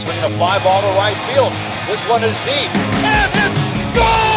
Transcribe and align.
swinging 0.00 0.24
a 0.24 0.30
fly 0.30 0.58
ball 0.64 0.80
to 0.80 0.88
right 0.96 1.16
field. 1.28 1.52
This 1.86 2.08
one 2.08 2.24
is 2.24 2.34
deep. 2.38 2.70
And 3.04 3.30
it's 3.34 3.98
gone! 3.98 4.29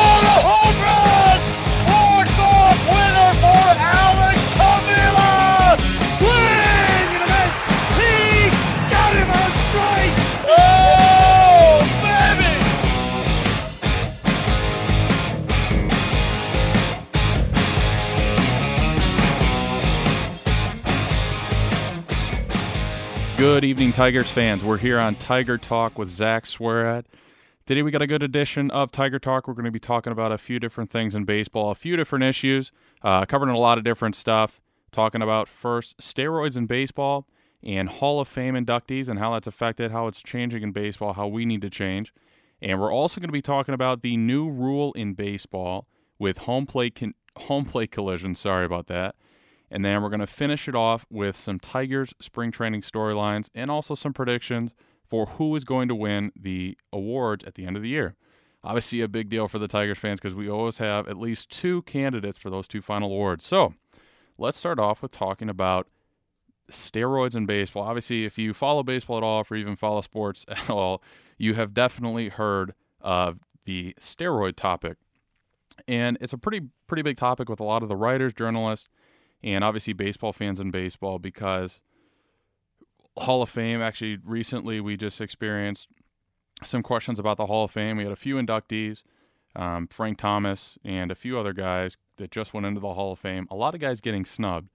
Good 23.44 23.66
evening, 23.66 23.91
Tigers 23.91 24.31
fans. 24.31 24.63
We're 24.63 24.77
here 24.77 24.98
on 24.98 25.15
Tiger 25.15 25.57
Talk 25.57 25.97
with 25.97 26.09
Zach 26.09 26.45
Swerat. 26.45 27.03
Today 27.65 27.81
we 27.81 27.91
got 27.91 28.01
a 28.01 28.07
good 28.07 28.23
edition 28.23 28.71
of 28.71 28.89
Tiger 28.89 29.20
Talk. 29.20 29.49
We're 29.49 29.53
going 29.53 29.65
to 29.65 29.70
be 29.71 29.81
talking 29.81 30.13
about 30.13 30.31
a 30.31 30.38
few 30.38 30.61
different 30.61 30.89
things 30.89 31.13
in 31.13 31.25
baseball, 31.25 31.70
a 31.70 31.75
few 31.75 31.98
different 31.98 32.23
issues, 32.23 32.71
uh, 33.01 33.25
covering 33.25 33.53
a 33.53 33.59
lot 33.59 33.77
of 33.77 33.84
different 33.84 34.15
stuff. 34.15 34.61
Talking 34.93 35.21
about 35.21 35.49
first 35.49 35.98
steroids 35.98 36.55
in 36.55 36.67
baseball 36.67 37.27
and 37.61 37.89
Hall 37.89 38.21
of 38.21 38.29
Fame 38.29 38.55
inductees 38.55 39.09
and 39.09 39.20
how 39.20 39.34
that's 39.34 39.45
affected, 39.45 39.91
how 39.91 40.07
it's 40.07 40.23
changing 40.23 40.63
in 40.63 40.71
baseball, 40.71 41.12
how 41.12 41.27
we 41.27 41.45
need 41.45 41.59
to 41.63 41.70
change. 41.70 42.13
And 42.62 42.79
we're 42.79 42.93
also 42.93 43.20
going 43.20 43.27
to 43.27 43.34
be 43.34 43.41
talking 43.41 43.73
about 43.73 44.03
the 44.03 44.15
new 44.15 44.49
rule 44.49 44.93
in 44.93 45.15
baseball 45.15 45.89
with 46.17 46.37
home 46.37 46.65
plate 46.65 46.95
con- 46.95 47.15
home 47.35 47.65
plate 47.65 47.91
collision. 47.91 48.35
Sorry 48.35 48.63
about 48.63 48.87
that. 48.87 49.15
And 49.73 49.84
then 49.84 50.04
we're 50.04 50.09
going 50.09 50.20
to 50.20 50.27
finish 50.27 50.68
it 50.68 50.76
off 50.76 51.08
with 51.09 51.36
some 51.36 51.59
Tigers 51.59 52.13
spring 52.22 52.52
training 52.52 52.82
storylines 52.82 53.50
and 53.55 53.72
also 53.72 53.96
some 53.96 54.13
predictions 54.13 54.72
for 55.04 55.26
who 55.26 55.55
is 55.55 55.63
going 55.63 55.88
to 55.88 55.96
win 55.96 56.32
the 56.40 56.77
awards 56.94 57.43
at 57.43 57.55
the 57.55 57.65
end 57.65 57.76
of 57.76 57.82
the 57.82 57.90
year. 57.90 58.13
Obviously, 58.63 59.02
a 59.02 59.07
big 59.07 59.30
deal 59.30 59.48
for 59.48 59.57
the 59.57 59.68
Tigers 59.68 59.98
fans 59.98 60.20
because 60.20 60.35
we 60.35 60.48
always 60.48 60.77
have 60.77 61.07
at 61.07 61.18
least 61.18 61.49
two 61.49 61.82
candidates 61.82 62.38
for 62.38 62.52
those 62.52 62.68
two 62.68 62.84
final 62.84 63.10
awards. 63.10 63.46
So 63.46 63.74
let's 64.38 64.60
start 64.60 64.78
off 64.78 65.02
with 65.02 65.12
talking 65.12 65.50
about 65.50 65.88
steroids 66.70 67.36
in 67.36 67.48
baseball. 67.48 67.82
Obviously, 67.82 68.26
if 68.26 68.38
you 68.38 68.54
follow 68.54 68.84
baseball 68.84 69.18
at 69.18 69.24
all, 69.24 69.44
or 69.50 69.56
even 69.56 69.76
follow 69.76 70.02
sports 70.02 70.46
at 70.48 70.70
all, 70.70 71.02
you 71.40 71.56
have 71.56 71.74
definitely 71.74 72.30
heard 72.30 72.76
of 73.02 73.40
the 73.66 73.96
steroid 74.00 74.56
topic. 74.56 74.98
And 75.88 76.20
it's 76.22 76.32
a 76.32 76.38
pretty 76.38 76.62
pretty 76.86 77.02
big 77.02 77.18
topic 77.18 77.50
with 77.50 77.60
a 77.60 77.64
lot 77.64 77.82
of 77.82 77.90
the 77.90 77.96
writers, 77.96 78.34
journalists, 78.34 78.88
and 79.44 79.64
obviously 79.64 79.94
baseball 79.94 80.34
fans 80.34 80.60
in 80.60 80.72
baseball 80.72 81.20
because 81.20 81.80
Hall 83.18 83.42
of 83.42 83.50
Fame 83.50 83.82
actually 83.82 84.18
recently 84.24 84.80
we 84.80 84.98
just 84.98 85.22
experienced 85.22 85.88
some 86.64 86.82
questions 86.82 87.20
about 87.20 87.38
the 87.38 87.46
Hall 87.46 87.66
of 87.66 87.72
Fame. 87.72 87.98
We 87.98 88.04
had 88.04 88.12
a 88.12 88.18
few 88.18 88.36
inductees, 88.36 89.04
um, 89.56 89.88
Frank 89.88 90.18
Thomas 90.18 90.78
and 90.84 91.12
a 91.12 91.16
few 91.16 91.38
other 91.38 91.54
guys 91.54 91.98
that 92.18 92.32
just 92.32 92.54
went 92.54 92.66
into 92.66 92.80
the 92.80 92.94
Hall 92.94 93.12
of 93.12 93.20
Fame. 93.20 93.48
A 93.52 93.56
lot 93.56 93.76
of 93.76 93.82
guys 93.82 94.02
getting 94.02 94.26
snubbed, 94.26 94.70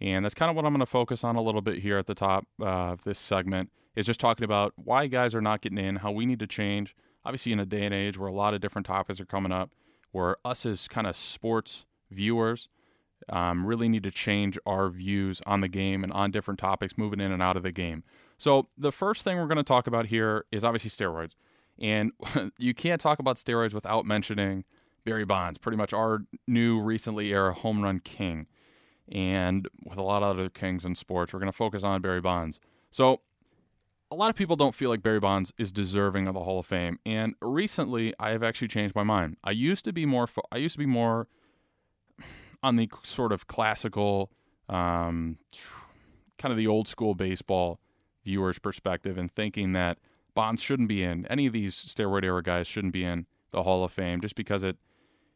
and 0.00 0.24
that's 0.24 0.34
kind 0.34 0.50
of 0.50 0.56
what 0.56 0.64
I'm 0.64 0.72
going 0.72 0.80
to 0.80 0.86
focus 0.86 1.24
on 1.24 1.36
a 1.36 1.42
little 1.42 1.62
bit 1.62 1.78
here 1.78 1.98
at 1.98 2.06
the 2.06 2.14
top 2.14 2.46
uh, 2.60 2.92
of 2.92 3.04
this 3.04 3.18
segment. 3.18 3.70
Is 3.94 4.06
just 4.06 4.20
talking 4.20 4.44
about 4.44 4.72
why 4.76 5.06
guys 5.06 5.34
are 5.34 5.42
not 5.42 5.60
getting 5.60 5.76
in, 5.76 5.96
how 5.96 6.12
we 6.12 6.24
need 6.24 6.38
to 6.38 6.46
change. 6.46 6.96
Obviously, 7.26 7.52
in 7.52 7.60
a 7.60 7.66
day 7.66 7.84
and 7.84 7.92
age 7.92 8.16
where 8.16 8.28
a 8.28 8.32
lot 8.32 8.54
of 8.54 8.62
different 8.62 8.86
topics 8.86 9.20
are 9.20 9.26
coming 9.26 9.52
up, 9.52 9.70
where 10.12 10.36
us 10.46 10.64
as 10.64 10.88
kind 10.88 11.06
of 11.06 11.14
sports 11.14 11.84
viewers 12.10 12.68
um, 13.28 13.66
really 13.66 13.88
need 13.88 14.02
to 14.02 14.10
change 14.10 14.58
our 14.66 14.88
views 14.88 15.40
on 15.46 15.60
the 15.60 15.68
game 15.68 16.02
and 16.04 16.12
on 16.12 16.30
different 16.30 16.60
topics 16.60 16.96
moving 16.96 17.20
in 17.20 17.32
and 17.32 17.42
out 17.42 17.56
of 17.56 17.62
the 17.62 17.72
game. 17.72 18.04
So, 18.38 18.68
the 18.76 18.92
first 18.92 19.24
thing 19.24 19.36
we're 19.38 19.46
going 19.46 19.56
to 19.56 19.62
talk 19.62 19.86
about 19.86 20.06
here 20.06 20.44
is 20.50 20.64
obviously 20.64 20.90
steroids. 20.90 21.32
And 21.78 22.12
you 22.58 22.74
can't 22.74 23.00
talk 23.00 23.18
about 23.18 23.36
steroids 23.36 23.74
without 23.74 24.04
mentioning 24.04 24.64
Barry 25.04 25.24
Bonds, 25.24 25.58
pretty 25.58 25.76
much 25.76 25.92
our 25.92 26.20
new 26.46 26.80
recently 26.80 27.32
era 27.32 27.52
home 27.52 27.82
run 27.82 28.00
king. 28.00 28.46
And 29.10 29.68
with 29.84 29.98
a 29.98 30.02
lot 30.02 30.22
of 30.22 30.38
other 30.38 30.48
kings 30.48 30.84
in 30.84 30.94
sports, 30.94 31.32
we're 31.32 31.40
going 31.40 31.50
to 31.50 31.56
focus 31.56 31.84
on 31.84 32.00
Barry 32.00 32.20
Bonds. 32.20 32.58
So, 32.90 33.20
a 34.10 34.14
lot 34.14 34.28
of 34.28 34.36
people 34.36 34.56
don't 34.56 34.74
feel 34.74 34.90
like 34.90 35.02
Barry 35.02 35.20
Bonds 35.20 35.52
is 35.56 35.72
deserving 35.72 36.26
of 36.28 36.34
the 36.34 36.40
Hall 36.40 36.58
of 36.58 36.66
Fame. 36.66 36.98
And 37.06 37.34
recently, 37.40 38.12
I 38.20 38.30
have 38.30 38.42
actually 38.42 38.68
changed 38.68 38.94
my 38.94 39.02
mind. 39.02 39.38
I 39.42 39.52
used 39.52 39.86
to 39.86 39.92
be 39.92 40.04
more. 40.04 40.26
Fo- 40.26 40.42
I 40.52 40.58
used 40.58 40.74
to 40.74 40.78
be 40.78 40.86
more 40.86 41.28
on 42.62 42.76
the 42.76 42.88
sort 43.02 43.32
of 43.32 43.46
classical, 43.46 44.30
um, 44.68 45.38
kind 46.38 46.52
of 46.52 46.56
the 46.56 46.66
old 46.66 46.88
school 46.88 47.14
baseball 47.14 47.80
viewers' 48.24 48.58
perspective, 48.58 49.18
and 49.18 49.30
thinking 49.32 49.72
that 49.72 49.98
Bonds 50.34 50.62
shouldn't 50.62 50.88
be 50.88 51.02
in 51.02 51.26
any 51.26 51.46
of 51.46 51.52
these 51.52 51.74
steroid 51.74 52.24
era 52.24 52.42
guys 52.42 52.66
shouldn't 52.66 52.94
be 52.94 53.04
in 53.04 53.26
the 53.50 53.64
Hall 53.64 53.84
of 53.84 53.92
Fame, 53.92 54.20
just 54.20 54.34
because 54.34 54.62
it 54.62 54.76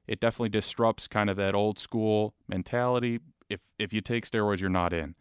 it 0.07 0.21
definitely 0.21 0.49
disrupts 0.49 1.07
kind 1.09 1.29
of 1.29 1.37
that 1.37 1.55
old 1.55 1.79
school 1.79 2.35
mentality. 2.49 3.21
If 3.51 3.61
if 3.79 3.93
you 3.93 4.01
take 4.01 4.27
steroids, 4.27 4.61
you're 4.61 4.71
not 4.71 4.93
in. 4.93 5.15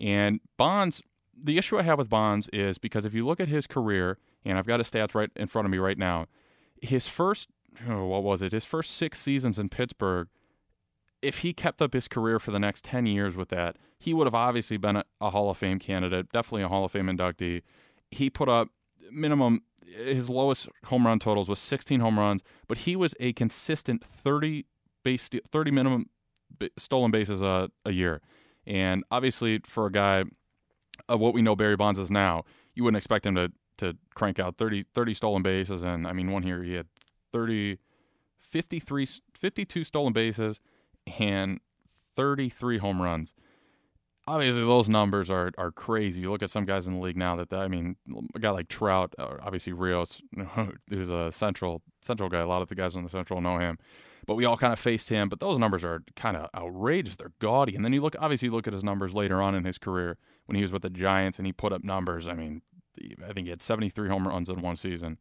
And 0.00 0.40
Bonds, 0.56 1.02
the 1.36 1.58
issue 1.58 1.78
I 1.78 1.82
have 1.82 1.98
with 1.98 2.08
Bonds 2.08 2.48
is 2.52 2.78
because 2.78 3.04
if 3.04 3.14
you 3.14 3.26
look 3.26 3.40
at 3.40 3.48
his 3.48 3.66
career, 3.66 4.18
and 4.44 4.56
I've 4.56 4.66
got 4.66 4.78
his 4.80 4.90
stats 4.90 5.14
right 5.14 5.30
in 5.34 5.48
front 5.48 5.66
of 5.66 5.72
me 5.72 5.78
right 5.78 5.98
now, 5.98 6.26
his 6.80 7.08
first 7.08 7.48
oh, 7.88 8.06
what 8.06 8.22
was 8.22 8.42
it? 8.42 8.52
His 8.52 8.64
first 8.64 8.92
six 8.92 9.18
seasons 9.18 9.58
in 9.58 9.68
Pittsburgh 9.68 10.28
if 11.22 11.38
he 11.38 11.52
kept 11.52 11.82
up 11.82 11.92
his 11.92 12.08
career 12.08 12.38
for 12.38 12.50
the 12.50 12.58
next 12.58 12.84
10 12.84 13.06
years 13.06 13.36
with 13.36 13.48
that, 13.48 13.76
he 13.98 14.14
would 14.14 14.26
have 14.26 14.34
obviously 14.34 14.76
been 14.76 14.96
a, 14.96 15.04
a, 15.20 15.30
Hall 15.30 15.50
of 15.50 15.56
Fame 15.56 15.78
candidate, 15.78 16.30
definitely 16.32 16.62
a 16.62 16.68
Hall 16.68 16.84
of 16.84 16.92
Fame 16.92 17.06
inductee. 17.06 17.62
He 18.10 18.30
put 18.30 18.48
up 18.48 18.68
minimum, 19.10 19.62
his 19.84 20.30
lowest 20.30 20.68
home 20.84 21.06
run 21.06 21.18
totals 21.18 21.48
was 21.48 21.58
16 21.58 22.00
home 22.00 22.18
runs, 22.18 22.42
but 22.68 22.78
he 22.78 22.94
was 22.94 23.14
a 23.18 23.32
consistent 23.32 24.04
30 24.04 24.66
base, 25.02 25.28
30 25.28 25.70
minimum 25.70 26.10
stolen 26.76 27.10
bases 27.10 27.40
a, 27.40 27.70
a 27.84 27.90
year. 27.90 28.20
And 28.66 29.02
obviously, 29.10 29.60
for 29.66 29.86
a 29.86 29.92
guy 29.92 30.24
of 31.08 31.20
what 31.20 31.34
we 31.34 31.42
know 31.42 31.56
Barry 31.56 31.76
Bonds 31.76 31.98
is 31.98 32.10
now, 32.10 32.44
you 32.74 32.84
wouldn't 32.84 32.98
expect 32.98 33.26
him 33.26 33.34
to, 33.34 33.50
to 33.78 33.96
crank 34.14 34.38
out 34.38 34.56
30, 34.56 34.84
30 34.94 35.14
stolen 35.14 35.42
bases. 35.42 35.82
And 35.82 36.06
I 36.06 36.12
mean, 36.12 36.30
one 36.30 36.42
here 36.42 36.62
he 36.62 36.74
had 36.74 36.86
30, 37.32 37.78
53, 38.38 39.06
52 39.34 39.84
stolen 39.84 40.12
bases 40.12 40.60
and 41.18 41.60
33 42.16 42.78
home 42.78 43.00
runs. 43.00 43.34
Obviously, 44.26 44.60
those 44.60 44.88
numbers 44.88 45.30
are 45.30 45.52
are 45.56 45.70
crazy. 45.70 46.20
You 46.20 46.30
look 46.30 46.42
at 46.42 46.50
some 46.50 46.66
guys 46.66 46.86
in 46.86 46.94
the 46.94 47.00
league 47.00 47.16
now 47.16 47.36
that 47.36 47.52
I 47.52 47.68
mean, 47.68 47.96
a 48.34 48.38
guy 48.38 48.50
like 48.50 48.68
Trout, 48.68 49.14
uh, 49.18 49.36
obviously 49.42 49.72
Rios, 49.72 50.20
who's 50.90 51.08
a 51.08 51.32
central 51.32 51.82
central 52.02 52.28
guy. 52.28 52.40
A 52.40 52.46
lot 52.46 52.60
of 52.60 52.68
the 52.68 52.74
guys 52.74 52.94
on 52.94 53.04
the 53.04 53.08
central 53.08 53.40
know 53.40 53.58
him, 53.58 53.78
but 54.26 54.34
we 54.34 54.44
all 54.44 54.58
kind 54.58 54.74
of 54.74 54.78
faced 54.78 55.08
him. 55.08 55.30
But 55.30 55.40
those 55.40 55.58
numbers 55.58 55.82
are 55.82 56.02
kind 56.14 56.36
of 56.36 56.50
outrageous. 56.54 57.16
They're 57.16 57.32
gaudy. 57.38 57.74
And 57.74 57.82
then 57.82 57.94
you 57.94 58.02
look, 58.02 58.16
obviously, 58.18 58.48
you 58.48 58.52
look 58.52 58.66
at 58.66 58.74
his 58.74 58.84
numbers 58.84 59.14
later 59.14 59.40
on 59.40 59.54
in 59.54 59.64
his 59.64 59.78
career 59.78 60.18
when 60.44 60.56
he 60.56 60.62
was 60.62 60.72
with 60.72 60.82
the 60.82 60.90
Giants 60.90 61.38
and 61.38 61.46
he 61.46 61.52
put 61.52 61.72
up 61.72 61.82
numbers. 61.82 62.28
I 62.28 62.34
mean, 62.34 62.60
I 63.26 63.32
think 63.32 63.46
he 63.46 63.50
had 63.50 63.62
73 63.62 64.08
home 64.08 64.28
runs 64.28 64.50
in 64.50 64.60
one 64.60 64.76
season. 64.76 65.18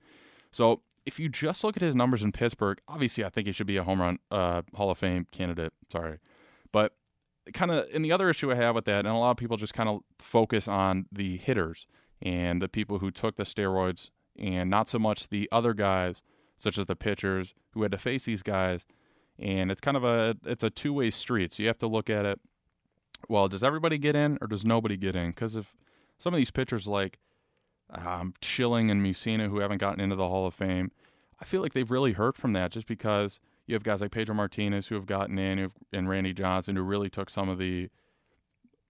So 0.52 0.82
if 1.08 1.20
you 1.22 1.30
just 1.30 1.64
look 1.64 1.78
at 1.78 1.82
his 1.82 1.96
numbers 1.96 2.22
in 2.22 2.34
Pittsburgh, 2.34 2.80
obviously 2.86 3.24
I 3.24 3.30
think 3.30 3.48
he 3.48 3.54
should 3.54 3.66
be 3.66 3.78
a 3.78 3.84
home 3.84 4.02
run 4.02 4.20
uh, 4.30 4.62
Hall 4.76 4.92
of 4.92 4.98
Fame 4.98 5.26
candidate. 5.32 5.72
Sorry, 5.90 6.20
but 6.74 6.94
kind 7.54 7.72
of 7.72 7.88
and 7.94 8.04
the 8.04 8.12
other 8.12 8.30
issue 8.30 8.52
I 8.52 8.56
have 8.56 8.76
with 8.76 8.86
that, 8.86 9.06
and 9.06 9.08
a 9.08 9.14
lot 9.14 9.32
of 9.32 9.38
people 9.38 9.56
just 9.56 9.74
kind 9.74 9.88
of 9.88 10.02
focus 10.20 10.68
on 10.68 11.06
the 11.10 11.38
hitters 11.38 11.88
and 12.22 12.62
the 12.62 12.68
people 12.68 13.00
who 13.00 13.10
took 13.10 13.38
the 13.38 13.44
steroids, 13.44 14.10
and 14.38 14.70
not 14.70 14.90
so 14.90 15.00
much 15.00 15.30
the 15.30 15.48
other 15.50 15.74
guys, 15.74 16.18
such 16.58 16.78
as 16.78 16.88
the 16.88 16.96
pitchers 16.96 17.54
who 17.72 17.84
had 17.84 17.92
to 17.94 17.98
face 17.98 18.26
these 18.26 18.44
guys. 18.44 18.86
And 19.40 19.72
it's 19.72 19.82
kind 19.82 19.96
of 19.96 20.04
a 20.04 20.36
it's 20.46 20.64
a 20.64 20.70
two 20.70 20.92
way 20.92 21.10
street. 21.10 21.54
So 21.54 21.64
you 21.64 21.68
have 21.68 21.78
to 21.80 21.88
look 21.88 22.10
at 22.10 22.26
it. 22.26 22.42
Well, 23.30 23.48
does 23.48 23.64
everybody 23.64 23.98
get 23.98 24.16
in 24.16 24.38
or 24.42 24.48
does 24.48 24.66
nobody 24.66 24.98
get 24.98 25.16
in? 25.16 25.30
Because 25.30 25.56
if 25.56 25.74
some 26.18 26.34
of 26.34 26.38
these 26.38 26.52
pitchers 26.52 26.86
like 26.86 27.18
um, 27.90 28.34
Schilling 28.42 28.92
and 28.92 29.02
Mussina 29.02 29.50
who 29.50 29.60
haven't 29.60 29.80
gotten 29.80 30.00
into 30.00 30.16
the 30.16 30.28
Hall 30.28 30.46
of 30.48 30.54
Fame. 30.54 30.92
I 31.40 31.46
feel 31.46 31.62
like 31.62 31.74
they've 31.74 31.90
really 31.90 32.14
hurt 32.14 32.36
from 32.36 32.54
that 32.54 32.72
just 32.72 32.88
because 32.88 33.40
you 33.66 33.76
have 33.76 33.84
guys 33.84 34.02
like 34.02 34.12
Pedro 34.12 34.36
Martinez 34.36 34.88
who 34.88 34.96
have 34.96 35.06
gotten 35.06 35.38
in 35.38 35.72
and 35.94 36.10
Randy 36.10 36.34
Johnson 36.34 36.76
who 36.76 36.82
really 36.82 37.10
took 37.10 37.30
some 37.30 37.50
of 37.50 37.58
the 37.58 37.90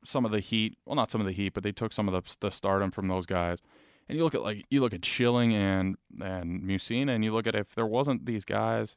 some 0.03 0.25
of 0.25 0.31
the 0.31 0.39
heat. 0.39 0.77
Well, 0.85 0.95
not 0.95 1.11
some 1.11 1.21
of 1.21 1.27
the 1.27 1.33
heat, 1.33 1.53
but 1.53 1.63
they 1.63 1.71
took 1.71 1.91
some 1.91 2.07
of 2.07 2.13
the, 2.13 2.37
the 2.39 2.51
stardom 2.51 2.91
from 2.91 3.07
those 3.07 3.25
guys. 3.25 3.59
And 4.07 4.17
you 4.17 4.23
look 4.23 4.35
at 4.35 4.41
like 4.41 4.65
you 4.69 4.79
look 4.79 4.93
at 4.93 5.03
Schilling 5.03 5.53
and 5.53 5.97
and 6.21 6.61
Mussina, 6.63 7.13
and 7.13 7.23
you 7.23 7.33
look 7.33 7.47
at 7.47 7.55
if 7.55 7.75
there 7.75 7.85
wasn't 7.85 8.25
these 8.25 8.45
guys 8.45 8.95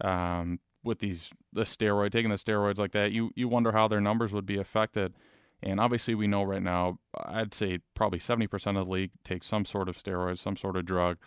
um, 0.00 0.58
with 0.82 0.98
these 0.98 1.30
the 1.52 1.62
steroid 1.62 2.10
taking 2.10 2.30
the 2.30 2.36
steroids 2.36 2.78
like 2.78 2.92
that, 2.92 3.12
you 3.12 3.30
you 3.36 3.46
wonder 3.46 3.72
how 3.72 3.86
their 3.86 4.00
numbers 4.00 4.32
would 4.32 4.46
be 4.46 4.58
affected. 4.58 5.14
And 5.62 5.80
obviously, 5.80 6.14
we 6.14 6.26
know 6.26 6.42
right 6.44 6.62
now, 6.62 6.98
I'd 7.16 7.52
say 7.52 7.80
probably 7.94 8.18
70% 8.18 8.78
of 8.78 8.86
the 8.86 8.92
league 8.92 9.10
takes 9.24 9.46
some 9.46 9.64
sort 9.64 9.88
of 9.88 9.98
steroids, 9.98 10.38
some 10.38 10.56
sort 10.56 10.76
of 10.76 10.84
drug 10.84 11.18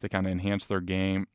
to 0.00 0.08
kind 0.08 0.26
of 0.26 0.32
enhance 0.32 0.66
their 0.66 0.80
game. 0.80 1.26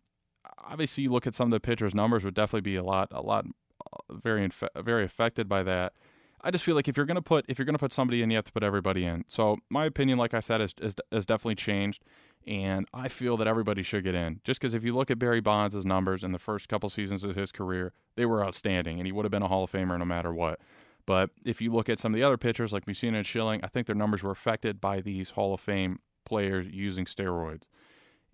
Obviously, 0.60 1.06
you 1.06 1.12
look 1.12 1.26
at 1.26 1.34
some 1.34 1.48
of 1.48 1.52
the 1.52 1.60
pitchers' 1.60 1.96
numbers 1.96 2.24
would 2.24 2.36
definitely 2.36 2.62
be 2.62 2.76
a 2.76 2.84
lot, 2.84 3.08
a 3.12 3.22
lot, 3.22 3.46
uh, 3.82 4.14
very, 4.14 4.50
very 4.76 5.04
affected 5.04 5.50
by 5.50 5.64
that. 5.64 5.94
I 6.42 6.52
just 6.52 6.64
feel 6.64 6.76
like 6.76 6.88
if 6.88 6.96
you're 6.96 7.06
gonna 7.08 7.22
put 7.22 7.46
if 7.48 7.58
you're 7.58 7.66
gonna 7.66 7.80
put 7.80 7.92
somebody 7.92 8.22
in, 8.22 8.30
you 8.30 8.38
have 8.38 8.46
to 8.46 8.52
put 8.52 8.64
everybody 8.64 9.06
in. 9.06 9.26
So 9.28 9.58
my 9.70 9.86
opinion, 9.86 10.20
like 10.20 10.34
I 10.34 10.40
said, 10.40 10.62
is 10.62 10.74
is, 10.80 10.96
is 11.12 11.26
definitely 11.26 11.56
changed. 11.56 12.04
And 12.46 12.88
I 12.94 13.10
feel 13.10 13.36
that 13.38 13.48
everybody 13.48 13.84
should 13.84 14.06
get 14.06 14.16
in. 14.16 14.40
Just 14.46 14.62
because 14.62 14.74
if 14.74 14.86
you 14.86 14.94
look 14.94 15.12
at 15.12 15.20
Barry 15.20 15.42
Bonds' 15.42 15.86
numbers 15.86 16.24
in 16.24 16.32
the 16.32 16.40
first 16.40 16.70
couple 16.70 16.88
seasons 16.88 17.26
of 17.26 17.36
his 17.36 17.52
career, 17.52 17.92
they 18.16 18.26
were 18.26 18.46
outstanding, 18.46 19.00
and 19.00 19.06
he 19.06 19.12
would 19.12 19.26
have 19.26 19.32
been 19.32 19.42
a 19.42 19.50
Hall 19.50 19.66
of 19.66 19.72
Famer 19.72 20.00
no 20.00 20.06
matter 20.06 20.34
what. 20.34 20.60
But 21.08 21.32
if 21.46 21.62
you 21.62 21.72
look 21.72 21.90
at 21.90 22.00
some 22.00 22.14
of 22.14 22.18
the 22.18 22.24
other 22.24 22.38
pitchers 22.38 22.74
like 22.74 22.86
Mussina 22.86 23.16
and 23.16 23.26
Schilling, 23.26 23.64
I 23.64 23.68
think 23.68 23.88
their 23.88 23.96
numbers 23.96 24.22
were 24.22 24.30
affected 24.30 24.80
by 24.80 25.02
these 25.02 25.32
Hall 25.32 25.54
of 25.54 25.62
Fame 25.62 25.98
players 26.26 26.68
using 26.70 27.06
steroids. 27.06 27.64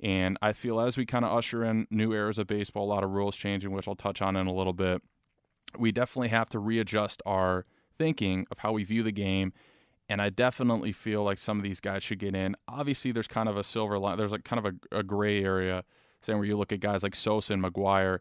And 0.01 0.37
I 0.41 0.53
feel 0.53 0.81
as 0.81 0.97
we 0.97 1.05
kind 1.05 1.23
of 1.23 1.31
usher 1.31 1.63
in 1.63 1.87
new 1.91 2.11
eras 2.11 2.39
of 2.39 2.47
baseball, 2.47 2.85
a 2.85 2.91
lot 2.91 3.03
of 3.03 3.11
rules 3.11 3.35
changing, 3.35 3.71
which 3.71 3.87
I'll 3.87 3.95
touch 3.95 4.23
on 4.23 4.35
in 4.35 4.47
a 4.47 4.53
little 4.53 4.73
bit, 4.73 5.03
we 5.77 5.91
definitely 5.91 6.29
have 6.29 6.49
to 6.49 6.59
readjust 6.59 7.21
our 7.27 7.65
thinking 7.99 8.47
of 8.49 8.57
how 8.57 8.71
we 8.71 8.83
view 8.83 9.03
the 9.03 9.11
game. 9.11 9.53
And 10.09 10.19
I 10.19 10.29
definitely 10.29 10.93
feel 10.93 11.23
like 11.23 11.37
some 11.37 11.57
of 11.57 11.63
these 11.63 11.79
guys 11.79 12.03
should 12.03 12.19
get 12.19 12.35
in. 12.35 12.55
Obviously, 12.67 13.11
there's 13.11 13.27
kind 13.27 13.47
of 13.47 13.55
a 13.55 13.63
silver 13.63 13.99
line, 13.99 14.17
there's 14.17 14.31
like 14.31 14.43
kind 14.43 14.65
of 14.65 14.73
a, 14.91 14.97
a 14.97 15.03
gray 15.03 15.43
area, 15.43 15.83
saying 16.21 16.39
where 16.39 16.47
you 16.47 16.57
look 16.57 16.73
at 16.73 16.79
guys 16.79 17.03
like 17.03 17.15
Sosa 17.15 17.53
and 17.53 17.63
McGwire. 17.63 18.19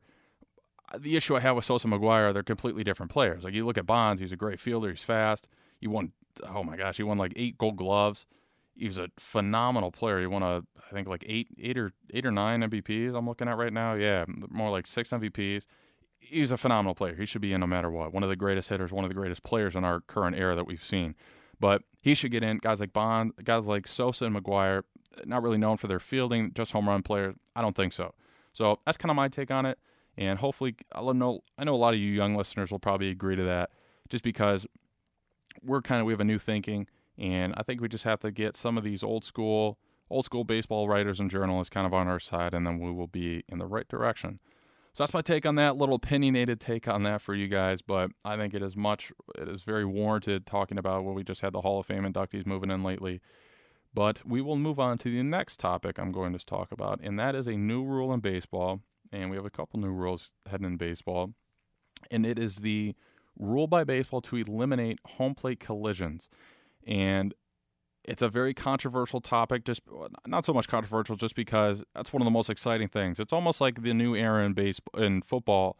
The 0.98 1.16
issue 1.16 1.36
I 1.36 1.40
have 1.40 1.56
with 1.56 1.64
Sosa 1.64 1.86
and 1.86 1.94
McGwire, 1.94 2.34
they're 2.34 2.42
completely 2.42 2.84
different 2.84 3.10
players. 3.10 3.44
Like 3.44 3.54
you 3.54 3.64
look 3.64 3.78
at 3.78 3.86
Bonds, 3.86 4.20
he's 4.20 4.32
a 4.32 4.36
great 4.36 4.60
fielder, 4.60 4.90
he's 4.90 5.02
fast. 5.02 5.48
He 5.80 5.86
won, 5.86 6.12
oh 6.46 6.62
my 6.62 6.76
gosh, 6.76 6.98
he 6.98 7.02
won 7.02 7.18
like 7.18 7.32
eight 7.36 7.56
gold 7.58 7.76
gloves 7.76 8.26
he 8.74 8.86
was 8.86 8.98
a 8.98 9.08
phenomenal 9.18 9.90
player. 9.90 10.20
He 10.20 10.26
won 10.26 10.42
a 10.42 10.62
I 10.88 10.94
think 10.94 11.08
like 11.08 11.24
eight 11.26 11.48
eight 11.60 11.78
or 11.78 11.92
eight 12.12 12.26
or 12.26 12.30
nine 12.30 12.60
MVPs. 12.60 13.14
I'm 13.14 13.26
looking 13.26 13.48
at 13.48 13.56
right 13.56 13.72
now. 13.72 13.94
Yeah, 13.94 14.24
more 14.48 14.70
like 14.70 14.86
six 14.86 15.10
MVPs. 15.10 15.66
He's 16.18 16.50
a 16.50 16.56
phenomenal 16.56 16.94
player. 16.94 17.16
He 17.16 17.26
should 17.26 17.40
be 17.40 17.52
in 17.52 17.60
no 17.60 17.66
matter 17.66 17.90
what. 17.90 18.12
One 18.12 18.22
of 18.22 18.28
the 18.28 18.36
greatest 18.36 18.68
hitters, 18.68 18.92
one 18.92 19.04
of 19.04 19.10
the 19.10 19.14
greatest 19.14 19.42
players 19.42 19.74
in 19.74 19.84
our 19.84 20.00
current 20.00 20.36
era 20.36 20.54
that 20.54 20.66
we've 20.66 20.82
seen. 20.82 21.14
But 21.58 21.82
he 22.00 22.14
should 22.14 22.30
get 22.30 22.42
in. 22.42 22.58
Guys 22.58 22.80
like 22.80 22.92
Bond, 22.92 23.32
guys 23.42 23.66
like 23.66 23.88
Sosa 23.88 24.26
and 24.26 24.36
McGwire, 24.36 24.82
not 25.24 25.42
really 25.42 25.58
known 25.58 25.76
for 25.76 25.88
their 25.88 26.00
fielding, 26.00 26.52
just 26.54 26.72
home 26.72 26.88
run 26.88 27.02
players. 27.02 27.34
I 27.56 27.62
don't 27.62 27.76
think 27.76 27.92
so. 27.92 28.14
So 28.52 28.78
that's 28.86 28.96
kind 28.96 29.10
of 29.10 29.16
my 29.16 29.28
take 29.28 29.50
on 29.50 29.66
it. 29.66 29.78
And 30.16 30.38
hopefully, 30.38 30.76
I'll 30.92 31.14
know. 31.14 31.40
I 31.56 31.64
know 31.64 31.74
a 31.74 31.76
lot 31.76 31.94
of 31.94 32.00
you 32.00 32.12
young 32.12 32.34
listeners 32.34 32.70
will 32.70 32.78
probably 32.78 33.08
agree 33.08 33.36
to 33.36 33.44
that, 33.44 33.70
just 34.08 34.22
because 34.22 34.66
we're 35.62 35.82
kind 35.82 36.00
of 36.00 36.06
we 36.06 36.12
have 36.12 36.20
a 36.20 36.24
new 36.24 36.38
thinking 36.38 36.86
and 37.18 37.54
I 37.56 37.62
think 37.62 37.80
we 37.80 37.88
just 37.88 38.04
have 38.04 38.20
to 38.20 38.30
get 38.30 38.56
some 38.56 38.78
of 38.78 38.84
these 38.84 39.02
old 39.02 39.24
school 39.24 39.78
old 40.10 40.24
school 40.24 40.44
baseball 40.44 40.88
writers 40.88 41.20
and 41.20 41.30
journalists 41.30 41.70
kind 41.70 41.86
of 41.86 41.94
on 41.94 42.06
our 42.06 42.20
side, 42.20 42.52
and 42.52 42.66
then 42.66 42.78
we 42.78 42.90
will 42.90 43.06
be 43.06 43.44
in 43.48 43.58
the 43.58 43.66
right 43.66 43.88
direction. 43.88 44.40
So 44.92 45.02
that's 45.02 45.14
my 45.14 45.22
take 45.22 45.46
on 45.46 45.54
that 45.54 45.76
little 45.76 45.94
opinionated 45.94 46.60
take 46.60 46.86
on 46.86 47.02
that 47.04 47.22
for 47.22 47.34
you 47.34 47.48
guys. 47.48 47.80
But 47.80 48.10
I 48.22 48.36
think 48.36 48.52
it 48.52 48.62
is 48.62 48.76
much, 48.76 49.10
it 49.38 49.48
is 49.48 49.62
very 49.62 49.86
warranted 49.86 50.44
talking 50.44 50.76
about 50.76 51.04
what 51.04 51.14
we 51.14 51.24
just 51.24 51.40
had 51.40 51.54
the 51.54 51.62
Hall 51.62 51.80
of 51.80 51.86
Fame 51.86 52.04
inductees 52.04 52.44
moving 52.44 52.70
in 52.70 52.82
lately. 52.82 53.22
But 53.94 54.20
we 54.26 54.42
will 54.42 54.56
move 54.56 54.78
on 54.78 54.98
to 54.98 55.08
the 55.08 55.22
next 55.22 55.58
topic 55.58 55.98
I'm 55.98 56.12
going 56.12 56.34
to 56.34 56.44
talk 56.44 56.72
about, 56.72 57.00
and 57.02 57.18
that 57.18 57.34
is 57.34 57.46
a 57.46 57.56
new 57.56 57.82
rule 57.82 58.12
in 58.12 58.20
baseball. 58.20 58.80
And 59.12 59.30
we 59.30 59.36
have 59.36 59.44
a 59.44 59.50
couple 59.50 59.78
new 59.78 59.90
rules 59.90 60.30
heading 60.46 60.66
in 60.66 60.76
baseball, 60.76 61.34
and 62.10 62.24
it 62.24 62.38
is 62.38 62.56
the 62.56 62.94
rule 63.38 63.66
by 63.66 63.84
baseball 63.84 64.20
to 64.22 64.36
eliminate 64.36 64.98
home 65.06 65.34
plate 65.34 65.60
collisions. 65.60 66.28
And 66.86 67.34
it's 68.04 68.22
a 68.22 68.28
very 68.28 68.52
controversial 68.54 69.20
topic 69.20 69.64
just 69.64 69.82
not 70.26 70.44
so 70.44 70.52
much 70.52 70.66
controversial 70.66 71.16
just 71.16 71.34
because 71.34 71.82
that's 71.94 72.12
one 72.12 72.20
of 72.20 72.24
the 72.24 72.32
most 72.32 72.50
exciting 72.50 72.88
things. 72.88 73.20
It's 73.20 73.32
almost 73.32 73.60
like 73.60 73.82
the 73.82 73.94
new 73.94 74.14
era 74.14 74.44
in 74.44 74.54
base 74.54 74.80
in 74.96 75.22
football 75.22 75.78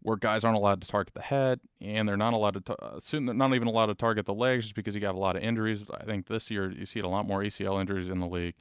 where 0.00 0.16
guys 0.16 0.44
aren't 0.44 0.56
allowed 0.56 0.82
to 0.82 0.88
target 0.88 1.14
the 1.14 1.22
head 1.22 1.60
and 1.80 2.08
they're 2.08 2.16
not 2.16 2.34
allowed 2.34 2.64
to 2.64 2.82
uh, 2.82 2.98
soon 3.00 3.24
they're 3.24 3.34
not 3.34 3.54
even 3.54 3.68
allowed 3.68 3.86
to 3.86 3.94
target 3.94 4.26
the 4.26 4.34
legs 4.34 4.64
just 4.64 4.74
because 4.74 4.94
you 4.94 5.00
have 5.06 5.14
a 5.14 5.20
lot 5.20 5.36
of 5.36 5.42
injuries. 5.42 5.86
I 5.94 6.04
think 6.04 6.26
this 6.26 6.50
year 6.50 6.70
you 6.70 6.84
see 6.84 7.00
a 7.00 7.08
lot 7.08 7.26
more 7.26 7.40
acl 7.40 7.80
injuries 7.80 8.10
in 8.10 8.20
the 8.20 8.26
league. 8.26 8.54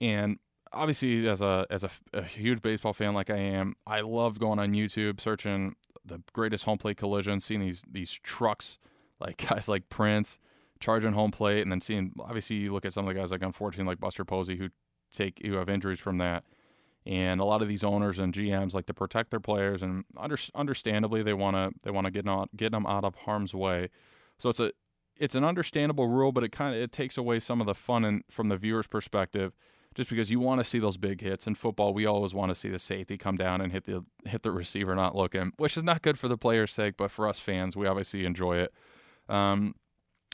And 0.00 0.38
obviously 0.72 1.28
as 1.28 1.40
a 1.40 1.66
as 1.70 1.84
a, 1.84 1.90
a 2.12 2.22
huge 2.22 2.62
baseball 2.62 2.92
fan 2.92 3.12
like 3.12 3.30
i 3.30 3.36
am 3.36 3.74
i 3.86 4.00
love 4.00 4.38
going 4.38 4.58
on 4.58 4.72
youtube 4.72 5.20
searching 5.20 5.74
the 6.04 6.22
greatest 6.32 6.64
home 6.64 6.78
plate 6.78 6.96
collisions 6.96 7.44
seeing 7.44 7.60
these 7.60 7.82
these 7.90 8.10
trucks 8.10 8.78
like 9.20 9.36
guys 9.48 9.68
like 9.68 9.88
prince 9.88 10.38
charging 10.80 11.12
home 11.12 11.30
plate, 11.30 11.62
and 11.62 11.70
then 11.70 11.80
seeing 11.80 12.12
obviously 12.18 12.56
you 12.56 12.72
look 12.72 12.84
at 12.84 12.92
some 12.92 13.06
of 13.06 13.14
the 13.14 13.20
guys 13.20 13.30
like 13.30 13.42
unfortunately 13.42 13.90
like 13.90 14.00
Buster 14.00 14.24
Posey 14.24 14.56
who 14.56 14.68
take 15.14 15.40
who 15.44 15.54
have 15.54 15.68
injuries 15.68 16.00
from 16.00 16.18
that, 16.18 16.44
and 17.06 17.40
a 17.40 17.44
lot 17.44 17.62
of 17.62 17.68
these 17.68 17.84
owners 17.84 18.18
and 18.18 18.34
GMs 18.34 18.74
like 18.74 18.86
to 18.86 18.94
protect 18.94 19.30
their 19.30 19.40
players, 19.40 19.82
and 19.82 20.04
under, 20.16 20.36
understandably 20.54 21.22
they 21.22 21.34
want 21.34 21.56
to 21.56 21.70
they 21.84 21.90
want 21.90 22.06
to 22.06 22.10
get 22.10 22.24
them 22.24 22.46
get 22.56 22.72
them 22.72 22.86
out 22.86 23.04
of 23.04 23.14
harm's 23.14 23.54
way. 23.54 23.90
So 24.38 24.48
it's 24.48 24.60
a 24.60 24.72
it's 25.18 25.34
an 25.34 25.44
understandable 25.44 26.08
rule, 26.08 26.32
but 26.32 26.42
it 26.42 26.50
kind 26.50 26.74
of 26.74 26.80
it 26.80 26.92
takes 26.92 27.18
away 27.18 27.40
some 27.40 27.60
of 27.60 27.66
the 27.66 27.74
fun 27.74 28.04
and 28.04 28.24
from 28.30 28.48
the 28.48 28.56
viewer's 28.56 28.86
perspective. 28.86 29.52
Just 30.00 30.08
because 30.08 30.30
you 30.30 30.40
want 30.40 30.62
to 30.62 30.64
see 30.64 30.78
those 30.78 30.96
big 30.96 31.20
hits 31.20 31.46
in 31.46 31.54
football, 31.54 31.92
we 31.92 32.06
always 32.06 32.32
want 32.32 32.48
to 32.48 32.54
see 32.54 32.70
the 32.70 32.78
safety 32.78 33.18
come 33.18 33.36
down 33.36 33.60
and 33.60 33.70
hit 33.70 33.84
the 33.84 34.02
hit 34.24 34.42
the 34.42 34.50
receiver 34.50 34.94
not 34.94 35.14
looking, 35.14 35.52
which 35.58 35.76
is 35.76 35.84
not 35.84 36.00
good 36.00 36.18
for 36.18 36.26
the 36.26 36.38
player's 36.38 36.72
sake, 36.72 36.94
but 36.96 37.10
for 37.10 37.28
us 37.28 37.38
fans, 37.38 37.76
we 37.76 37.86
obviously 37.86 38.24
enjoy 38.24 38.56
it. 38.56 38.72
Um, 39.28 39.74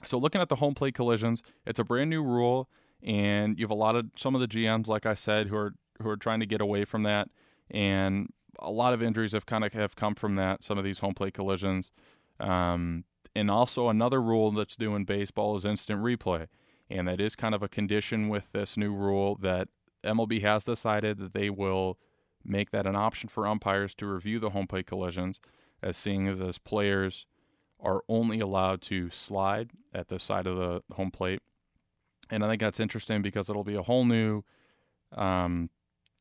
so 0.04 0.18
looking 0.18 0.40
at 0.40 0.50
the 0.50 0.54
home 0.54 0.74
plate 0.74 0.94
collisions, 0.94 1.42
it's 1.66 1.80
a 1.80 1.84
brand 1.84 2.10
new 2.10 2.22
rule, 2.22 2.70
and 3.02 3.58
you 3.58 3.64
have 3.64 3.72
a 3.72 3.74
lot 3.74 3.96
of 3.96 4.06
some 4.14 4.36
of 4.36 4.40
the 4.40 4.46
GMs, 4.46 4.86
like 4.86 5.04
I 5.04 5.14
said, 5.14 5.48
who 5.48 5.56
are 5.56 5.74
who 6.00 6.08
are 6.10 6.16
trying 6.16 6.38
to 6.38 6.46
get 6.46 6.60
away 6.60 6.84
from 6.84 7.02
that, 7.02 7.28
and 7.68 8.28
a 8.60 8.70
lot 8.70 8.94
of 8.94 9.02
injuries 9.02 9.32
have 9.32 9.46
kind 9.46 9.64
of 9.64 9.72
have 9.72 9.96
come 9.96 10.14
from 10.14 10.36
that. 10.36 10.62
Some 10.62 10.78
of 10.78 10.84
these 10.84 11.00
home 11.00 11.14
plate 11.14 11.34
collisions, 11.34 11.90
um, 12.38 13.02
and 13.34 13.50
also 13.50 13.88
another 13.88 14.22
rule 14.22 14.52
that's 14.52 14.78
new 14.78 14.94
in 14.94 15.02
baseball 15.02 15.56
is 15.56 15.64
instant 15.64 16.04
replay, 16.04 16.46
and 16.90 17.08
that 17.08 17.20
is 17.20 17.36
kind 17.36 17.54
of 17.54 17.62
a 17.62 17.68
condition 17.68 18.28
with 18.28 18.52
this 18.52 18.76
new 18.76 18.94
rule 18.94 19.36
that 19.36 19.68
MLB 20.04 20.42
has 20.42 20.64
decided 20.64 21.18
that 21.18 21.32
they 21.32 21.50
will 21.50 21.98
make 22.44 22.70
that 22.70 22.86
an 22.86 22.96
option 22.96 23.28
for 23.28 23.46
umpires 23.46 23.94
to 23.96 24.06
review 24.06 24.38
the 24.38 24.50
home 24.50 24.66
plate 24.66 24.86
collisions, 24.86 25.40
as 25.82 25.96
seeing 25.96 26.28
as 26.28 26.40
as 26.40 26.58
players 26.58 27.26
are 27.80 28.02
only 28.08 28.40
allowed 28.40 28.80
to 28.80 29.10
slide 29.10 29.70
at 29.92 30.08
the 30.08 30.18
side 30.18 30.46
of 30.46 30.56
the 30.56 30.82
home 30.94 31.10
plate. 31.10 31.40
And 32.30 32.44
I 32.44 32.48
think 32.48 32.60
that's 32.60 32.80
interesting 32.80 33.22
because 33.22 33.50
it'll 33.50 33.64
be 33.64 33.74
a 33.74 33.82
whole 33.82 34.04
new, 34.04 34.42
um, 35.12 35.70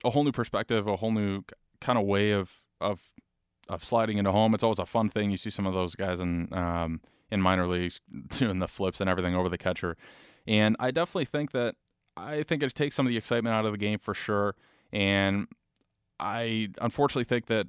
a 0.04 0.10
whole 0.10 0.24
new 0.24 0.32
perspective, 0.32 0.88
a 0.88 0.98
whole 0.98 1.12
new 1.12 1.44
kind 1.82 1.98
of 1.98 2.06
way 2.06 2.32
of 2.32 2.62
of 2.82 3.14
of 3.70 3.84
sliding 3.84 4.18
into 4.18 4.32
home. 4.32 4.54
It's 4.54 4.64
always 4.64 4.80
a 4.80 4.86
fun 4.86 5.10
thing. 5.10 5.32
You 5.32 5.38
see 5.38 5.50
some 5.50 5.66
of 5.66 5.74
those 5.74 5.96
guys 5.96 6.20
in 6.20 6.54
um, 6.54 7.02
in 7.32 7.42
minor 7.42 7.68
leagues 7.68 8.02
doing 8.38 8.60
the 8.60 8.68
flips 8.68 9.02
and 9.02 9.10
everything 9.10 9.36
over 9.36 9.50
the 9.50 9.58
catcher, 9.58 9.98
and 10.48 10.76
I 10.80 10.92
definitely 10.92 11.26
think 11.26 11.52
that 11.52 11.76
I 12.18 12.44
think 12.44 12.64
it 12.64 12.74
takes 12.76 12.96
some 12.96 13.06
of 13.06 13.12
the 13.12 13.18
excitement 13.18 13.54
out 13.54 13.66
of 13.66 13.72
the 13.72 13.78
game 13.78 14.00
for 14.00 14.14
sure. 14.14 14.56
And 14.92 15.48
I 16.20 16.70
unfortunately 16.80 17.26
think 17.26 17.48
that 17.48 17.68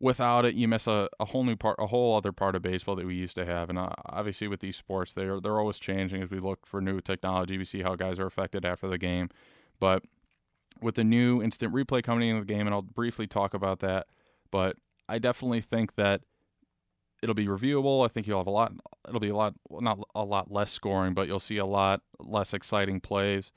without 0.00 0.44
it, 0.44 0.54
you 0.54 0.68
miss 0.68 0.86
a, 0.86 1.08
a 1.18 1.24
whole 1.24 1.44
new 1.44 1.56
part, 1.56 1.76
a 1.78 1.86
whole 1.86 2.16
other 2.16 2.32
part 2.32 2.54
of 2.54 2.62
baseball 2.62 2.94
that 2.96 3.06
we 3.06 3.14
used 3.14 3.36
to 3.36 3.44
have. 3.44 3.70
And 3.70 3.78
uh, 3.78 3.90
obviously, 4.06 4.48
with 4.48 4.60
these 4.60 4.76
sports, 4.76 5.12
they're 5.12 5.40
they're 5.40 5.58
always 5.58 5.78
changing 5.78 6.22
as 6.22 6.30
we 6.30 6.40
look 6.40 6.66
for 6.66 6.80
new 6.80 7.00
technology. 7.00 7.58
We 7.58 7.64
see 7.64 7.82
how 7.82 7.96
guys 7.96 8.18
are 8.18 8.26
affected 8.26 8.64
after 8.64 8.88
the 8.88 8.98
game, 8.98 9.30
but 9.80 10.04
with 10.80 10.96
the 10.96 11.04
new 11.04 11.42
instant 11.42 11.72
replay 11.72 12.02
coming 12.02 12.28
into 12.28 12.44
the 12.44 12.52
game, 12.52 12.66
and 12.66 12.74
I'll 12.74 12.82
briefly 12.82 13.26
talk 13.26 13.54
about 13.54 13.80
that. 13.80 14.06
But 14.50 14.76
I 15.08 15.18
definitely 15.18 15.60
think 15.60 15.94
that 15.96 16.22
it'll 17.24 17.34
be 17.34 17.46
reviewable. 17.46 18.04
I 18.04 18.08
think 18.08 18.28
you'll 18.28 18.38
have 18.38 18.46
a 18.46 18.50
lot. 18.50 18.72
It'll 19.08 19.18
be 19.18 19.30
a 19.30 19.36
lot, 19.36 19.54
not 19.68 19.98
a 20.14 20.24
lot 20.24 20.52
less 20.52 20.70
scoring, 20.70 21.14
but 21.14 21.26
you'll 21.26 21.40
see 21.40 21.56
a 21.56 21.66
lot 21.66 22.02
less 22.20 22.54
exciting 22.54 23.00
plays 23.00 23.50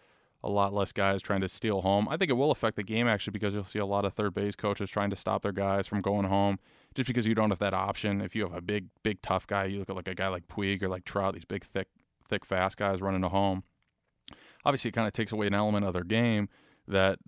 a 0.43 0.49
lot 0.49 0.73
less 0.73 0.91
guys 0.91 1.21
trying 1.21 1.41
to 1.41 1.49
steal 1.49 1.81
home. 1.81 2.07
I 2.09 2.17
think 2.17 2.29
it 2.29 2.35
will 2.35 2.51
affect 2.51 2.75
the 2.75 2.83
game 2.83 3.07
actually 3.07 3.31
because 3.31 3.53
you'll 3.53 3.65
see 3.65 3.79
a 3.79 3.85
lot 3.85 4.05
of 4.05 4.13
third 4.13 4.33
base 4.33 4.55
coaches 4.55 4.89
trying 4.89 5.09
to 5.09 5.15
stop 5.15 5.41
their 5.41 5.51
guys 5.51 5.87
from 5.87 6.01
going 6.01 6.25
home 6.25 6.59
just 6.95 7.07
because 7.07 7.25
you 7.25 7.35
don't 7.35 7.49
have 7.49 7.59
that 7.59 7.73
option. 7.73 8.21
If 8.21 8.35
you 8.35 8.43
have 8.43 8.53
a 8.53 8.61
big, 8.61 8.87
big, 9.03 9.21
tough 9.21 9.47
guy, 9.47 9.65
you 9.65 9.79
look 9.79 9.89
at 9.89 9.95
like 9.95 10.07
a 10.07 10.15
guy 10.15 10.27
like 10.27 10.47
Puig 10.47 10.81
or 10.83 10.89
like 10.89 11.05
Trout, 11.05 11.33
these 11.33 11.45
big, 11.45 11.63
thick, 11.63 11.87
thick, 12.29 12.45
fast 12.45 12.77
guys 12.77 13.01
running 13.01 13.21
to 13.21 13.29
home. 13.29 13.63
Obviously, 14.63 14.89
it 14.89 14.93
kind 14.93 15.07
of 15.07 15.13
takes 15.13 15.31
away 15.31 15.47
an 15.47 15.53
element 15.53 15.85
of 15.85 15.93
their 15.93 16.03
game 16.03 16.49
that 16.87 17.19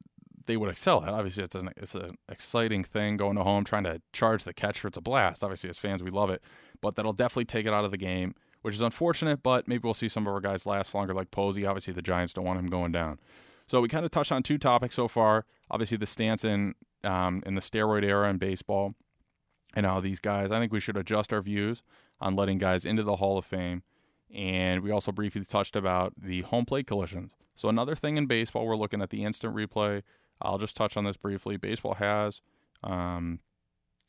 they 0.50 0.58
would 0.58 0.70
excel 0.70 1.04
at. 1.04 1.10
Obviously, 1.10 1.44
it's 1.44 1.56
an 1.56 1.70
it's 1.78 1.96
an 1.96 2.18
exciting 2.28 2.84
thing 2.84 3.16
going 3.16 3.38
to 3.38 3.44
home, 3.44 3.64
trying 3.64 3.86
to 3.86 4.02
charge 4.12 4.44
the 4.44 4.54
catcher. 4.54 4.90
It's 4.90 4.98
a 4.98 5.02
blast. 5.02 5.44
Obviously, 5.44 5.70
as 5.70 5.78
fans, 5.78 6.04
we 6.04 6.10
love 6.10 6.30
it, 6.30 6.42
but 6.82 6.96
that'll 6.96 7.14
definitely 7.14 7.46
take 7.46 7.66
it 7.66 7.74
out 7.74 7.86
of 7.86 7.92
the 7.92 7.98
game 7.98 8.34
which 8.62 8.76
is 8.76 8.82
unfortunate, 8.82 9.42
but 9.42 9.68
maybe 9.68 9.82
we'll 9.84 9.94
see 9.94 10.10
some 10.10 10.28
of 10.28 10.34
our 10.34 10.42
guys 10.42 10.66
last 10.66 10.94
longer, 10.94 11.14
like 11.14 11.32
Posey. 11.32 11.66
Obviously, 11.66 11.94
the 11.94 12.02
Giants 12.02 12.34
don't 12.34 12.46
want 12.46 12.60
him 12.60 12.68
going 12.68 12.92
down. 12.92 13.20
So 13.68 13.82
we 13.82 13.88
kind 13.88 14.06
of 14.06 14.12
touched 14.12 14.32
on 14.32 14.44
two 14.44 14.58
topics 14.58 14.96
so 14.96 15.08
far. 15.08 15.46
Obviously, 15.72 15.98
the 15.98 16.06
stance 16.06 16.44
in 16.44 16.74
um, 17.04 17.42
in 17.46 17.56
the 17.56 17.62
steroid 17.62 18.04
era 18.04 18.30
in 18.30 18.38
baseball, 18.38 18.96
and 19.76 19.86
how 19.86 20.02
these 20.02 20.20
guys. 20.20 20.52
I 20.52 20.60
think 20.60 20.74
we 20.74 20.80
should 20.80 20.98
adjust 20.98 21.32
our 21.32 21.42
views 21.42 21.84
on 22.20 22.36
letting 22.36 22.58
guys 22.58 22.86
into 22.86 23.04
the 23.04 23.18
Hall 23.18 23.38
of 23.38 23.46
Fame. 23.46 23.84
And 24.34 24.82
we 24.82 24.92
also 24.92 25.12
briefly 25.12 25.44
touched 25.46 25.76
about 25.76 26.14
the 26.18 26.42
home 26.42 26.66
plate 26.66 26.86
collisions. 26.86 27.32
So 27.56 27.68
another 27.70 27.96
thing 27.96 28.18
in 28.18 28.26
baseball, 28.26 28.66
we're 28.66 28.76
looking 28.76 29.02
at 29.02 29.10
the 29.10 29.24
instant 29.24 29.56
replay. 29.56 30.04
I'll 30.42 30.58
just 30.58 30.76
touch 30.76 30.98
on 30.98 31.04
this 31.04 31.18
briefly. 31.18 31.58
Baseball 31.58 31.96
has 31.96 32.42
um, 32.84 33.40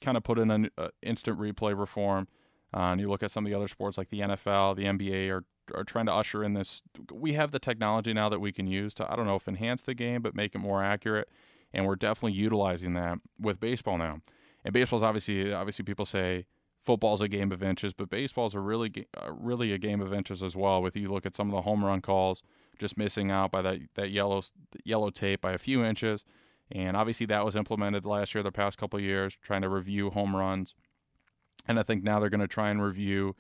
kind 0.03 0.17
of 0.17 0.23
put 0.23 0.39
in 0.39 0.51
an 0.51 0.71
uh, 0.79 0.89
instant 1.03 1.39
replay 1.39 1.79
reform 1.79 2.29
uh, 2.73 2.93
and 2.93 3.01
you 3.01 3.09
look 3.09 3.23
at 3.23 3.31
some 3.31 3.45
of 3.45 3.51
the 3.51 3.57
other 3.57 3.69
sports 3.69 3.99
like 3.99 4.11
the 4.11 4.21
NFL, 4.21 4.77
the 4.77 4.85
NBA 4.85 5.31
are 5.31 5.45
are 5.75 5.85
trying 5.85 6.07
to 6.07 6.13
usher 6.13 6.43
in 6.43 6.55
this. 6.55 6.83
We 7.13 7.35
have 7.35 7.53
the 7.53 7.61
technology 7.61 8.13
now 8.13 8.29
that 8.29 8.41
we 8.41 8.51
can 8.51 8.67
use 8.67 8.93
to 8.95 9.11
I 9.11 9.17
don't 9.17 9.27
know 9.27 9.37
if 9.37 9.47
enhance 9.47 9.83
the 9.83 9.95
game, 9.95 10.23
but 10.23 10.35
make 10.35 10.55
it 10.55 10.59
more 10.59 10.83
accurate, 10.83 11.29
and 11.73 11.87
we're 11.87 11.97
definitely 11.97 12.39
utilizing 12.39 12.95
that 12.95 13.19
with 13.39 13.61
baseball 13.61 13.99
now. 13.99 14.21
And 14.65 14.73
baseball's 14.73 15.03
obviously 15.03 15.53
obviously 15.53 15.85
people 15.85 16.05
say 16.05 16.47
football's 16.83 17.21
a 17.21 17.29
game 17.29 17.53
of 17.53 17.63
inches, 17.63 17.93
but 17.93 18.11
baseball's 18.11 18.55
a 18.55 18.61
really 18.61 19.07
really 19.29 19.73
a 19.73 19.79
game 19.79 20.01
of 20.01 20.13
inches 20.13 20.43
as 20.43 20.55
well. 20.55 20.81
With 20.81 20.97
you 20.97 21.11
look 21.11 21.27
at 21.27 21.35
some 21.35 21.49
of 21.49 21.55
the 21.55 21.63
home 21.63 21.85
run 21.85 22.01
calls, 22.01 22.43
just 22.81 22.99
missing 22.99 23.31
out 23.31 23.53
by 23.53 23.63
that 23.63 23.79
that 23.95 24.11
yellow 24.11 24.43
yellow 24.85 25.11
tape 25.11 25.41
by 25.41 25.53
a 25.53 25.59
few 25.59 25.85
inches, 25.85 26.25
and 26.73 26.97
obviously 26.97 27.27
that 27.27 27.45
was 27.45 27.55
implemented 27.55 28.05
last 28.05 28.35
year, 28.35 28.43
the 28.43 28.51
past 28.51 28.79
couple 28.79 28.99
years, 28.99 29.37
trying 29.41 29.63
to 29.63 29.69
review 29.69 30.11
home 30.11 30.35
runs, 30.35 30.75
and 31.69 31.79
I 31.79 31.83
think 31.85 32.03
now 32.03 32.19
they're 32.19 32.31
going 32.31 32.41
to 32.41 32.49
try 32.49 32.71
and 32.71 32.83
review, 32.83 33.37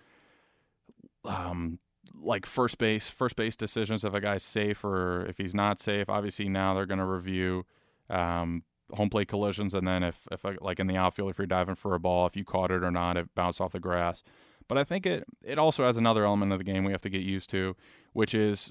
um, 1.24 1.80
like 2.14 2.46
first 2.46 2.78
base 2.78 3.08
first 3.08 3.34
base 3.34 3.56
decisions 3.56 4.04
if 4.04 4.14
a 4.14 4.20
guy's 4.20 4.44
safe 4.44 4.84
or 4.84 5.26
if 5.26 5.38
he's 5.38 5.54
not 5.54 5.80
safe. 5.80 6.08
Obviously 6.08 6.48
now 6.48 6.74
they're 6.74 6.86
going 6.86 6.98
to 6.98 7.04
review. 7.04 7.64
Um, 8.08 8.64
home 8.94 9.10
plate 9.10 9.28
collisions, 9.28 9.74
and 9.74 9.86
then 9.86 10.02
if, 10.02 10.26
if 10.30 10.44
like 10.60 10.80
in 10.80 10.88
the 10.88 10.96
outfield, 10.96 11.30
if 11.30 11.38
you're 11.38 11.46
diving 11.46 11.76
for 11.76 11.94
a 11.94 12.00
ball, 12.00 12.26
if 12.26 12.36
you 12.36 12.44
caught 12.44 12.72
it 12.72 12.82
or 12.82 12.90
not, 12.90 13.16
it 13.16 13.32
bounced 13.36 13.60
off 13.60 13.70
the 13.72 13.78
grass. 13.78 14.22
But 14.68 14.78
I 14.78 14.84
think 14.84 15.04
it 15.04 15.24
it 15.42 15.58
also 15.58 15.84
has 15.84 15.96
another 15.96 16.24
element 16.24 16.52
of 16.52 16.58
the 16.58 16.64
game 16.64 16.84
we 16.84 16.92
have 16.92 17.02
to 17.02 17.10
get 17.10 17.22
used 17.22 17.50
to, 17.50 17.74
which 18.12 18.34
is 18.34 18.70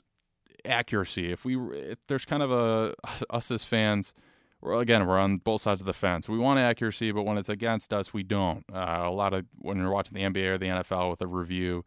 accuracy. 0.65 1.31
If 1.31 1.45
we 1.45 1.57
if 1.77 1.99
there's 2.07 2.25
kind 2.25 2.43
of 2.43 2.51
a 2.51 2.95
us 3.29 3.51
as 3.51 3.63
fans, 3.63 4.13
we're, 4.61 4.79
again 4.79 5.05
we're 5.07 5.19
on 5.19 5.37
both 5.37 5.61
sides 5.61 5.81
of 5.81 5.87
the 5.87 5.93
fence. 5.93 6.27
We 6.29 6.37
want 6.37 6.59
accuracy, 6.59 7.11
but 7.11 7.23
when 7.23 7.37
it's 7.37 7.49
against 7.49 7.93
us, 7.93 8.13
we 8.13 8.23
don't. 8.23 8.63
Uh, 8.73 9.01
a 9.03 9.11
lot 9.11 9.33
of 9.33 9.45
when 9.57 9.77
you're 9.77 9.91
watching 9.91 10.15
the 10.15 10.23
NBA 10.23 10.55
or 10.55 10.57
the 10.57 10.67
NFL 10.67 11.11
with 11.11 11.21
a 11.21 11.27
review, 11.27 11.85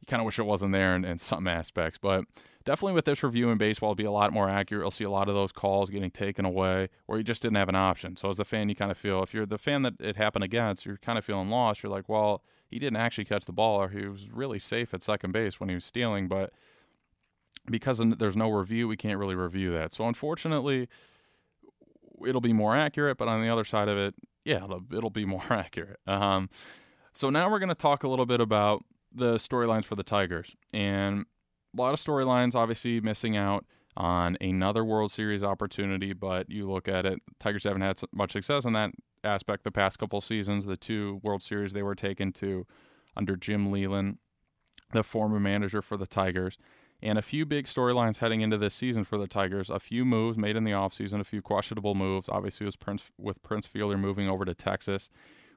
you 0.00 0.06
kind 0.06 0.20
of 0.20 0.26
wish 0.26 0.38
it 0.38 0.44
wasn't 0.44 0.72
there 0.72 0.94
in, 0.96 1.04
in 1.04 1.18
some 1.18 1.46
aspects, 1.46 1.98
but 1.98 2.24
definitely 2.64 2.94
with 2.94 3.04
this 3.04 3.22
review 3.22 3.50
in 3.50 3.58
baseball, 3.58 3.88
it'll 3.88 3.96
be 3.96 4.04
a 4.04 4.10
lot 4.10 4.32
more 4.32 4.48
accurate. 4.48 4.82
You'll 4.82 4.90
see 4.90 5.04
a 5.04 5.10
lot 5.10 5.28
of 5.28 5.34
those 5.34 5.52
calls 5.52 5.90
getting 5.90 6.10
taken 6.10 6.44
away 6.44 6.88
where 7.06 7.18
you 7.18 7.24
just 7.24 7.42
didn't 7.42 7.56
have 7.56 7.68
an 7.68 7.74
option. 7.74 8.16
So 8.16 8.30
as 8.30 8.40
a 8.40 8.44
fan, 8.44 8.68
you 8.68 8.74
kind 8.74 8.90
of 8.90 8.98
feel 8.98 9.22
if 9.22 9.32
you're 9.34 9.46
the 9.46 9.58
fan 9.58 9.82
that 9.82 9.94
it 10.00 10.16
happened 10.16 10.44
against, 10.44 10.86
you're 10.86 10.96
kind 10.96 11.18
of 11.18 11.24
feeling 11.24 11.50
lost. 11.50 11.82
You're 11.82 11.92
like, 11.92 12.08
well, 12.08 12.42
he 12.66 12.78
didn't 12.78 12.96
actually 12.96 13.26
catch 13.26 13.44
the 13.44 13.52
ball, 13.52 13.80
or 13.80 13.88
he 13.88 14.06
was 14.06 14.30
really 14.32 14.58
safe 14.58 14.92
at 14.94 15.02
second 15.02 15.32
base 15.32 15.60
when 15.60 15.68
he 15.68 15.74
was 15.74 15.84
stealing, 15.84 16.26
but 16.26 16.52
because 17.70 18.00
there's 18.18 18.36
no 18.36 18.50
review, 18.50 18.88
we 18.88 18.96
can't 18.96 19.18
really 19.18 19.34
review 19.34 19.72
that. 19.72 19.92
So 19.94 20.06
unfortunately, 20.06 20.88
it'll 22.26 22.40
be 22.40 22.52
more 22.52 22.76
accurate. 22.76 23.18
But 23.18 23.28
on 23.28 23.42
the 23.42 23.48
other 23.48 23.64
side 23.64 23.88
of 23.88 23.96
it, 23.96 24.14
yeah, 24.44 24.64
it'll, 24.64 24.82
it'll 24.92 25.10
be 25.10 25.24
more 25.24 25.44
accurate. 25.50 26.00
Um, 26.06 26.50
so 27.12 27.30
now 27.30 27.50
we're 27.50 27.60
going 27.60 27.68
to 27.68 27.74
talk 27.74 28.02
a 28.02 28.08
little 28.08 28.26
bit 28.26 28.40
about 28.40 28.84
the 29.14 29.36
storylines 29.36 29.84
for 29.84 29.94
the 29.94 30.02
Tigers 30.02 30.56
and 30.72 31.26
a 31.76 31.80
lot 31.80 31.94
of 31.94 32.00
storylines, 32.00 32.54
obviously 32.54 33.00
missing 33.00 33.36
out 33.36 33.64
on 33.96 34.36
another 34.40 34.84
World 34.84 35.12
Series 35.12 35.42
opportunity, 35.42 36.12
but 36.12 36.50
you 36.50 36.68
look 36.68 36.88
at 36.88 37.06
it, 37.06 37.20
Tigers 37.38 37.64
haven't 37.64 37.82
had 37.82 38.00
much 38.12 38.32
success 38.32 38.64
in 38.64 38.72
that 38.72 38.90
aspect 39.22 39.64
the 39.64 39.70
past 39.70 39.98
couple 39.98 40.20
seasons. 40.20 40.66
The 40.66 40.76
two 40.76 41.20
World 41.22 41.42
Series 41.42 41.72
they 41.72 41.82
were 41.82 41.94
taken 41.94 42.32
to 42.32 42.66
under 43.16 43.36
Jim 43.36 43.70
Leyland, 43.70 44.18
the 44.92 45.04
former 45.04 45.38
manager 45.38 45.80
for 45.80 45.96
the 45.96 46.06
Tigers, 46.06 46.58
and 47.02 47.18
a 47.18 47.22
few 47.22 47.44
big 47.44 47.66
storylines 47.66 48.18
heading 48.18 48.40
into 48.40 48.56
this 48.56 48.74
season 48.74 49.04
for 49.04 49.18
the 49.18 49.26
Tigers. 49.26 49.70
A 49.70 49.78
few 49.78 50.04
moves 50.04 50.38
made 50.38 50.56
in 50.56 50.64
the 50.64 50.72
offseason, 50.72 51.20
a 51.20 51.24
few 51.24 51.42
questionable 51.42 51.94
moves. 51.94 52.28
Obviously, 52.28 52.64
was 52.64 52.76
Prince 52.76 53.02
with 53.18 53.42
Prince 53.42 53.66
Fielder 53.66 53.98
moving 53.98 54.28
over 54.28 54.44
to 54.44 54.54
Texas. 54.54 55.08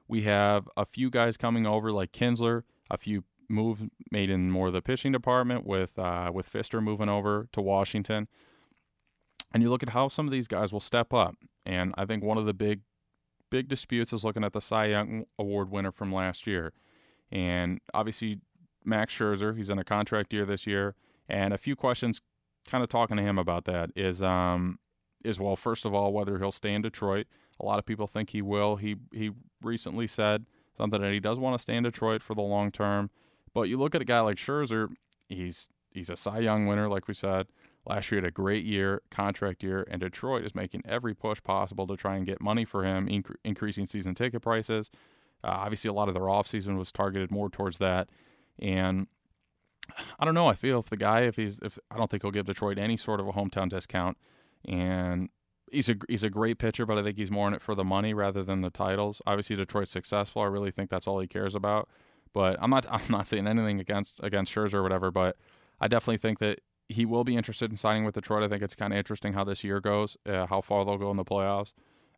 We 0.06 0.22
have 0.22 0.68
a 0.76 0.84
few 0.84 1.10
guys 1.10 1.36
coming 1.36 1.66
over 1.66 1.92
like 1.92 2.12
Kinsler, 2.12 2.62
a 2.90 2.96
few 2.96 3.24
moves 3.48 3.82
made 4.10 4.30
in 4.30 4.50
more 4.50 4.68
of 4.68 4.72
the 4.72 4.82
pitching 4.82 5.12
department 5.12 5.66
with 5.66 5.98
uh, 5.98 6.30
with 6.32 6.50
Fister 6.50 6.82
moving 6.82 7.08
over 7.08 7.48
to 7.52 7.60
Washington. 7.60 8.28
And 9.52 9.62
you 9.62 9.70
look 9.70 9.82
at 9.82 9.90
how 9.90 10.08
some 10.08 10.26
of 10.26 10.32
these 10.32 10.48
guys 10.48 10.72
will 10.72 10.80
step 10.80 11.14
up. 11.14 11.34
And 11.64 11.94
I 11.96 12.04
think 12.04 12.22
one 12.22 12.38
of 12.38 12.46
the 12.46 12.54
big 12.54 12.80
big 13.50 13.68
disputes 13.68 14.12
is 14.12 14.24
looking 14.24 14.44
at 14.44 14.52
the 14.52 14.60
Cy 14.60 14.86
Young 14.86 15.24
Award 15.38 15.70
winner 15.70 15.92
from 15.92 16.12
last 16.12 16.46
year. 16.46 16.72
And 17.32 17.80
obviously 17.94 18.40
Max 18.84 19.14
Scherzer, 19.14 19.56
he's 19.56 19.70
in 19.70 19.78
a 19.78 19.84
contract 19.84 20.32
year 20.32 20.44
this 20.44 20.66
year, 20.66 20.94
and 21.28 21.52
a 21.52 21.58
few 21.58 21.76
questions 21.76 22.20
kind 22.66 22.82
of 22.82 22.90
talking 22.90 23.16
to 23.16 23.22
him 23.22 23.38
about 23.38 23.64
that 23.64 23.90
is 23.96 24.22
um 24.22 24.78
is 25.24 25.40
well 25.40 25.56
first 25.56 25.84
of 25.84 25.94
all 25.94 26.12
whether 26.12 26.38
he'll 26.38 26.52
stay 26.52 26.74
in 26.74 26.82
Detroit. 26.82 27.26
A 27.60 27.64
lot 27.64 27.78
of 27.78 27.86
people 27.86 28.06
think 28.06 28.30
he 28.30 28.42
will. 28.42 28.76
He 28.76 28.96
he 29.12 29.30
recently 29.62 30.06
said 30.06 30.46
something 30.76 31.00
that 31.00 31.12
he 31.12 31.20
does 31.20 31.38
want 31.38 31.56
to 31.56 31.62
stay 31.62 31.76
in 31.76 31.82
Detroit 31.82 32.22
for 32.22 32.34
the 32.34 32.42
long 32.42 32.70
term 32.70 33.10
but 33.54 33.62
you 33.62 33.76
look 33.76 33.94
at 33.94 34.02
a 34.02 34.04
guy 34.04 34.20
like 34.20 34.36
Scherzer, 34.36 34.88
he's 35.28 35.66
he's 35.90 36.10
a 36.10 36.16
Cy 36.16 36.40
Young 36.40 36.66
winner, 36.66 36.88
like 36.88 37.08
we 37.08 37.14
said. 37.14 37.46
Last 37.86 38.10
year 38.10 38.20
had 38.20 38.28
a 38.28 38.30
great 38.30 38.64
year, 38.64 39.02
contract 39.10 39.62
year, 39.62 39.86
and 39.90 40.00
Detroit 40.00 40.44
is 40.44 40.54
making 40.54 40.82
every 40.84 41.14
push 41.14 41.42
possible 41.42 41.86
to 41.86 41.96
try 41.96 42.16
and 42.16 42.26
get 42.26 42.40
money 42.40 42.64
for 42.64 42.84
him, 42.84 43.08
inc- 43.08 43.34
increasing 43.44 43.86
season 43.86 44.14
ticket 44.14 44.42
prices. 44.42 44.90
Uh, 45.42 45.48
obviously, 45.48 45.88
a 45.88 45.92
lot 45.92 46.08
of 46.08 46.14
their 46.14 46.24
offseason 46.24 46.76
was 46.76 46.92
targeted 46.92 47.30
more 47.30 47.48
towards 47.48 47.78
that. 47.78 48.10
And 48.58 49.06
I 50.18 50.24
don't 50.24 50.34
know. 50.34 50.48
I 50.48 50.54
feel 50.54 50.80
if 50.80 50.90
the 50.90 50.96
guy, 50.96 51.20
if 51.20 51.36
he's, 51.36 51.60
if 51.60 51.78
I 51.90 51.96
don't 51.96 52.10
think 52.10 52.22
he'll 52.22 52.32
give 52.32 52.46
Detroit 52.46 52.78
any 52.78 52.96
sort 52.96 53.20
of 53.20 53.28
a 53.28 53.32
hometown 53.32 53.68
discount. 53.68 54.16
And 54.66 55.28
he's 55.70 55.88
a 55.88 55.96
he's 56.08 56.22
a 56.22 56.30
great 56.30 56.58
pitcher, 56.58 56.86
but 56.86 56.98
I 56.98 57.02
think 57.02 57.16
he's 57.16 57.30
more 57.30 57.48
in 57.48 57.54
it 57.54 57.62
for 57.62 57.74
the 57.74 57.84
money 57.84 58.14
rather 58.14 58.42
than 58.42 58.60
the 58.60 58.70
titles. 58.70 59.20
Obviously, 59.26 59.56
Detroit's 59.56 59.92
successful. 59.92 60.42
I 60.42 60.46
really 60.46 60.70
think 60.70 60.90
that's 60.90 61.06
all 61.06 61.20
he 61.20 61.26
cares 61.26 61.54
about. 61.54 61.88
But 62.32 62.56
I'm 62.60 62.70
not 62.70 62.86
I'm 62.90 63.02
not 63.08 63.26
saying 63.26 63.46
anything 63.46 63.80
against 63.80 64.14
against 64.20 64.52
Scherzer 64.52 64.74
or 64.74 64.82
whatever. 64.82 65.10
But 65.10 65.36
I 65.80 65.88
definitely 65.88 66.18
think 66.18 66.38
that 66.40 66.60
he 66.88 67.04
will 67.04 67.24
be 67.24 67.36
interested 67.36 67.70
in 67.70 67.76
signing 67.76 68.04
with 68.04 68.14
Detroit. 68.14 68.42
I 68.42 68.48
think 68.48 68.62
it's 68.62 68.74
kind 68.74 68.92
of 68.92 68.98
interesting 68.98 69.34
how 69.34 69.44
this 69.44 69.62
year 69.62 69.80
goes, 69.80 70.16
uh, 70.26 70.46
how 70.46 70.60
far 70.60 70.84
they'll 70.84 70.98
go 70.98 71.10
in 71.10 71.16
the 71.16 71.24
playoffs. 71.24 71.72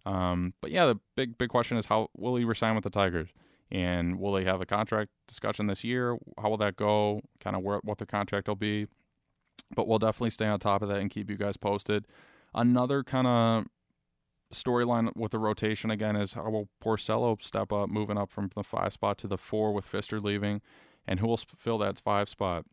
Um, 0.06 0.54
but 0.60 0.70
yeah, 0.70 0.86
the 0.86 0.98
big 1.16 1.36
big 1.38 1.50
question 1.50 1.76
is 1.76 1.86
how 1.86 2.08
will 2.16 2.36
he 2.36 2.44
resign 2.44 2.74
with 2.74 2.84
the 2.84 2.90
Tigers, 2.90 3.30
and 3.70 4.18
will 4.18 4.32
they 4.32 4.44
have 4.44 4.60
a 4.60 4.66
contract 4.66 5.10
discussion 5.28 5.66
this 5.66 5.84
year? 5.84 6.16
How 6.40 6.50
will 6.50 6.56
that 6.58 6.76
go? 6.76 7.20
Kind 7.40 7.56
of 7.56 7.62
where 7.62 7.80
what 7.82 7.98
the 7.98 8.06
contract 8.06 8.48
will 8.48 8.56
be. 8.56 8.86
But 9.74 9.86
we'll 9.86 9.98
definitely 9.98 10.30
stay 10.30 10.46
on 10.46 10.58
top 10.58 10.82
of 10.82 10.88
that 10.88 10.98
and 10.98 11.10
keep 11.10 11.30
you 11.30 11.36
guys 11.36 11.56
posted. 11.56 12.06
Another 12.54 13.04
kind 13.04 13.26
of 13.26 13.66
storyline 14.52 15.14
with 15.14 15.30
the 15.30 15.38
rotation 15.38 15.90
again 15.90 16.16
is 16.16 16.32
how 16.32 16.50
will 16.50 16.68
Porcello 16.82 17.40
step 17.40 17.72
up, 17.72 17.88
moving 17.88 18.18
up 18.18 18.30
from 18.30 18.50
the 18.54 18.64
five 18.64 18.92
spot 18.92 19.18
to 19.18 19.28
the 19.28 19.38
four 19.38 19.72
with 19.72 19.90
Fister 19.90 20.22
leaving, 20.22 20.60
and 21.06 21.20
who 21.20 21.28
will 21.28 21.36
fill 21.36 21.78
that 21.78 22.00
five 22.00 22.28
spot? 22.28 22.64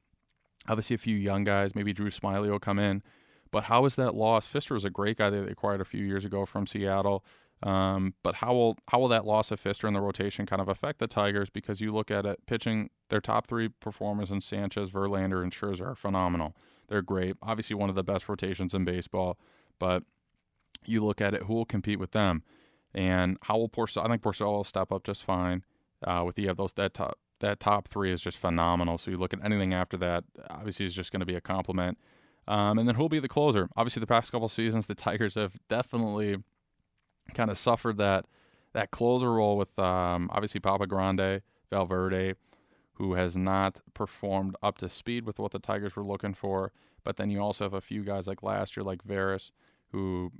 Obviously, 0.67 0.95
a 0.95 0.99
few 0.99 1.15
young 1.15 1.43
guys, 1.43 1.75
maybe 1.75 1.93
Drew 1.93 2.09
Smyly 2.09 2.49
will 2.49 2.59
come 2.59 2.79
in, 2.79 3.03
but 3.51 3.65
how 3.65 3.85
is 3.85 3.95
that 3.95 4.15
loss? 4.15 4.47
Fister 4.47 4.71
was 4.71 4.85
a 4.85 4.89
great 4.89 5.17
guy 5.17 5.29
that 5.29 5.45
they 5.45 5.51
acquired 5.51 5.81
a 5.81 5.85
few 5.85 6.03
years 6.03 6.25
ago 6.25 6.45
from 6.45 6.65
Seattle. 6.65 7.23
Um, 7.63 8.13
but 8.21 8.35
how 8.35 8.53
will 8.53 8.77
how 8.89 8.99
will 8.99 9.07
that 9.07 9.25
loss 9.25 9.49
of 9.49 9.61
Fister 9.61 9.87
in 9.87 9.93
the 9.93 10.01
rotation 10.01 10.45
kind 10.45 10.61
of 10.61 10.69
affect 10.69 10.99
the 10.99 11.07
Tigers? 11.07 11.49
Because 11.49 11.81
you 11.81 11.91
look 11.93 12.11
at 12.11 12.25
it, 12.25 12.45
pitching 12.45 12.89
their 13.09 13.21
top 13.21 13.47
three 13.47 13.69
performers 13.69 14.29
in 14.29 14.41
Sanchez, 14.41 14.91
Verlander, 14.91 15.41
and 15.41 15.51
Scherzer 15.51 15.91
are 15.91 15.95
phenomenal. 15.95 16.55
They're 16.87 17.01
great. 17.01 17.35
Obviously, 17.41 17.75
one 17.75 17.89
of 17.89 17.95
the 17.95 18.03
best 18.03 18.29
rotations 18.29 18.73
in 18.73 18.85
baseball. 18.85 19.39
But 19.79 20.03
you 20.85 21.03
look 21.03 21.19
at 21.19 21.33
it, 21.33 21.43
who 21.43 21.55
will 21.55 21.65
compete 21.65 21.99
with 21.99 22.11
them? 22.11 22.43
And 22.93 23.37
how 23.43 23.57
will 23.57 23.69
Porcello? 23.69 24.05
I 24.05 24.09
think 24.09 24.21
Porcello 24.21 24.53
will 24.53 24.63
step 24.63 24.91
up 24.91 25.03
just 25.03 25.23
fine. 25.23 25.63
Uh, 26.05 26.23
with 26.25 26.37
you 26.37 26.47
have 26.47 26.57
those 26.57 26.73
that 26.73 26.93
top 26.93 27.17
that 27.39 27.59
top 27.59 27.87
three 27.87 28.11
is 28.11 28.21
just 28.21 28.37
phenomenal. 28.37 28.97
So 28.97 29.11
you 29.11 29.17
look 29.17 29.33
at 29.33 29.43
anything 29.43 29.73
after 29.73 29.97
that, 29.97 30.23
obviously 30.49 30.85
is 30.85 30.95
just 30.95 31.11
going 31.11 31.19
to 31.19 31.25
be 31.25 31.35
a 31.35 31.41
compliment. 31.41 31.97
Um, 32.47 32.79
and 32.79 32.87
then 32.87 32.95
who'll 32.95 33.09
be 33.09 33.19
the 33.19 33.27
closer? 33.27 33.69
Obviously, 33.75 33.99
the 33.99 34.07
past 34.07 34.31
couple 34.31 34.47
seasons, 34.47 34.85
the 34.85 34.95
Tigers 34.95 35.35
have 35.35 35.57
definitely 35.67 36.37
kind 37.33 37.49
of 37.49 37.57
suffered 37.57 37.97
that 37.97 38.25
that 38.73 38.91
closer 38.91 39.33
role 39.33 39.57
with 39.57 39.77
um, 39.79 40.29
obviously 40.31 40.59
Papa 40.59 40.85
Grande, 40.87 41.41
Valverde, 41.71 42.35
who 42.93 43.13
has 43.13 43.37
not 43.37 43.79
performed 43.93 44.55
up 44.61 44.77
to 44.79 44.89
speed 44.89 45.25
with 45.25 45.39
what 45.39 45.51
the 45.51 45.59
Tigers 45.59 45.95
were 45.95 46.03
looking 46.05 46.33
for. 46.33 46.71
But 47.03 47.15
then 47.15 47.29
you 47.29 47.39
also 47.39 47.63
have 47.65 47.73
a 47.73 47.81
few 47.81 48.03
guys 48.03 48.27
like 48.27 48.43
last 48.43 48.75
year, 48.75 48.83
like 48.83 49.03
Veras, 49.03 49.51
who 49.91 50.31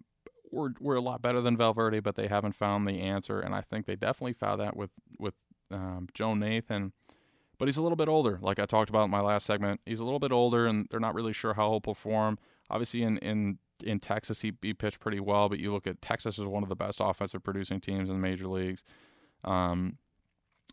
were 0.51 0.73
were 0.79 0.95
a 0.95 1.01
lot 1.01 1.21
better 1.21 1.41
than 1.41 1.57
Valverde, 1.57 1.99
but 1.99 2.15
they 2.15 2.27
haven't 2.27 2.55
found 2.55 2.85
the 2.85 3.01
answer. 3.01 3.39
And 3.39 3.55
I 3.55 3.61
think 3.61 3.85
they 3.85 3.95
definitely 3.95 4.33
found 4.33 4.59
that 4.61 4.75
with 4.75 4.91
with 5.17 5.35
um, 5.71 6.07
Joe 6.13 6.33
Nathan. 6.33 6.93
But 7.57 7.67
he's 7.67 7.77
a 7.77 7.81
little 7.81 7.95
bit 7.95 8.07
older, 8.07 8.37
like 8.41 8.59
I 8.59 8.65
talked 8.65 8.89
about 8.89 9.05
in 9.05 9.09
my 9.09 9.21
last 9.21 9.45
segment. 9.45 9.81
He's 9.85 9.99
a 9.99 10.05
little 10.05 10.19
bit 10.19 10.31
older, 10.31 10.67
and 10.67 10.87
they're 10.91 10.99
not 10.99 11.15
really 11.15 11.33
sure 11.33 11.55
how 11.55 11.71
he'll 11.71 11.81
perform. 11.81 12.37
Obviously, 12.69 13.01
in 13.01 13.17
in 13.17 13.57
in 13.83 13.99
Texas, 13.99 14.41
he, 14.41 14.53
he 14.61 14.73
pitched 14.73 14.99
pretty 14.99 15.19
well, 15.19 15.49
but 15.49 15.59
you 15.59 15.71
look 15.71 15.87
at 15.87 16.01
Texas 16.01 16.39
as 16.39 16.45
one 16.45 16.63
of 16.63 16.69
the 16.69 16.75
best 16.75 16.99
offensive 17.01 17.43
producing 17.43 17.79
teams 17.79 18.09
in 18.09 18.15
the 18.15 18.21
major 18.21 18.47
leagues. 18.47 18.83
Um, 19.43 19.97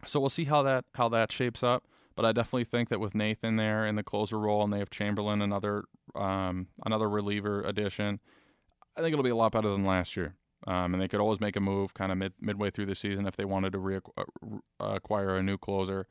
so 0.05 0.21
we'll 0.21 0.31
see 0.31 0.45
how 0.45 0.63
that 0.63 0.85
how 0.95 1.09
that 1.11 1.33
shapes 1.33 1.63
up. 1.63 1.85
But 2.17 2.25
I 2.25 2.33
definitely 2.33 2.65
think 2.65 2.91
that 2.91 3.01
with 3.01 3.15
Nathan 3.15 3.57
there 3.57 3.85
in 3.87 3.97
the 3.97 4.05
closer 4.05 4.39
role, 4.39 4.63
and 4.63 4.73
they 4.73 4.79
have 4.79 4.91
Chamberlain, 4.91 5.43
another 5.43 5.85
um, 6.15 6.69
another 6.85 7.09
reliever 7.09 7.63
addition, 7.63 8.21
I 8.97 9.01
think 9.01 9.13
it'll 9.13 9.25
be 9.25 9.31
a 9.31 9.37
lot 9.37 9.53
better 9.53 9.71
than 9.71 9.85
last 9.85 10.17
year. 10.17 10.35
Um, 10.67 10.95
and 10.95 11.03
they 11.03 11.09
could 11.09 11.21
always 11.21 11.41
make 11.41 11.57
a 11.57 11.61
move 11.61 11.93
kind 11.93 12.11
of 12.11 12.17
mid, 12.17 12.33
midway 12.41 12.71
through 12.71 12.87
the 12.87 12.95
season 12.95 13.27
if 13.27 13.37
they 13.37 13.45
wanted 13.45 13.73
to 13.75 14.01
uh, 14.81 14.99
a 15.03 15.43
new 15.43 15.59
closer. 15.59 16.07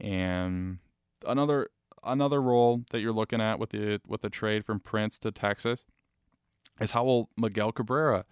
And 0.00 0.78
another 1.26 1.68
another 2.02 2.40
role 2.40 2.82
that 2.92 3.00
you're 3.00 3.12
looking 3.12 3.40
at 3.40 3.58
with 3.58 3.70
the 3.70 4.00
with 4.06 4.22
the 4.22 4.30
trade 4.30 4.64
from 4.64 4.80
Prince 4.80 5.18
to 5.18 5.30
Texas 5.30 5.84
is 6.80 6.92
how 6.92 7.04
will 7.04 7.28
Miguel 7.36 7.72
Cabrera 7.72 8.24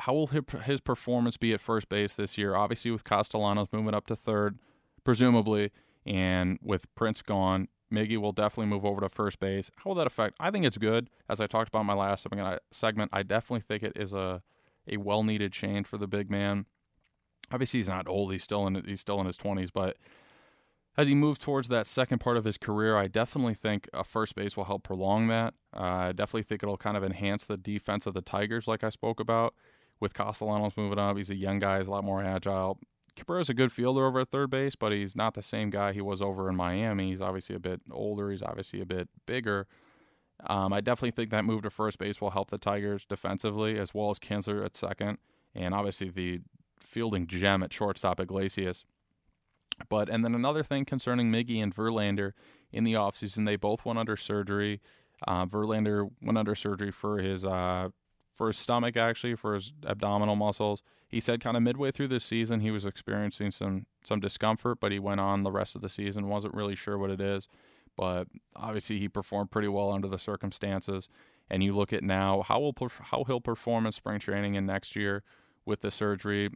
how 0.00 0.14
will 0.14 0.26
his 0.28 0.80
performance 0.80 1.36
be 1.36 1.52
at 1.52 1.60
first 1.60 1.88
base 1.88 2.14
this 2.14 2.38
year? 2.38 2.54
Obviously, 2.54 2.90
with 2.90 3.04
Castellanos 3.04 3.68
moving 3.72 3.94
up 3.94 4.06
to 4.06 4.16
third, 4.16 4.58
presumably, 5.04 5.70
and 6.06 6.58
with 6.62 6.92
Prince 6.94 7.22
gone, 7.22 7.68
Miggy 7.92 8.16
will 8.16 8.32
definitely 8.32 8.66
move 8.66 8.84
over 8.84 9.00
to 9.00 9.08
first 9.08 9.40
base. 9.40 9.70
How 9.76 9.90
will 9.90 9.96
that 9.96 10.06
affect? 10.06 10.36
I 10.38 10.50
think 10.50 10.64
it's 10.64 10.78
good. 10.78 11.10
As 11.28 11.40
I 11.40 11.46
talked 11.46 11.68
about 11.68 11.80
in 11.80 11.86
my 11.86 11.94
last 11.94 12.26
segment, 12.70 13.10
I 13.12 13.22
definitely 13.22 13.60
think 13.60 13.82
it 13.82 13.92
is 13.96 14.12
a 14.12 14.42
a 14.88 14.96
well 14.96 15.22
needed 15.22 15.52
change 15.52 15.86
for 15.86 15.98
the 15.98 16.06
big 16.06 16.30
man. 16.30 16.66
Obviously, 17.52 17.80
he's 17.80 17.88
not 17.88 18.08
old. 18.08 18.32
He's 18.32 18.44
still 18.44 18.66
in 18.66 18.82
he's 18.86 19.00
still 19.00 19.20
in 19.20 19.26
his 19.26 19.36
twenties, 19.36 19.70
but 19.70 19.96
as 21.00 21.06
he 21.06 21.14
moves 21.14 21.38
towards 21.38 21.68
that 21.68 21.86
second 21.86 22.18
part 22.18 22.36
of 22.36 22.44
his 22.44 22.58
career, 22.58 22.94
I 22.96 23.06
definitely 23.06 23.54
think 23.54 23.88
a 23.94 24.04
first 24.04 24.34
base 24.34 24.54
will 24.54 24.64
help 24.64 24.82
prolong 24.82 25.28
that. 25.28 25.54
Uh, 25.74 25.80
I 25.80 26.12
definitely 26.12 26.42
think 26.42 26.62
it'll 26.62 26.76
kind 26.76 26.96
of 26.96 27.02
enhance 27.02 27.46
the 27.46 27.56
defense 27.56 28.06
of 28.06 28.12
the 28.12 28.20
Tigers, 28.20 28.68
like 28.68 28.84
I 28.84 28.90
spoke 28.90 29.18
about. 29.18 29.54
With 29.98 30.12
Castellanos 30.12 30.76
moving 30.76 30.98
up, 30.98 31.16
he's 31.16 31.30
a 31.30 31.34
young 31.34 31.58
guy, 31.58 31.78
he's 31.78 31.88
a 31.88 31.90
lot 31.90 32.04
more 32.04 32.22
agile. 32.22 32.78
Cabrera's 33.16 33.48
a 33.48 33.54
good 33.54 33.72
fielder 33.72 34.06
over 34.06 34.20
at 34.20 34.30
third 34.30 34.50
base, 34.50 34.76
but 34.76 34.92
he's 34.92 35.16
not 35.16 35.32
the 35.32 35.42
same 35.42 35.70
guy 35.70 35.92
he 35.92 36.02
was 36.02 36.20
over 36.20 36.48
in 36.50 36.56
Miami. 36.56 37.10
He's 37.10 37.22
obviously 37.22 37.56
a 37.56 37.60
bit 37.60 37.80
older, 37.90 38.30
he's 38.30 38.42
obviously 38.42 38.82
a 38.82 38.86
bit 38.86 39.08
bigger. 39.24 39.66
Um, 40.46 40.72
I 40.72 40.82
definitely 40.82 41.12
think 41.12 41.30
that 41.30 41.46
move 41.46 41.62
to 41.62 41.70
first 41.70 41.98
base 41.98 42.20
will 42.20 42.30
help 42.30 42.50
the 42.50 42.58
Tigers 42.58 43.06
defensively, 43.06 43.78
as 43.78 43.94
well 43.94 44.10
as 44.10 44.18
Kinsler 44.18 44.64
at 44.64 44.76
second, 44.76 45.16
and 45.54 45.72
obviously 45.74 46.10
the 46.10 46.40
fielding 46.78 47.26
gem 47.26 47.62
at 47.62 47.72
shortstop 47.72 48.20
Iglesias. 48.20 48.84
But 49.88 50.08
and 50.08 50.24
then 50.24 50.34
another 50.34 50.62
thing 50.62 50.84
concerning 50.84 51.32
Miggy 51.32 51.62
and 51.62 51.74
Verlander 51.74 52.32
in 52.72 52.84
the 52.84 52.94
offseason, 52.94 53.46
they 53.46 53.56
both 53.56 53.84
went 53.84 53.98
under 53.98 54.16
surgery. 54.16 54.80
Uh, 55.26 55.46
Verlander 55.46 56.10
went 56.22 56.38
under 56.38 56.54
surgery 56.54 56.90
for 56.90 57.18
his 57.18 57.44
uh, 57.44 57.88
for 58.34 58.48
his 58.48 58.56
stomach, 58.56 58.96
actually, 58.96 59.34
for 59.34 59.54
his 59.54 59.72
abdominal 59.86 60.36
muscles. 60.36 60.82
He 61.08 61.20
said 61.20 61.40
kind 61.40 61.56
of 61.56 61.62
midway 61.62 61.90
through 61.90 62.08
the 62.08 62.20
season 62.20 62.60
he 62.60 62.70
was 62.70 62.84
experiencing 62.84 63.50
some 63.50 63.86
some 64.04 64.20
discomfort, 64.20 64.78
but 64.80 64.92
he 64.92 64.98
went 64.98 65.20
on 65.20 65.42
the 65.42 65.50
rest 65.50 65.74
of 65.74 65.82
the 65.82 65.88
season. 65.88 66.28
wasn't 66.28 66.54
really 66.54 66.76
sure 66.76 66.96
what 66.96 67.10
it 67.10 67.20
is, 67.20 67.48
but 67.96 68.28
obviously 68.54 68.98
he 68.98 69.08
performed 69.08 69.50
pretty 69.50 69.68
well 69.68 69.90
under 69.90 70.08
the 70.08 70.18
circumstances. 70.18 71.08
And 71.50 71.64
you 71.64 71.74
look 71.74 71.92
at 71.92 72.04
now 72.04 72.42
how 72.42 72.60
will 72.60 72.74
how 73.02 73.24
he'll 73.24 73.40
perform 73.40 73.86
in 73.86 73.92
spring 73.92 74.20
training 74.20 74.56
and 74.56 74.66
next 74.66 74.94
year 74.94 75.24
with 75.64 75.80
the 75.80 75.90
surgery 75.90 76.50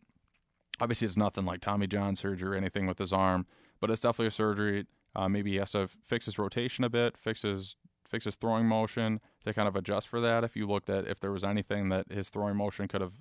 obviously 0.80 1.06
it's 1.06 1.16
nothing 1.16 1.44
like 1.44 1.60
Tommy 1.60 1.86
John 1.86 2.16
surgery 2.16 2.54
or 2.54 2.58
anything 2.58 2.86
with 2.86 2.98
his 2.98 3.12
arm, 3.12 3.46
but 3.80 3.90
it's 3.90 4.00
definitely 4.00 4.28
a 4.28 4.32
surgery. 4.32 4.86
Uh, 5.16 5.28
maybe 5.28 5.52
he 5.52 5.56
has 5.56 5.72
to 5.72 5.88
fix 5.88 6.26
his 6.26 6.38
rotation 6.38 6.84
a 6.84 6.90
bit, 6.90 7.16
fix 7.16 7.42
his 7.42 7.76
fix 8.06 8.26
his 8.26 8.34
throwing 8.34 8.66
motion 8.66 9.20
to 9.44 9.52
kind 9.52 9.66
of 9.66 9.74
adjust 9.76 10.08
for 10.08 10.20
that. 10.20 10.44
If 10.44 10.56
you 10.56 10.66
looked 10.66 10.90
at 10.90 11.06
if 11.06 11.20
there 11.20 11.32
was 11.32 11.44
anything 11.44 11.88
that 11.88 12.10
his 12.10 12.28
throwing 12.28 12.56
motion 12.56 12.88
could 12.88 13.00
have 13.00 13.14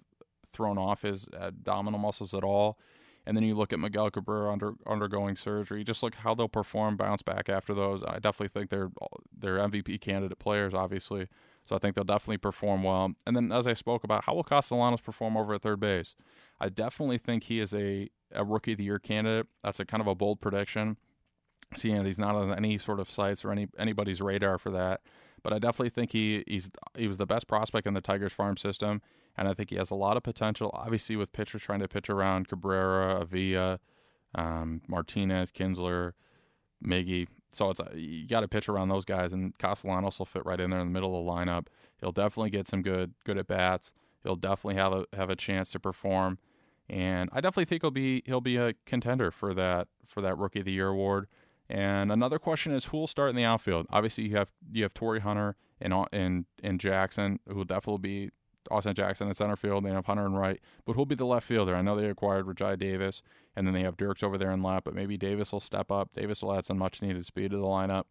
thrown 0.51 0.77
off 0.77 1.01
his 1.01 1.27
abdominal 1.33 1.99
muscles 1.99 2.33
at 2.33 2.43
all, 2.43 2.77
and 3.25 3.37
then 3.37 3.43
you 3.43 3.55
look 3.55 3.71
at 3.71 3.79
Miguel 3.79 4.11
Cabrera 4.11 4.51
under, 4.51 4.73
undergoing 4.85 5.35
surgery, 5.35 5.83
just 5.83 6.03
look 6.03 6.15
how 6.15 6.35
they'll 6.35 6.49
perform, 6.49 6.97
bounce 6.97 7.21
back 7.21 7.47
after 7.49 7.73
those. 7.73 8.03
I 8.03 8.15
definitely 8.15 8.49
think 8.49 8.69
they're 8.69 8.91
they're 9.37 9.57
MVP 9.57 10.01
candidate 10.01 10.39
players, 10.39 10.73
obviously. 10.73 11.27
So 11.65 11.75
I 11.75 11.79
think 11.79 11.95
they'll 11.95 12.03
definitely 12.03 12.37
perform 12.37 12.83
well. 12.83 13.13
And 13.25 13.35
then, 13.35 13.51
as 13.51 13.67
I 13.67 13.73
spoke 13.73 14.03
about, 14.03 14.25
how 14.25 14.35
will 14.35 14.43
Castellanos 14.43 15.01
perform 15.01 15.37
over 15.37 15.53
at 15.53 15.61
third 15.61 15.79
base? 15.79 16.15
I 16.59 16.69
definitely 16.69 17.17
think 17.17 17.43
he 17.43 17.59
is 17.59 17.73
a, 17.73 18.09
a 18.33 18.43
rookie 18.43 18.73
of 18.73 18.77
the 18.77 18.83
year 18.83 18.99
candidate. 18.99 19.47
That's 19.63 19.79
a 19.79 19.85
kind 19.85 20.01
of 20.01 20.07
a 20.07 20.15
bold 20.15 20.41
prediction. 20.41 20.97
Seeing 21.75 22.05
he's 22.05 22.19
not 22.19 22.35
on 22.35 22.53
any 22.53 22.77
sort 22.77 22.99
of 22.99 23.09
sites 23.09 23.43
or 23.43 23.51
any 23.51 23.67
anybody's 23.79 24.21
radar 24.21 24.59
for 24.59 24.69
that, 24.71 25.01
but 25.41 25.53
I 25.53 25.59
definitely 25.59 25.89
think 25.89 26.11
he 26.11 26.43
he's 26.45 26.69
he 26.95 27.07
was 27.07 27.17
the 27.17 27.25
best 27.25 27.47
prospect 27.47 27.87
in 27.87 27.95
the 27.95 28.01
Tigers 28.01 28.33
farm 28.33 28.57
system, 28.57 29.01
and 29.35 29.47
I 29.47 29.55
think 29.55 29.71
he 29.71 29.77
has 29.77 29.89
a 29.89 29.95
lot 29.95 30.15
of 30.15 30.21
potential. 30.21 30.69
Obviously, 30.73 31.15
with 31.15 31.31
pitchers 31.33 31.63
trying 31.63 31.79
to 31.79 31.87
pitch 31.87 32.11
around 32.11 32.47
Cabrera, 32.47 33.21
Avila, 33.21 33.79
um, 34.35 34.81
Martinez, 34.87 35.49
Kinsler, 35.49 36.11
Miggy, 36.85 37.27
so 37.55 37.69
it's 37.69 37.79
uh, 37.79 37.89
you 37.95 38.27
got 38.27 38.41
to 38.41 38.47
pitch 38.47 38.69
around 38.69 38.89
those 38.89 39.05
guys, 39.05 39.33
and 39.33 39.57
Castellanos 39.57 40.19
will 40.19 40.25
fit 40.25 40.45
right 40.45 40.59
in 40.59 40.69
there 40.69 40.79
in 40.79 40.87
the 40.87 40.93
middle 40.93 41.17
of 41.17 41.25
the 41.25 41.31
lineup. 41.31 41.67
He'll 41.99 42.11
definitely 42.11 42.49
get 42.49 42.67
some 42.67 42.81
good 42.81 43.13
good 43.25 43.37
at 43.37 43.47
bats. 43.47 43.91
He'll 44.23 44.35
definitely 44.35 44.75
have 44.75 44.93
a 44.93 45.05
have 45.13 45.29
a 45.29 45.35
chance 45.35 45.71
to 45.71 45.79
perform, 45.79 46.37
and 46.89 47.29
I 47.33 47.41
definitely 47.41 47.65
think 47.65 47.83
he'll 47.83 47.91
be 47.91 48.23
he'll 48.25 48.41
be 48.41 48.57
a 48.57 48.73
contender 48.85 49.31
for 49.31 49.53
that 49.53 49.87
for 50.07 50.21
that 50.21 50.37
Rookie 50.37 50.59
of 50.59 50.65
the 50.65 50.71
Year 50.71 50.89
award. 50.89 51.27
And 51.69 52.11
another 52.11 52.39
question 52.39 52.73
is 52.73 52.85
who 52.85 52.97
will 52.97 53.07
start 53.07 53.29
in 53.29 53.35
the 53.35 53.45
outfield? 53.45 53.87
Obviously, 53.89 54.25
you 54.25 54.35
have 54.35 54.51
you 54.71 54.83
have 54.83 54.93
Torii 54.93 55.21
Hunter 55.21 55.55
and 55.79 55.93
and 56.11 56.45
and 56.61 56.79
Jackson, 56.79 57.39
who 57.47 57.55
will 57.55 57.63
definitely 57.65 58.01
be 58.01 58.31
Austin 58.71 58.93
Jackson 58.93 59.27
in 59.27 59.33
center 59.33 59.55
field. 59.55 59.85
They 59.85 59.91
have 59.91 60.05
Hunter 60.05 60.25
and 60.25 60.37
right, 60.37 60.59
but 60.85 60.93
who'll 60.93 61.05
be 61.05 61.15
the 61.15 61.25
left 61.25 61.47
fielder? 61.47 61.75
I 61.75 61.81
know 61.81 61.95
they 61.95 62.09
acquired 62.09 62.45
Rajai 62.45 62.77
Davis, 62.77 63.21
and 63.55 63.67
then 63.67 63.73
they 63.73 63.83
have 63.83 63.97
Dirks 63.97 64.23
over 64.23 64.37
there 64.37 64.51
in 64.51 64.61
left, 64.61 64.85
but 64.85 64.95
maybe 64.95 65.17
Davis 65.17 65.51
will 65.51 65.59
step 65.59 65.91
up. 65.91 66.13
Davis 66.13 66.41
will 66.41 66.53
add 66.53 66.65
some 66.65 66.77
much 66.77 67.01
needed 67.01 67.25
speed 67.25 67.51
to 67.51 67.57
the 67.57 67.63
lineup. 67.63 68.05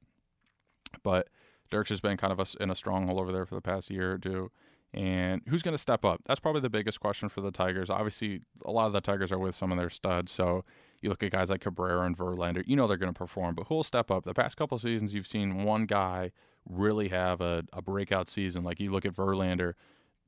But 1.02 1.28
Dirks 1.70 1.90
has 1.90 2.00
been 2.00 2.16
kind 2.16 2.32
of 2.32 2.40
a, 2.40 2.62
in 2.62 2.70
a 2.70 2.74
stronghold 2.74 3.18
over 3.18 3.32
there 3.32 3.46
for 3.46 3.54
the 3.54 3.62
past 3.62 3.90
year 3.90 4.12
or 4.12 4.18
two. 4.18 4.50
And 4.94 5.40
who's 5.48 5.62
going 5.62 5.72
to 5.72 5.78
step 5.78 6.04
up? 6.04 6.20
That's 6.26 6.40
probably 6.40 6.60
the 6.60 6.68
biggest 6.68 7.00
question 7.00 7.30
for 7.30 7.40
the 7.40 7.50
Tigers. 7.50 7.88
Obviously, 7.88 8.42
a 8.66 8.70
lot 8.70 8.86
of 8.86 8.92
the 8.92 9.00
Tigers 9.00 9.32
are 9.32 9.38
with 9.38 9.54
some 9.54 9.72
of 9.72 9.78
their 9.78 9.88
studs. 9.88 10.30
So 10.30 10.64
you 11.00 11.08
look 11.08 11.22
at 11.22 11.32
guys 11.32 11.48
like 11.48 11.62
Cabrera 11.62 12.04
and 12.04 12.16
Verlander, 12.16 12.62
you 12.66 12.76
know 12.76 12.86
they're 12.86 12.98
going 12.98 13.12
to 13.12 13.18
perform, 13.18 13.54
but 13.54 13.68
who 13.68 13.76
will 13.76 13.84
step 13.84 14.10
up? 14.10 14.24
The 14.24 14.34
past 14.34 14.58
couple 14.58 14.76
seasons, 14.76 15.14
you've 15.14 15.26
seen 15.26 15.64
one 15.64 15.86
guy 15.86 16.32
really 16.68 17.08
have 17.08 17.40
a, 17.40 17.64
a 17.72 17.80
breakout 17.80 18.28
season. 18.28 18.64
Like 18.64 18.80
you 18.80 18.90
look 18.92 19.06
at 19.06 19.14
Verlander, 19.14 19.72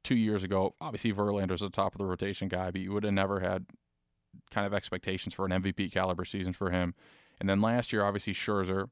two 0.04 0.16
years 0.16 0.44
ago, 0.44 0.74
obviously 0.80 1.12
Verlander's 1.12 1.60
the 1.60 1.70
top 1.70 1.94
of 1.94 1.98
the 1.98 2.04
rotation 2.04 2.48
guy, 2.48 2.70
but 2.70 2.80
you 2.80 2.92
would 2.92 3.04
have 3.04 3.12
never 3.12 3.40
had 3.40 3.66
kind 4.50 4.66
of 4.66 4.74
expectations 4.74 5.34
for 5.34 5.46
an 5.46 5.50
MVP 5.50 5.90
caliber 5.92 6.24
season 6.24 6.52
for 6.52 6.70
him. 6.70 6.94
And 7.40 7.48
then 7.48 7.60
last 7.60 7.92
year, 7.92 8.04
obviously 8.04 8.34
Scherzer, 8.34 8.90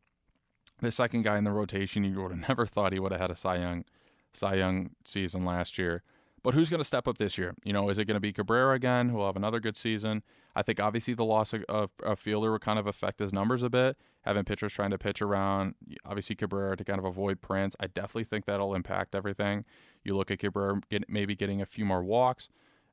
the 0.81 0.91
second 0.91 1.23
guy 1.23 1.39
in 1.39 1.45
the 1.45 1.53
rotation, 1.53 2.03
you 2.03 2.21
would 2.21 2.33
have 2.33 2.49
never 2.49 2.67
thought 2.67 2.93
he 2.93 2.99
would 2.99 3.13
have 3.13 3.21
had 3.21 3.31
a 3.31 3.37
Cy 3.37 3.57
Young, 3.57 3.85
Cy 4.33 4.55
Young 4.55 4.91
season 5.05 5.45
last 5.45 5.79
year. 5.79 6.03
But 6.43 6.55
who's 6.55 6.69
going 6.69 6.81
to 6.81 6.85
step 6.85 7.07
up 7.07 7.19
this 7.19 7.39
year? 7.39 7.55
You 7.63 7.73
know, 7.73 7.89
is 7.89 7.99
it 7.99 8.07
going 8.07 8.17
to 8.17 8.21
be 8.21 8.33
Cabrera 8.33 8.75
again, 8.75 9.09
who 9.09 9.19
will 9.19 9.27
have 9.27 9.37
another 9.37 9.61
good 9.61 9.77
season? 9.77 10.23
I 10.57 10.63
think 10.63 10.81
obviously 10.81 11.15
the 11.15 11.25
loss 11.25 11.53
of, 11.53 11.65
of, 11.69 11.93
of 12.03 12.19
Fielder 12.19 12.51
will 12.51 12.59
kind 12.59 12.79
of 12.79 12.87
affect 12.87 13.21
his 13.21 13.33
numbers 13.33 13.63
a 13.63 13.71
bit. 13.71 13.97
Having 14.23 14.45
pitchers 14.45 14.73
trying 14.73 14.91
to 14.91 14.99
pitch 14.99 15.23
around, 15.23 15.75
obviously 16.05 16.35
Cabrera 16.35 16.77
to 16.77 16.85
kind 16.85 16.99
of 16.99 17.05
avoid 17.05 17.41
Prince. 17.41 17.77
I 17.79 17.87
definitely 17.87 18.25
think 18.25 18.47
that'll 18.47 18.75
impact 18.75 19.15
everything. 19.15 19.65
You 20.05 20.17
look 20.17 20.31
at 20.33 20.41
Cabrera 20.41 20.81
get, 20.91 21.09
maybe 21.09 21.37
getting 21.37 21.63
a 21.63 21.67
few 21.67 21.85
more 21.85 22.03
walks, 22.03 22.49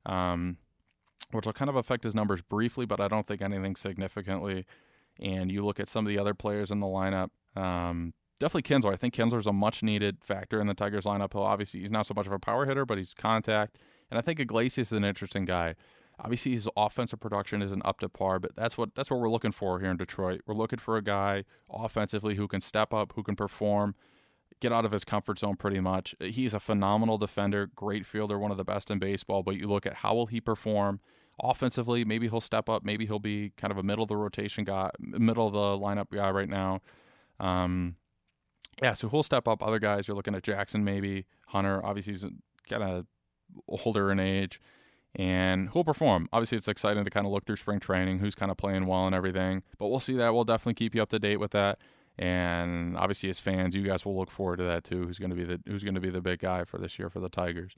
um, 0.05 0.57
which 1.31 1.45
will 1.45 1.53
kind 1.53 1.69
of 1.69 1.75
affect 1.75 2.03
his 2.03 2.13
numbers 2.13 2.41
briefly, 2.41 2.85
but 2.85 2.99
I 2.99 3.07
don't 3.07 3.25
think 3.25 3.41
anything 3.41 3.75
significantly. 3.75 4.65
And 5.19 5.51
you 5.51 5.65
look 5.65 5.79
at 5.79 5.89
some 5.89 6.05
of 6.05 6.09
the 6.09 6.19
other 6.19 6.35
players 6.35 6.69
in 6.69 6.79
the 6.79 6.87
lineup. 6.87 7.29
Um, 7.55 8.13
definitely 8.39 8.63
Kinsler. 8.63 8.93
I 8.93 8.95
think 8.95 9.13
Kinsler's 9.13 9.47
a 9.47 9.53
much 9.53 9.83
needed 9.83 10.17
factor 10.23 10.59
in 10.59 10.67
the 10.67 10.73
Tigers 10.73 11.05
lineup. 11.05 11.33
He'll 11.33 11.43
obviously 11.43 11.81
he's 11.81 11.91
not 11.91 12.07
so 12.07 12.13
much 12.13 12.27
of 12.27 12.33
a 12.33 12.39
power 12.39 12.65
hitter, 12.65 12.85
but 12.85 12.97
he's 12.97 13.13
contact. 13.13 13.77
And 14.09 14.17
I 14.17 14.21
think 14.21 14.39
Iglesias 14.39 14.89
is 14.89 14.97
an 14.97 15.03
interesting 15.03 15.45
guy. 15.45 15.75
Obviously, 16.21 16.51
his 16.53 16.67
offensive 16.75 17.19
production 17.19 17.61
isn't 17.61 17.85
up 17.85 17.99
to 17.99 18.09
par, 18.09 18.39
but 18.39 18.55
that's 18.55 18.77
what 18.77 18.93
that's 18.95 19.09
what 19.09 19.19
we're 19.19 19.29
looking 19.29 19.51
for 19.51 19.79
here 19.79 19.91
in 19.91 19.97
Detroit. 19.97 20.41
We're 20.45 20.55
looking 20.55 20.79
for 20.79 20.97
a 20.97 21.01
guy 21.01 21.45
offensively 21.69 22.35
who 22.35 22.47
can 22.47 22.59
step 22.59 22.93
up, 22.93 23.13
who 23.15 23.23
can 23.23 23.35
perform, 23.35 23.95
get 24.59 24.73
out 24.73 24.83
of 24.83 24.91
his 24.91 25.05
comfort 25.05 25.39
zone 25.39 25.55
pretty 25.55 25.79
much. 25.79 26.15
He's 26.19 26.53
a 26.53 26.59
phenomenal 26.59 27.17
defender, 27.17 27.69
great 27.73 28.05
fielder, 28.05 28.37
one 28.37 28.51
of 28.51 28.57
the 28.57 28.65
best 28.65 28.91
in 28.91 28.99
baseball. 28.99 29.43
But 29.43 29.55
you 29.55 29.67
look 29.67 29.85
at 29.85 29.95
how 29.95 30.13
will 30.13 30.25
he 30.25 30.41
perform 30.41 30.99
offensively? 31.41 32.03
Maybe 32.03 32.27
he'll 32.27 32.41
step 32.41 32.67
up. 32.67 32.83
Maybe 32.83 33.05
he'll 33.05 33.19
be 33.19 33.53
kind 33.55 33.71
of 33.71 33.77
a 33.77 33.83
middle 33.83 34.03
of 34.03 34.09
the 34.09 34.17
rotation 34.17 34.65
guy, 34.65 34.91
middle 34.99 35.47
of 35.47 35.53
the 35.53 35.85
lineup 35.85 36.09
guy 36.11 36.29
right 36.31 36.49
now. 36.49 36.81
Um, 37.39 37.95
yeah, 38.81 38.93
so 38.93 39.09
he'll 39.09 39.23
step 39.23 39.47
up. 39.47 39.61
Other 39.61 39.79
guys, 39.79 40.07
you're 40.07 40.15
looking 40.15 40.35
at 40.35 40.43
Jackson, 40.43 40.83
maybe 40.83 41.25
Hunter. 41.47 41.83
Obviously, 41.85 42.13
he's 42.13 42.25
kind 42.69 42.83
of 42.83 43.05
older 43.67 44.11
in 44.11 44.19
age, 44.19 44.61
and 45.15 45.69
who'll 45.69 45.83
perform. 45.83 46.27
Obviously, 46.31 46.57
it's 46.57 46.67
exciting 46.67 47.03
to 47.03 47.09
kind 47.09 47.25
of 47.25 47.31
look 47.31 47.45
through 47.45 47.57
spring 47.57 47.79
training, 47.79 48.19
who's 48.19 48.35
kind 48.35 48.51
of 48.51 48.57
playing 48.57 48.85
well 48.85 49.05
and 49.05 49.15
everything. 49.15 49.63
But 49.77 49.87
we'll 49.87 49.99
see 49.99 50.15
that. 50.15 50.33
We'll 50.33 50.43
definitely 50.43 50.75
keep 50.75 50.95
you 50.95 51.01
up 51.01 51.09
to 51.09 51.19
date 51.19 51.37
with 51.37 51.51
that. 51.51 51.79
And 52.17 52.97
obviously, 52.97 53.29
as 53.29 53.39
fans, 53.39 53.75
you 53.75 53.83
guys 53.83 54.05
will 54.05 54.17
look 54.17 54.29
forward 54.29 54.57
to 54.57 54.63
that 54.65 54.83
too. 54.83 55.05
Who's 55.05 55.19
going 55.19 55.29
to 55.29 55.35
be 55.35 55.45
the 55.45 55.59
Who's 55.65 55.83
going 55.83 55.95
to 55.95 56.01
be 56.01 56.09
the 56.09 56.21
big 56.21 56.39
guy 56.39 56.65
for 56.65 56.77
this 56.77 56.99
year 56.99 57.09
for 57.09 57.19
the 57.19 57.29
Tigers? 57.29 57.75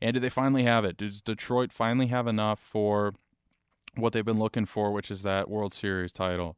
And 0.00 0.14
do 0.14 0.20
they 0.20 0.28
finally 0.28 0.62
have 0.64 0.84
it? 0.84 0.96
Does 0.96 1.20
Detroit 1.20 1.72
finally 1.72 2.06
have 2.06 2.26
enough 2.26 2.60
for 2.60 3.14
what 3.96 4.12
they've 4.12 4.24
been 4.24 4.38
looking 4.38 4.66
for, 4.66 4.92
which 4.92 5.10
is 5.10 5.22
that 5.22 5.50
World 5.50 5.74
Series 5.74 6.12
title? 6.12 6.56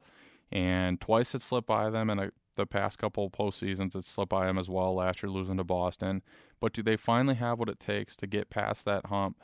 And 0.52 1.00
twice 1.00 1.34
it 1.34 1.42
slipped 1.42 1.68
by 1.68 1.88
them, 1.88 2.10
and 2.10 2.32
the 2.56 2.66
past 2.66 2.98
couple 2.98 3.30
postseasons 3.30 3.94
it 3.94 4.04
slipped 4.04 4.30
by 4.30 4.46
them 4.46 4.58
as 4.58 4.68
well. 4.68 4.94
Last 4.94 5.22
year 5.22 5.30
losing 5.30 5.56
to 5.56 5.64
Boston, 5.64 6.22
but 6.60 6.72
do 6.72 6.82
they 6.82 6.96
finally 6.96 7.34
have 7.36 7.58
what 7.58 7.68
it 7.68 7.80
takes 7.80 8.16
to 8.16 8.26
get 8.26 8.50
past 8.50 8.84
that 8.84 9.06
hump? 9.06 9.38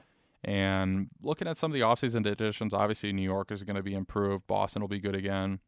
And 0.45 1.09
looking 1.23 1.49
at 1.49 1.57
some 1.57 1.71
of 1.71 1.75
the 1.75 1.81
offseason 1.81 2.31
additions, 2.31 2.75
obviously 2.75 3.13
New 3.13 3.23
York 3.23 3.51
is 3.51 3.63
going 3.63 3.77
to 3.77 3.83
be 3.83 3.95
improved. 3.95 4.47
Boston 4.47 4.81
will 4.81 4.89
be 4.89 5.01
good 5.01 5.15
again. 5.15 5.61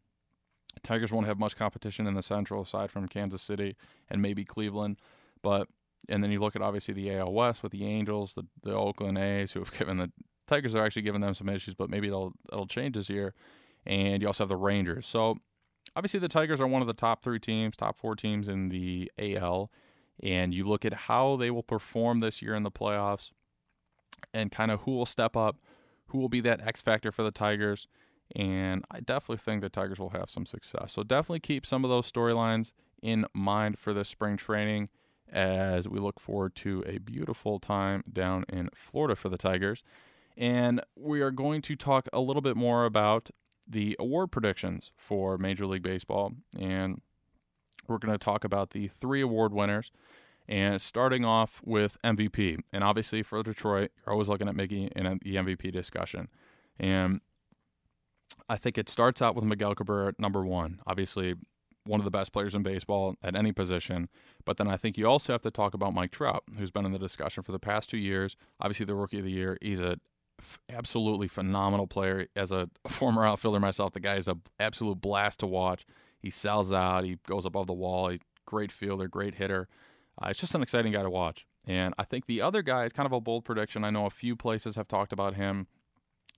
Tigers 0.82 1.12
won't 1.12 1.26
have 1.26 1.38
much 1.38 1.56
competition 1.56 2.06
in 2.06 2.14
the 2.14 2.22
Central 2.22 2.62
aside 2.62 2.90
from 2.90 3.08
Kansas 3.08 3.42
City 3.42 3.76
and 4.08 4.22
maybe 4.22 4.44
Cleveland, 4.44 4.98
but 5.42 5.68
and 6.08 6.22
then 6.22 6.30
you 6.30 6.40
look 6.40 6.56
at 6.56 6.62
obviously 6.62 6.94
the 6.94 7.12
AL 7.14 7.32
West 7.32 7.62
with 7.62 7.72
the 7.72 7.84
Angels, 7.84 8.34
the 8.34 8.44
the 8.62 8.72
Oakland 8.72 9.18
A's, 9.18 9.52
who 9.52 9.60
have 9.60 9.72
given 9.76 9.96
the 9.98 10.12
Tigers 10.46 10.74
are 10.74 10.84
actually 10.84 11.02
giving 11.02 11.20
them 11.20 11.34
some 11.34 11.48
issues, 11.48 11.74
but 11.74 11.90
maybe 11.90 12.08
it'll 12.08 12.32
it'll 12.52 12.66
change 12.66 12.94
this 12.96 13.10
year. 13.10 13.34
And 13.86 14.22
you 14.22 14.28
also 14.28 14.44
have 14.44 14.48
the 14.48 14.56
Rangers. 14.56 15.06
So 15.06 15.36
obviously 15.96 16.20
the 16.20 16.28
Tigers 16.28 16.60
are 16.60 16.66
one 16.66 16.82
of 16.82 16.88
the 16.88 16.94
top 16.94 17.22
three 17.22 17.38
teams, 17.38 17.76
top 17.76 17.96
four 17.96 18.14
teams 18.14 18.48
in 18.48 18.68
the 18.68 19.10
AL. 19.18 19.70
And 20.22 20.52
you 20.52 20.64
look 20.66 20.84
at 20.84 20.92
how 20.92 21.36
they 21.36 21.50
will 21.50 21.62
perform 21.62 22.18
this 22.18 22.42
year 22.42 22.54
in 22.54 22.64
the 22.64 22.70
playoffs 22.70 23.30
and 24.34 24.50
kind 24.50 24.70
of 24.70 24.80
who 24.80 24.92
will 24.92 25.06
step 25.06 25.36
up, 25.36 25.56
who 26.06 26.18
will 26.18 26.28
be 26.28 26.40
that 26.40 26.66
X 26.66 26.80
factor 26.80 27.12
for 27.12 27.22
the 27.22 27.30
Tigers. 27.30 27.86
And 28.34 28.84
I 28.90 29.00
definitely 29.00 29.38
think 29.38 29.62
the 29.62 29.68
Tigers 29.68 29.98
will 29.98 30.10
have 30.10 30.30
some 30.30 30.44
success. 30.44 30.92
So 30.92 31.02
definitely 31.02 31.40
keep 31.40 31.64
some 31.64 31.84
of 31.84 31.90
those 31.90 32.10
storylines 32.10 32.72
in 33.02 33.26
mind 33.32 33.78
for 33.78 33.94
this 33.94 34.08
spring 34.08 34.36
training 34.36 34.88
as 35.32 35.88
we 35.88 36.00
look 36.00 36.18
forward 36.20 36.54
to 36.56 36.82
a 36.86 36.98
beautiful 36.98 37.60
time 37.60 38.02
down 38.12 38.44
in 38.48 38.70
Florida 38.74 39.14
for 39.14 39.28
the 39.28 39.38
Tigers. 39.38 39.82
And 40.36 40.80
we 40.96 41.20
are 41.20 41.30
going 41.30 41.62
to 41.62 41.76
talk 41.76 42.08
a 42.12 42.20
little 42.20 42.42
bit 42.42 42.56
more 42.56 42.84
about 42.84 43.30
the 43.68 43.96
award 43.98 44.30
predictions 44.30 44.90
for 44.96 45.38
Major 45.38 45.66
League 45.66 45.82
Baseball. 45.82 46.32
And 46.58 47.00
we're 47.86 47.98
going 47.98 48.12
to 48.12 48.22
talk 48.22 48.44
about 48.44 48.70
the 48.70 48.88
three 48.88 49.20
award 49.20 49.52
winners. 49.52 49.90
And 50.50 50.80
starting 50.80 51.26
off 51.26 51.60
with 51.62 51.98
MVP. 52.02 52.60
And 52.72 52.82
obviously 52.82 53.22
for 53.22 53.42
Detroit, 53.42 53.90
you're 53.98 54.14
always 54.14 54.30
looking 54.30 54.48
at 54.48 54.56
making 54.56 54.90
an, 54.96 55.20
the 55.22 55.34
MVP 55.36 55.70
discussion. 55.72 56.28
And 56.80 57.20
I 58.48 58.56
think 58.56 58.78
it 58.78 58.88
starts 58.88 59.20
out 59.20 59.34
with 59.34 59.44
Miguel 59.44 59.74
Cabrera 59.74 60.14
number 60.18 60.44
one. 60.46 60.80
Obviously, 60.86 61.34
one 61.84 62.00
of 62.00 62.04
the 62.04 62.10
best 62.10 62.32
players 62.32 62.54
in 62.54 62.62
baseball 62.62 63.16
at 63.22 63.34
any 63.34 63.52
position. 63.52 64.08
But 64.44 64.56
then 64.56 64.68
I 64.68 64.76
think 64.76 64.96
you 64.96 65.06
also 65.06 65.32
have 65.32 65.42
to 65.42 65.50
talk 65.50 65.74
about 65.74 65.92
Mike 65.94 66.12
Trout, 66.12 66.44
who's 66.56 66.70
been 66.70 66.86
in 66.86 66.92
the 66.92 66.98
discussion 66.98 67.42
for 67.42 67.52
the 67.52 67.58
past 67.58 67.90
two 67.90 67.98
years. 67.98 68.36
Obviously, 68.60 68.86
the 68.86 68.94
rookie 68.94 69.18
of 69.18 69.24
the 69.24 69.30
year. 69.30 69.58
He's 69.60 69.80
a 69.80 69.98
f- 70.40 70.58
absolutely 70.68 71.28
phenomenal 71.28 71.86
player. 71.86 72.26
As 72.36 72.52
a 72.52 72.68
former 72.86 73.24
outfielder 73.24 73.60
myself, 73.60 73.92
the 73.92 74.00
guy 74.00 74.16
is 74.16 74.28
an 74.28 74.42
absolute 74.58 75.00
blast 75.00 75.40
to 75.40 75.46
watch. 75.46 75.86
He 76.20 76.30
sells 76.30 76.72
out. 76.72 77.04
He 77.04 77.18
goes 77.26 77.44
above 77.44 77.66
the 77.66 77.72
wall. 77.72 78.08
He's 78.08 78.20
great 78.46 78.72
fielder, 78.72 79.08
great 79.08 79.34
hitter. 79.34 79.68
Uh, 80.20 80.28
it's 80.30 80.40
just 80.40 80.54
an 80.54 80.62
exciting 80.62 80.92
guy 80.92 81.02
to 81.02 81.10
watch. 81.10 81.46
And 81.66 81.94
I 81.98 82.04
think 82.04 82.26
the 82.26 82.40
other 82.40 82.62
guy 82.62 82.86
is 82.86 82.92
kind 82.92 83.06
of 83.06 83.12
a 83.12 83.20
bold 83.20 83.44
prediction. 83.44 83.84
I 83.84 83.90
know 83.90 84.06
a 84.06 84.10
few 84.10 84.34
places 84.34 84.76
have 84.76 84.88
talked 84.88 85.12
about 85.12 85.34
him 85.34 85.66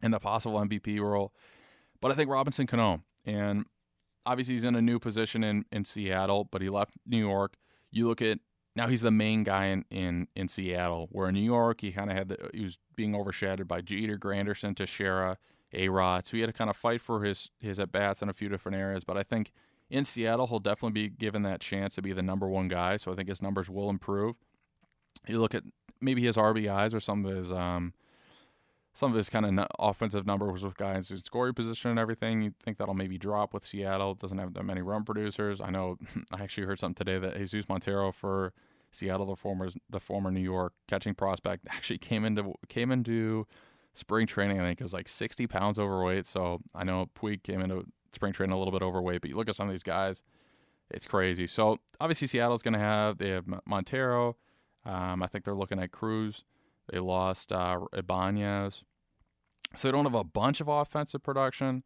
in 0.03 0.11
the 0.11 0.19
possible 0.19 0.59
MVP 0.59 1.01
role, 1.01 1.33
but 2.01 2.11
I 2.11 2.15
think 2.15 2.29
Robinson 2.29 2.67
Cano. 2.67 3.03
And 3.25 3.65
obviously, 4.27 4.55
he's 4.55 4.65
in 4.65 4.75
a 4.75 4.83
new 4.83 4.99
position 4.99 5.45
in, 5.45 5.65
in 5.71 5.85
Seattle, 5.85 6.49
but 6.51 6.63
he 6.63 6.69
left 6.69 6.95
New 7.07 7.19
York. 7.19 7.55
You 7.93 8.09
look 8.09 8.21
at 8.21 8.39
now 8.81 8.89
he's 8.89 9.03
the 9.03 9.11
main 9.11 9.45
guy 9.45 9.67
in, 9.67 9.85
in, 9.91 10.27
in 10.35 10.49
Seattle, 10.49 11.11
where 11.13 11.29
in 11.29 11.35
New 11.35 11.43
York 11.43 11.83
he 11.83 11.93
kind 11.93 12.11
of 12.11 12.17
had 12.17 12.29
the, 12.31 12.51
he 12.55 12.65
was 12.65 12.79
being 12.97 13.15
overshadowed 13.15 13.69
by 13.69 13.83
Jeter, 13.83 14.17
Granderson, 14.17 14.75
Teixeira, 14.75 15.37
A 15.75 15.91
Rod. 15.91 16.27
So 16.27 16.39
he 16.39 16.41
had 16.41 16.47
to 16.47 16.55
kind 16.55 16.71
of 16.71 16.77
fight 16.79 17.03
for 17.03 17.23
his 17.23 17.51
his 17.59 17.79
at 17.79 17.93
bats 17.93 18.23
in 18.23 18.31
a 18.31 18.33
few 18.33 18.49
different 18.49 18.79
areas. 18.79 19.05
But 19.05 19.19
I 19.19 19.23
think 19.23 19.53
in 19.91 20.07
Seattle 20.07 20.47
he'll 20.47 20.61
definitely 20.61 21.09
be 21.09 21.09
given 21.11 21.43
that 21.43 21.61
chance 21.61 21.95
to 21.97 22.03
be 22.03 22.15
the 22.15 22.23
number 22.23 22.49
one 22.49 22.69
guy. 22.69 22.97
So 22.97 23.13
I 23.13 23.17
think 23.17 23.29
his 23.29 23.43
numbers 23.43 23.69
will 23.69 23.91
improve. 23.91 24.37
You 25.27 25.41
look 25.41 25.55
at 25.55 25.65
maybe 26.01 26.23
his 26.23 26.39
RBIs 26.39 26.95
or 26.95 27.01
some 27.01 27.27
of 27.27 27.37
his 27.37 27.53
um, 27.53 27.93
some 28.95 29.11
of 29.11 29.17
his 29.19 29.29
kind 29.29 29.59
of 29.59 29.67
offensive 29.79 30.25
numbers 30.25 30.65
with 30.65 30.79
guys 30.79 31.11
in 31.11 31.19
scoring 31.19 31.53
position 31.53 31.91
and 31.91 31.99
everything. 31.99 32.41
You 32.41 32.55
think 32.65 32.79
that'll 32.79 32.95
maybe 32.95 33.19
drop 33.19 33.53
with 33.53 33.67
Seattle. 33.67 34.13
It 34.13 34.21
doesn't 34.21 34.39
have 34.39 34.55
that 34.55 34.65
many 34.65 34.81
run 34.81 35.05
producers. 35.05 35.61
I 35.61 35.69
know. 35.69 35.99
I 36.33 36.43
actually 36.43 36.67
heard 36.67 36.81
something 36.81 37.05
today 37.05 37.19
that 37.19 37.37
Jesus 37.37 37.69
Montero 37.69 38.11
for 38.11 38.55
Seattle, 38.93 39.27
the 39.27 39.37
former 39.37 39.69
the 39.89 40.01
former 40.01 40.31
New 40.31 40.41
York 40.41 40.73
catching 40.89 41.15
prospect, 41.15 41.67
actually 41.71 41.99
came 41.99 42.25
into 42.25 42.55
came 42.69 42.91
into 42.91 43.47
spring 43.95 44.27
training. 44.27 44.61
I 44.61 44.65
think 44.65 44.81
it 44.81 44.85
was 44.85 44.95
like 44.95 45.09
60 45.09 45.47
pounds 45.47 45.79
overweight. 45.79 46.27
So 46.27 46.61
I 46.75 46.85
know 46.85 47.11
Puig 47.19 47.43
came 47.43 47.61
into 47.61 47.85
spring 48.13 48.33
training 48.33 48.55
a 48.55 48.59
little 48.59 48.73
bit 48.73 48.83
overweight, 48.83 49.21
but 49.21 49.31
you 49.31 49.37
look 49.37 49.49
at 49.49 49.57
some 49.57 49.69
of 49.69 49.73
these 49.73 49.83
guys, 49.83 50.23
it's 50.91 51.07
crazy. 51.07 51.47
So 51.47 51.79
obviously 52.01 52.27
Seattle's 52.27 52.63
going 52.63 52.75
to 52.75 52.81
have 52.81 53.19
they 53.19 53.31
have 53.31 53.45
Montero. 53.67 54.37
Um, 54.85 55.23
I 55.23 55.27
think 55.27 55.45
they're 55.45 55.55
looking 55.55 55.79
at 55.79 55.93
Cruz. 55.93 56.45
They 56.91 56.99
lost 56.99 57.53
uh, 57.53 57.81
Ibanez. 57.93 58.83
So 59.77 59.89
they 59.89 59.93
don't 59.93 60.05
have 60.05 60.15
a 60.15 60.25
bunch 60.25 60.61
of 60.61 60.67
offensive 60.67 61.23
production, 61.23 61.85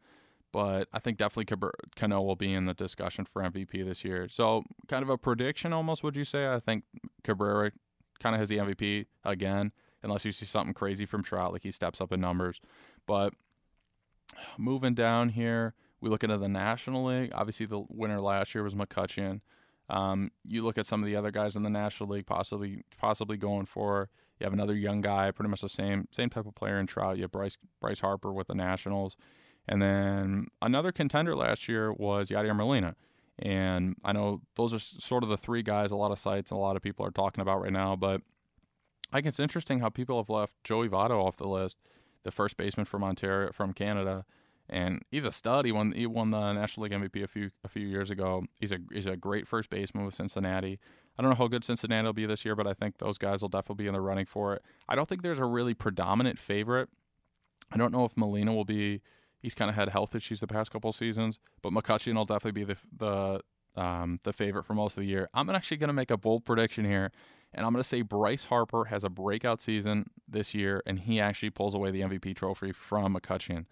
but 0.54 0.86
I 0.92 1.00
think 1.00 1.18
definitely 1.18 1.56
Cano 1.96 2.22
will 2.22 2.36
be 2.36 2.54
in 2.54 2.66
the 2.66 2.74
discussion 2.74 3.24
for 3.24 3.42
MVP 3.42 3.84
this 3.84 4.04
year. 4.04 4.28
So 4.30 4.62
kind 4.86 5.02
of 5.02 5.10
a 5.10 5.18
prediction 5.18 5.72
almost, 5.72 6.04
would 6.04 6.14
you 6.14 6.24
say? 6.24 6.46
I 6.46 6.60
think 6.60 6.84
Cabrera 7.24 7.72
kind 8.20 8.36
of 8.36 8.38
has 8.38 8.50
the 8.50 8.58
MVP 8.58 9.06
again, 9.24 9.72
unless 10.04 10.24
you 10.24 10.30
see 10.30 10.46
something 10.46 10.72
crazy 10.72 11.06
from 11.06 11.24
Trout, 11.24 11.52
like 11.52 11.64
he 11.64 11.72
steps 11.72 12.00
up 12.00 12.12
in 12.12 12.20
numbers. 12.20 12.60
But 13.04 13.34
moving 14.56 14.94
down 14.94 15.30
here, 15.30 15.74
we 16.00 16.08
look 16.08 16.22
into 16.22 16.38
the 16.38 16.48
National 16.48 17.04
League. 17.04 17.32
Obviously, 17.34 17.66
the 17.66 17.82
winner 17.88 18.20
last 18.20 18.54
year 18.54 18.62
was 18.62 18.76
McCutchen. 18.76 19.40
Um, 19.90 20.30
you 20.44 20.62
look 20.62 20.78
at 20.78 20.86
some 20.86 21.02
of 21.02 21.06
the 21.06 21.16
other 21.16 21.32
guys 21.32 21.56
in 21.56 21.64
the 21.64 21.68
National 21.68 22.10
League, 22.10 22.26
possibly 22.26 22.84
possibly 22.96 23.36
going 23.36 23.66
for. 23.66 24.08
You 24.38 24.44
have 24.44 24.52
another 24.52 24.76
young 24.76 25.00
guy, 25.00 25.32
pretty 25.32 25.50
much 25.50 25.62
the 25.62 25.68
same 25.68 26.06
same 26.12 26.30
type 26.30 26.46
of 26.46 26.54
player 26.54 26.78
in 26.78 26.86
Trout. 26.86 27.16
You 27.16 27.22
have 27.22 27.32
Bryce 27.32 27.58
Bryce 27.80 27.98
Harper 27.98 28.32
with 28.32 28.46
the 28.46 28.54
Nationals, 28.54 29.16
and 29.68 29.80
then 29.80 30.48
another 30.62 30.92
contender 30.92 31.34
last 31.34 31.68
year 31.68 31.92
was 31.92 32.28
Yadier 32.28 32.56
Molina. 32.56 32.96
And 33.38 33.96
I 34.04 34.12
know 34.12 34.42
those 34.54 34.72
are 34.72 34.78
sort 34.78 35.24
of 35.24 35.28
the 35.28 35.36
three 35.36 35.62
guys 35.62 35.90
a 35.90 35.96
lot 35.96 36.12
of 36.12 36.18
sites 36.18 36.50
and 36.50 36.58
a 36.58 36.60
lot 36.60 36.76
of 36.76 36.82
people 36.82 37.04
are 37.04 37.10
talking 37.10 37.42
about 37.42 37.62
right 37.62 37.72
now. 37.72 37.96
But 37.96 38.20
I 39.12 39.16
think 39.16 39.26
it's 39.26 39.40
interesting 39.40 39.80
how 39.80 39.88
people 39.88 40.18
have 40.18 40.30
left 40.30 40.54
Joey 40.62 40.88
Votto 40.88 41.24
off 41.24 41.36
the 41.36 41.48
list, 41.48 41.76
the 42.22 42.30
first 42.30 42.56
baseman 42.56 42.84
from 42.84 43.02
Ontario 43.02 43.50
from 43.52 43.72
Canada 43.72 44.24
and 44.68 45.02
he's 45.10 45.24
a 45.24 45.32
stud. 45.32 45.66
He 45.66 45.72
won 45.72 45.92
he 45.92 46.06
won 46.06 46.30
the 46.30 46.52
National 46.52 46.84
League 46.84 46.92
MVP 46.92 47.22
a 47.22 47.26
few 47.26 47.50
a 47.64 47.68
few 47.68 47.86
years 47.86 48.10
ago. 48.10 48.44
He's 48.58 48.72
a 48.72 48.78
he's 48.92 49.06
a 49.06 49.16
great 49.16 49.46
first 49.46 49.70
baseman 49.70 50.04
with 50.04 50.14
Cincinnati. 50.14 50.78
I 51.18 51.22
don't 51.22 51.30
know 51.30 51.36
how 51.36 51.48
good 51.48 51.64
Cincinnati 51.64 52.06
will 52.06 52.12
be 52.12 52.26
this 52.26 52.44
year, 52.44 52.56
but 52.56 52.66
I 52.66 52.72
think 52.72 52.98
those 52.98 53.18
guys 53.18 53.42
will 53.42 53.48
definitely 53.48 53.84
be 53.84 53.88
in 53.88 53.94
the 53.94 54.00
running 54.00 54.26
for 54.26 54.54
it. 54.54 54.62
I 54.88 54.94
don't 54.94 55.08
think 55.08 55.22
there's 55.22 55.38
a 55.38 55.44
really 55.44 55.74
predominant 55.74 56.38
favorite. 56.38 56.88
I 57.70 57.76
don't 57.76 57.92
know 57.92 58.04
if 58.04 58.16
Molina 58.16 58.54
will 58.54 58.64
be. 58.64 59.00
He's 59.44 59.54
kind 59.54 59.68
of 59.68 59.74
had 59.74 59.90
health 59.90 60.14
issues 60.14 60.40
the 60.40 60.46
past 60.46 60.70
couple 60.70 60.90
seasons, 60.90 61.38
but 61.60 61.70
McCutchen 61.70 62.14
will 62.14 62.24
definitely 62.24 62.64
be 62.64 62.72
the 62.72 62.76
the 62.96 63.80
um, 63.80 64.18
the 64.22 64.32
favorite 64.32 64.64
for 64.64 64.72
most 64.72 64.96
of 64.96 65.02
the 65.02 65.06
year. 65.06 65.28
I'm 65.34 65.50
actually 65.50 65.76
going 65.76 65.88
to 65.88 65.94
make 65.94 66.10
a 66.10 66.16
bold 66.16 66.46
prediction 66.46 66.86
here, 66.86 67.12
and 67.52 67.66
I'm 67.66 67.72
going 67.72 67.82
to 67.82 67.88
say 67.88 68.00
Bryce 68.00 68.44
Harper 68.44 68.86
has 68.86 69.04
a 69.04 69.10
breakout 69.10 69.60
season 69.60 70.08
this 70.26 70.54
year, 70.54 70.82
and 70.86 70.98
he 70.98 71.20
actually 71.20 71.50
pulls 71.50 71.74
away 71.74 71.90
the 71.90 72.00
MVP 72.00 72.36
trophy 72.36 72.72
from 72.72 73.14
McCutchen. 73.14 73.66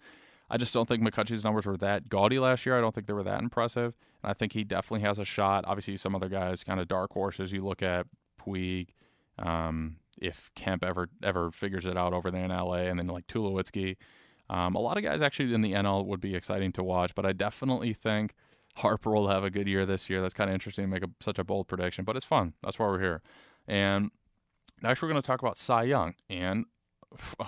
I 0.47 0.57
just 0.57 0.75
don't 0.75 0.87
think 0.87 1.01
McCutchen's 1.01 1.43
numbers 1.43 1.65
were 1.65 1.77
that 1.77 2.07
gaudy 2.07 2.37
last 2.37 2.67
year. 2.67 2.77
I 2.77 2.81
don't 2.81 2.93
think 2.93 3.07
they 3.07 3.13
were 3.13 3.23
that 3.23 3.41
impressive. 3.41 3.95
And 4.21 4.29
I 4.29 4.33
think 4.33 4.53
he 4.53 4.63
definitely 4.63 5.07
has 5.07 5.17
a 5.17 5.25
shot. 5.25 5.65
Obviously, 5.65 5.97
some 5.97 6.13
other 6.13 6.29
guys, 6.29 6.63
kind 6.63 6.79
of 6.79 6.87
dark 6.87 7.13
horses. 7.13 7.51
You 7.51 7.65
look 7.65 7.81
at 7.81 8.05
Puig, 8.39 8.89
um, 9.39 9.95
if 10.21 10.51
Kemp 10.53 10.83
ever 10.83 11.09
ever 11.23 11.49
figures 11.49 11.87
it 11.87 11.97
out 11.97 12.13
over 12.13 12.29
there 12.29 12.45
in 12.45 12.51
LA, 12.51 12.83
and 12.83 12.99
then 12.99 13.07
like 13.07 13.25
Tulowitzki. 13.25 13.95
Um, 14.49 14.75
a 14.75 14.79
lot 14.79 14.97
of 14.97 15.03
guys 15.03 15.21
actually 15.21 15.53
in 15.53 15.61
the 15.61 15.73
NL 15.73 16.05
would 16.05 16.21
be 16.21 16.35
exciting 16.35 16.71
to 16.73 16.83
watch, 16.83 17.15
but 17.15 17.25
I 17.25 17.33
definitely 17.33 17.93
think 17.93 18.33
Harper 18.75 19.11
will 19.11 19.27
have 19.27 19.43
a 19.43 19.49
good 19.49 19.67
year 19.67 19.85
this 19.85 20.09
year. 20.09 20.21
That's 20.21 20.33
kind 20.33 20.49
of 20.49 20.53
interesting 20.53 20.85
to 20.85 20.89
make 20.89 21.03
a, 21.03 21.09
such 21.19 21.39
a 21.39 21.43
bold 21.43 21.67
prediction, 21.67 22.03
but 22.05 22.15
it's 22.15 22.25
fun. 22.25 22.53
That's 22.63 22.77
why 22.77 22.87
we're 22.87 22.99
here. 22.99 23.21
And 23.67 24.11
next, 24.81 25.01
we're 25.01 25.09
going 25.09 25.21
to 25.21 25.25
talk 25.25 25.41
about 25.41 25.57
Cy 25.57 25.83
Young. 25.83 26.15
And 26.29 26.65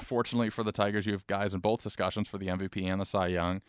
fortunately 0.03 0.49
for 0.49 0.63
the 0.63 0.71
Tigers, 0.71 1.05
you 1.05 1.13
have 1.13 1.27
guys 1.27 1.53
in 1.53 1.59
both 1.59 1.81
discussions 1.81 2.29
for 2.29 2.37
the 2.37 2.47
MVP 2.47 2.83
and 2.85 3.01
the 3.01 3.05
Cy 3.05 3.27
Young. 3.27 3.61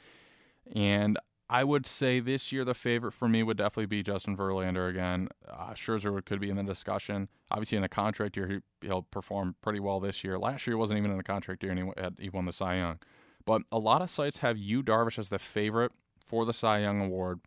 And 0.75 1.19
I 1.49 1.63
would 1.63 1.87
say 1.87 2.19
this 2.21 2.51
year 2.51 2.65
the 2.65 2.75
favorite 2.75 3.13
for 3.13 3.29
me 3.29 3.43
would 3.43 3.57
definitely 3.57 3.87
be 3.87 4.03
Justin 4.03 4.37
Verlander 4.37 4.89
again. 4.89 5.29
Uh, 5.49 5.71
Scherzer 5.71 6.25
could 6.25 6.41
be 6.41 6.51
in 6.51 6.57
the 6.57 6.65
discussion. 6.65 7.29
Obviously, 7.51 7.79
in 7.79 7.85
a 7.85 7.89
contract 7.89 8.37
year, 8.37 8.63
he, 8.83 8.89
will 8.89 9.03
perform 9.03 9.55
pretty 9.63 9.79
well 9.79 10.01
this 10.01 10.25
year. 10.25 10.39
Last 10.39 10.67
year, 10.67 10.77
he 10.77 10.79
wasn't 10.79 10.99
even 10.99 11.13
in 11.13 11.21
a 11.21 11.25
contract 11.25 11.63
year, 11.63 11.71
and 11.71 11.81
he, 11.81 12.03
had, 12.03 12.17
he 12.19 12.29
won 12.29 12.47
the 12.47 12.53
Cy 12.53 12.79
Young. 12.79 12.99
But 13.47 13.63
a 13.73 13.79
lot 13.79 14.03
of 14.03 14.11
sites 14.11 14.39
have 14.39 14.59
Yu 14.59 14.83
Darvish 14.83 15.19
as 15.19 15.31
the 15.31 15.39
favorite 15.39 15.93
for 16.21 16.45
the 16.45 16.53
Cy 16.53 16.81
Young 16.81 17.01
award, 17.01 17.41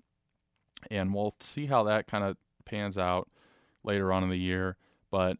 and 0.90 1.14
we'll 1.14 1.36
see 1.42 1.68
how 1.68 1.84
that 1.84 2.08
kind 2.08 2.24
of 2.24 2.38
pans 2.66 2.98
out 2.98 3.30
later 3.84 4.12
on 4.12 4.24
in 4.24 4.30
the 4.30 4.40
year. 4.40 4.78
But 5.12 5.38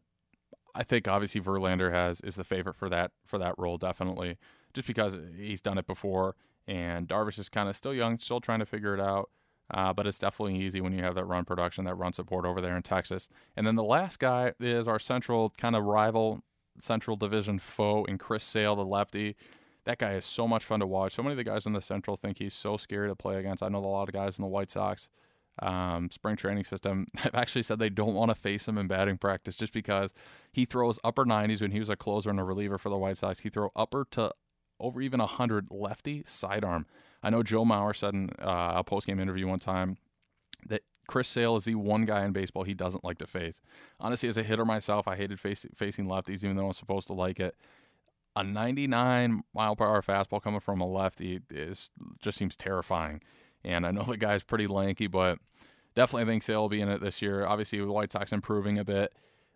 I 0.74 0.84
think 0.84 1.08
obviously 1.08 1.40
Verlander 1.40 1.90
has 1.90 2.20
is 2.20 2.36
the 2.36 2.44
favorite 2.44 2.76
for 2.76 2.88
that 2.90 3.12
for 3.24 3.38
that 3.38 3.54
role 3.58 3.78
definitely, 3.78 4.36
just 4.74 4.86
because 4.86 5.16
he's 5.36 5.62
done 5.62 5.78
it 5.78 5.86
before, 5.86 6.36
and 6.68 7.08
Darvish 7.08 7.38
is 7.38 7.48
kind 7.48 7.68
of 7.68 7.76
still 7.76 7.94
young, 7.94 8.18
still 8.18 8.40
trying 8.40 8.60
to 8.60 8.66
figure 8.66 8.94
it 8.94 9.00
out. 9.00 9.30
Uh, 9.72 9.92
but 9.92 10.04
it's 10.04 10.18
definitely 10.18 10.56
easy 10.60 10.80
when 10.80 10.92
you 10.92 11.02
have 11.02 11.14
that 11.14 11.24
run 11.24 11.44
production, 11.44 11.84
that 11.84 11.94
run 11.94 12.12
support 12.12 12.44
over 12.44 12.60
there 12.60 12.76
in 12.76 12.82
Texas. 12.82 13.28
And 13.56 13.64
then 13.64 13.76
the 13.76 13.84
last 13.84 14.18
guy 14.18 14.52
is 14.58 14.88
our 14.88 14.98
central 14.98 15.54
kind 15.56 15.76
of 15.76 15.84
rival, 15.84 16.42
central 16.80 17.16
division 17.16 17.60
foe 17.60 18.04
in 18.04 18.18
Chris 18.18 18.42
Sale, 18.42 18.74
the 18.74 18.84
lefty. 18.84 19.36
That 19.90 19.98
guy 19.98 20.14
is 20.14 20.24
so 20.24 20.46
much 20.46 20.64
fun 20.64 20.78
to 20.78 20.86
watch. 20.86 21.14
So 21.14 21.22
many 21.22 21.32
of 21.32 21.36
the 21.36 21.44
guys 21.44 21.66
in 21.66 21.72
the 21.72 21.80
Central 21.80 22.16
think 22.16 22.38
he's 22.38 22.54
so 22.54 22.76
scary 22.76 23.08
to 23.08 23.16
play 23.16 23.38
against. 23.38 23.60
I 23.60 23.68
know 23.68 23.78
a 23.78 23.86
lot 23.86 24.08
of 24.08 24.12
guys 24.12 24.38
in 24.38 24.42
the 24.42 24.48
White 24.48 24.70
Sox 24.70 25.08
um, 25.60 26.10
spring 26.12 26.36
training 26.36 26.62
system 26.62 27.06
have 27.16 27.34
actually 27.34 27.64
said 27.64 27.80
they 27.80 27.90
don't 27.90 28.14
want 28.14 28.30
to 28.30 28.36
face 28.36 28.68
him 28.68 28.78
in 28.78 28.86
batting 28.86 29.18
practice 29.18 29.56
just 29.56 29.72
because 29.72 30.14
he 30.52 30.64
throws 30.64 31.00
upper 31.02 31.24
90s 31.24 31.60
when 31.60 31.72
he 31.72 31.80
was 31.80 31.88
a 31.88 31.96
closer 31.96 32.30
and 32.30 32.38
a 32.38 32.44
reliever 32.44 32.78
for 32.78 32.88
the 32.88 32.96
White 32.96 33.18
Sox. 33.18 33.40
He 33.40 33.48
throw 33.48 33.70
upper 33.74 34.06
to 34.12 34.32
over 34.78 35.00
even 35.00 35.18
100 35.18 35.66
lefty 35.72 36.22
sidearm. 36.24 36.86
I 37.20 37.30
know 37.30 37.42
Joe 37.42 37.64
Mauer 37.64 37.94
said 37.94 38.14
in 38.14 38.30
uh, 38.40 38.74
a 38.76 38.84
post 38.84 39.08
game 39.08 39.18
interview 39.18 39.48
one 39.48 39.58
time 39.58 39.96
that 40.66 40.82
Chris 41.08 41.26
Sale 41.26 41.56
is 41.56 41.64
the 41.64 41.74
one 41.74 42.04
guy 42.04 42.24
in 42.24 42.30
baseball 42.30 42.62
he 42.62 42.74
doesn't 42.74 43.02
like 43.02 43.18
to 43.18 43.26
face. 43.26 43.60
Honestly, 43.98 44.28
as 44.28 44.38
a 44.38 44.44
hitter 44.44 44.64
myself, 44.64 45.08
I 45.08 45.16
hated 45.16 45.40
face, 45.40 45.66
facing 45.74 46.06
lefties, 46.06 46.44
even 46.44 46.56
though 46.56 46.66
I'm 46.66 46.72
supposed 46.74 47.08
to 47.08 47.12
like 47.12 47.40
it. 47.40 47.56
A 48.36 48.44
99 48.44 49.42
mile 49.54 49.76
per 49.76 49.84
hour 49.84 50.02
fastball 50.02 50.42
coming 50.42 50.60
from 50.60 50.80
a 50.80 50.86
lefty 50.86 51.40
is 51.50 51.90
just 52.20 52.38
seems 52.38 52.56
terrifying. 52.56 53.20
And 53.64 53.86
I 53.86 53.90
know 53.90 54.04
the 54.04 54.16
guy's 54.16 54.42
pretty 54.42 54.66
lanky, 54.66 55.06
but 55.06 55.38
definitely 55.94 56.30
think 56.30 56.42
Sale 56.42 56.62
will 56.62 56.68
be 56.68 56.80
in 56.80 56.88
it 56.88 57.00
this 57.00 57.20
year. 57.20 57.44
Obviously, 57.44 57.80
the 57.80 57.90
White 57.90 58.12
Sox 58.12 58.32
improving 58.32 58.78
a 58.78 58.84
bit, 58.84 59.12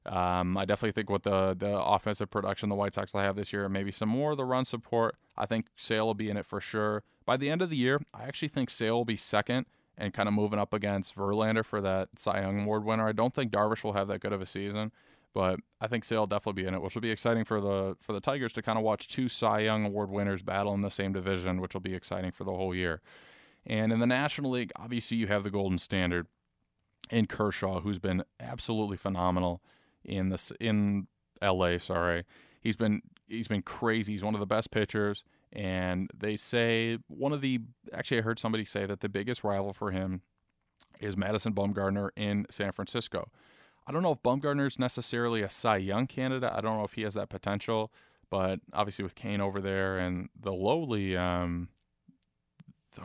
um, 0.07 0.57
I 0.57 0.65
definitely 0.65 0.93
think 0.93 1.09
with 1.09 1.23
the 1.23 1.55
the 1.59 1.79
offensive 1.79 2.31
production 2.31 2.69
the 2.69 2.75
White 2.75 2.95
Sox 2.95 3.15
will 3.15 3.21
have 3.21 3.37
this 3.37 3.53
year, 3.53 3.69
maybe 3.69 3.91
some 3.91 4.09
more 4.09 4.33
of 4.33 4.37
the 4.37 4.45
run 4.45 4.65
support, 4.65 5.17
I 5.37 5.47
think 5.47 5.67
Sale 5.77 6.07
will 6.07 6.15
be 6.15 6.29
in 6.29 6.37
it 6.37 6.47
for 6.47 6.61
sure. 6.61 7.03
By 7.25 7.37
the 7.37 7.49
end 7.49 7.63
of 7.63 7.71
the 7.71 7.77
year, 7.77 8.01
I 8.13 8.25
actually 8.25 8.49
think 8.49 8.69
Sale 8.69 8.97
will 8.97 9.05
be 9.05 9.17
second 9.17 9.67
and 9.97 10.13
kind 10.13 10.29
of 10.29 10.35
moving 10.35 10.59
up 10.59 10.75
against 10.75 11.17
Verlander 11.17 11.65
for 11.65 11.81
that 11.81 12.09
Cy 12.17 12.41
Young 12.41 12.63
Award 12.63 12.85
winner. 12.85 13.09
I 13.09 13.13
don't 13.13 13.33
think 13.33 13.53
Darvish 13.53 13.85
will 13.85 13.93
have 13.93 14.09
that 14.09 14.21
good 14.21 14.33
of 14.33 14.43
a 14.43 14.47
season, 14.47 14.93
but 15.35 15.59
I 15.81 15.89
think 15.89 16.05
Sale 16.05 16.21
will 16.21 16.27
definitely 16.29 16.63
be 16.63 16.69
in 16.69 16.75
it, 16.75 16.81
which 16.81 16.95
will 16.95 17.03
be 17.03 17.11
exciting 17.11 17.45
for 17.45 17.61
the 17.61 17.97
for 18.01 18.13
the 18.13 18.21
Tigers 18.21 18.53
to 18.55 18.63
kind 18.63 18.79
of 18.79 18.85
watch 18.85 19.09
two 19.09 19.29
Cy 19.29 19.61
Young 19.61 19.85
Award 19.85 20.11
winners 20.11 20.43
battle 20.43 20.73
in 20.73 20.81
the 20.81 20.91
same 20.91 21.13
division, 21.13 21.61
which 21.61 21.75
will 21.75 21.81
be 21.81 21.95
exciting 21.95 22.31
for 22.31 22.45
the 22.45 22.53
whole 22.53 22.75
year. 22.75 23.03
And 23.67 23.93
in 23.93 23.99
the 23.99 24.07
National 24.07 24.53
League, 24.53 24.73
obviously 24.77 25.17
you 25.17 25.27
have 25.27 25.43
the 25.43 25.51
Golden 25.51 25.79
Standard 25.79 26.29
in 27.11 27.27
Kershaw, 27.27 27.81
who's 27.81 27.99
been 27.99 28.25
absolutely 28.39 28.97
phenomenal 28.97 29.61
in 30.05 30.29
this 30.29 30.53
in 30.61 31.09
LA. 31.43 31.79
Sorry, 31.79 32.25
he's 32.61 32.77
been 32.77 33.03
he's 33.27 33.49
been 33.49 33.63
crazy. 33.63 34.13
He's 34.13 34.25
one 34.25 34.35
of 34.35 34.41
the 34.41 34.47
best 34.47 34.71
pitchers. 34.71 35.25
And 35.53 36.11
they 36.17 36.37
say 36.37 36.99
one 37.09 37.33
of 37.33 37.41
the 37.41 37.61
actually 37.93 38.19
I 38.19 38.23
heard 38.23 38.39
somebody 38.39 38.65
say 38.65 38.87
that 38.87 39.01
the 39.01 39.09
biggest 39.09 39.45
rival 39.45 39.73
for 39.73 39.91
him 39.91 40.23
is 41.01 41.17
Madison 41.17 41.53
Bumgarner 41.53 42.11
in 42.17 42.47
San 42.51 42.73
Francisco. 42.73 43.31
I 43.87 43.93
don't 43.93 44.03
know 44.03 44.13
if 44.13 44.23
Bumgarner 44.23 44.67
is 44.67 44.79
necessarily 44.79 45.43
a 45.43 45.51
Cy 45.51 45.77
Young 45.77 46.07
candidate. 46.07 46.51
I 46.53 46.61
don't 46.61 46.79
know 46.79 46.85
if 46.85 46.95
he 46.95 47.03
has 47.03 47.15
that 47.15 47.29
potential, 47.29 47.93
but 48.31 48.61
obviously 48.73 49.03
with 49.03 49.15
Cain 49.15 49.41
over 49.41 49.61
there 49.61 49.99
and 49.99 50.29
the 50.41 50.53
lowly, 50.53 51.17
um, 51.17 51.69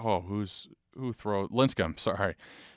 oh, 0.02 0.22
who's 0.22 0.68
who 0.96 1.14
throw 1.14 1.48
Lincecum? 1.50 2.00
Sorry, 2.00 2.36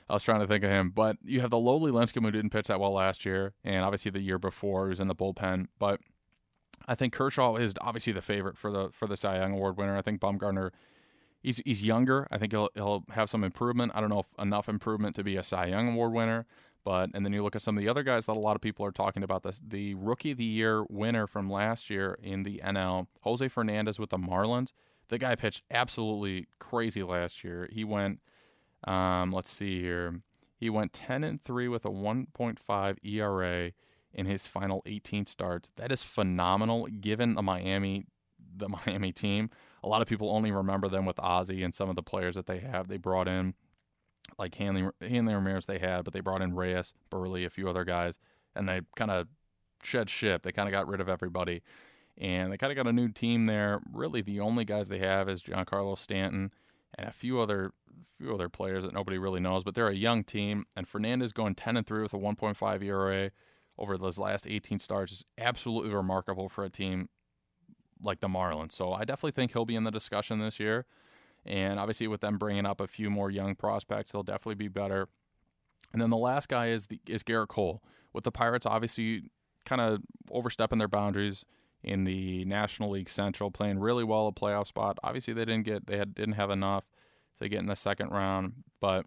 I 0.09 0.13
was 0.13 0.23
trying 0.23 0.41
to 0.41 0.47
think 0.47 0.63
of 0.63 0.69
him, 0.69 0.91
but 0.93 1.17
you 1.23 1.41
have 1.41 1.51
the 1.51 1.57
lowly 1.57 1.91
Lincecum 1.91 2.23
who 2.23 2.31
didn't 2.31 2.51
pitch 2.51 2.67
that 2.67 2.79
well 2.79 2.93
last 2.93 3.25
year, 3.25 3.53
and 3.63 3.83
obviously 3.85 4.11
the 4.11 4.21
year 4.21 4.37
before 4.37 4.87
he 4.87 4.89
was 4.89 4.99
in 4.99 5.07
the 5.07 5.15
bullpen, 5.15 5.67
but 5.79 6.01
I 6.87 6.95
think 6.95 7.13
Kershaw 7.13 7.55
is 7.55 7.73
obviously 7.81 8.13
the 8.13 8.21
favorite 8.21 8.57
for 8.57 8.71
the 8.71 8.89
for 8.91 9.07
the 9.07 9.17
Cy 9.17 9.37
Young 9.37 9.53
Award 9.53 9.77
winner. 9.77 9.97
I 9.97 10.01
think 10.01 10.19
Bumgarner, 10.19 10.71
he's 11.41 11.61
he's 11.65 11.83
younger. 11.83 12.27
I 12.31 12.37
think 12.37 12.51
he'll 12.51 12.69
he'll 12.75 13.03
have 13.11 13.29
some 13.29 13.43
improvement. 13.43 13.93
I 13.95 14.01
don't 14.01 14.09
know 14.09 14.19
if 14.19 14.27
enough 14.39 14.67
improvement 14.67 15.15
to 15.15 15.23
be 15.23 15.37
a 15.37 15.43
Cy 15.43 15.67
Young 15.67 15.93
Award 15.93 16.13
winner, 16.13 16.45
but 16.83 17.09
and 17.13 17.25
then 17.25 17.33
you 17.33 17.43
look 17.43 17.55
at 17.55 17.61
some 17.61 17.77
of 17.77 17.81
the 17.81 17.89
other 17.89 18.03
guys 18.03 18.25
that 18.25 18.33
a 18.33 18.39
lot 18.39 18.55
of 18.55 18.61
people 18.61 18.85
are 18.85 18.91
talking 18.91 19.23
about. 19.23 19.43
This 19.43 19.61
the 19.65 19.95
Rookie 19.95 20.31
of 20.31 20.37
the 20.37 20.43
Year 20.43 20.85
winner 20.89 21.27
from 21.27 21.49
last 21.49 21.89
year 21.89 22.17
in 22.21 22.43
the 22.43 22.61
NL, 22.63 23.07
Jose 23.21 23.47
Fernandez 23.47 23.99
with 23.99 24.09
the 24.09 24.17
Marlins. 24.17 24.71
The 25.09 25.17
guy 25.17 25.35
pitched 25.35 25.63
absolutely 25.69 26.47
crazy 26.59 27.03
last 27.03 27.43
year. 27.43 27.69
He 27.71 27.83
went, 27.83 28.19
um, 28.85 29.31
let's 29.31 29.51
see 29.51 29.81
here, 29.81 30.21
he 30.55 30.69
went 30.69 30.93
ten 30.93 31.23
and 31.23 31.43
three 31.43 31.67
with 31.67 31.85
a 31.85 31.89
1.5 31.89 32.97
ERA 33.03 33.71
in 34.13 34.25
his 34.25 34.47
final 34.47 34.81
18 34.85 35.25
starts. 35.25 35.71
That 35.75 35.91
is 35.91 36.03
phenomenal 36.03 36.87
given 36.87 37.35
the 37.35 37.41
Miami 37.41 38.05
the 38.55 38.69
Miami 38.85 39.11
team. 39.11 39.49
A 39.83 39.87
lot 39.87 40.01
of 40.01 40.07
people 40.07 40.29
only 40.29 40.51
remember 40.51 40.87
them 40.87 41.05
with 41.05 41.19
Ozzie 41.19 41.63
and 41.63 41.73
some 41.73 41.89
of 41.89 41.95
the 41.95 42.03
players 42.03 42.35
that 42.35 42.45
they 42.45 42.59
have. 42.59 42.87
They 42.87 42.97
brought 42.97 43.27
in 43.27 43.53
like 44.37 44.55
Hanley 44.55 44.89
Hanley 45.01 45.33
Ramirez 45.33 45.65
they 45.65 45.79
had, 45.79 46.03
but 46.03 46.13
they 46.13 46.19
brought 46.19 46.41
in 46.41 46.55
Reyes, 46.55 46.93
Buehrle, 47.11 47.45
a 47.45 47.49
few 47.49 47.69
other 47.69 47.83
guys, 47.83 48.17
and 48.55 48.67
they 48.67 48.81
kind 48.95 49.11
of 49.11 49.27
shed 49.83 50.09
ship. 50.09 50.43
They 50.43 50.51
kind 50.51 50.67
of 50.67 50.71
got 50.71 50.87
rid 50.87 51.01
of 51.01 51.09
everybody. 51.09 51.61
And 52.17 52.51
they 52.51 52.57
kind 52.57 52.71
of 52.71 52.77
got 52.77 52.87
a 52.87 52.93
new 52.93 53.09
team 53.09 53.47
there. 53.47 53.81
Really, 53.91 54.21
the 54.21 54.39
only 54.39 54.65
guys 54.65 54.87
they 54.87 54.99
have 54.99 55.27
is 55.27 55.41
Giancarlo 55.41 55.97
Stanton 55.97 56.51
and 56.95 57.07
a 57.07 57.11
few 57.11 57.39
other 57.39 57.73
few 58.17 58.33
other 58.33 58.49
players 58.49 58.83
that 58.83 58.93
nobody 58.93 59.17
really 59.17 59.39
knows. 59.39 59.63
But 59.63 59.75
they're 59.75 59.87
a 59.87 59.95
young 59.95 60.23
team. 60.23 60.65
And 60.75 60.87
Fernandez 60.87 61.33
going 61.33 61.55
10 61.55 61.77
and 61.77 61.87
three 61.87 62.03
with 62.03 62.13
a 62.13 62.17
1.5 62.17 62.83
ERA 62.83 63.31
over 63.77 63.97
those 63.97 64.19
last 64.19 64.47
18 64.47 64.79
starts 64.79 65.11
is 65.11 65.25
absolutely 65.37 65.91
remarkable 65.91 66.49
for 66.49 66.63
a 66.63 66.69
team 66.69 67.09
like 68.01 68.19
the 68.19 68.27
Marlins. 68.27 68.73
So 68.73 68.93
I 68.93 69.05
definitely 69.05 69.31
think 69.31 69.53
he'll 69.53 69.65
be 69.65 69.75
in 69.75 69.83
the 69.83 69.91
discussion 69.91 70.39
this 70.39 70.59
year. 70.59 70.85
And 71.45 71.79
obviously, 71.79 72.07
with 72.07 72.21
them 72.21 72.37
bringing 72.37 72.65
up 72.65 72.79
a 72.79 72.87
few 72.87 73.09
more 73.09 73.29
young 73.29 73.55
prospects, 73.55 74.11
they'll 74.11 74.23
definitely 74.23 74.55
be 74.55 74.69
better. 74.69 75.07
And 75.91 76.01
then 76.01 76.09
the 76.09 76.17
last 76.17 76.47
guy 76.47 76.67
is 76.67 76.87
the, 76.87 76.99
is 77.05 77.23
Gerrit 77.23 77.49
Cole 77.49 77.83
with 78.13 78.23
the 78.23 78.31
Pirates. 78.31 78.65
Obviously, 78.65 79.23
kind 79.65 79.81
of 79.81 80.01
overstepping 80.31 80.79
their 80.79 80.87
boundaries 80.87 81.43
in 81.83 82.05
the 82.05 82.45
National 82.45 82.91
League 82.91 83.09
Central, 83.09 83.51
playing 83.51 83.79
really 83.79 84.03
well 84.03 84.27
a 84.27 84.31
playoff 84.31 84.67
spot. 84.67 84.97
Obviously, 85.03 85.33
they 85.33 85.45
didn't 85.45 85.65
get 85.65 85.85
they 85.85 85.97
had, 85.97 86.15
didn't 86.15 86.35
have 86.35 86.49
enough 86.49 86.85
to 87.41 87.49
get 87.49 87.59
in 87.59 87.67
the 87.67 87.75
second 87.75 88.09
round, 88.09 88.53
but 88.79 89.05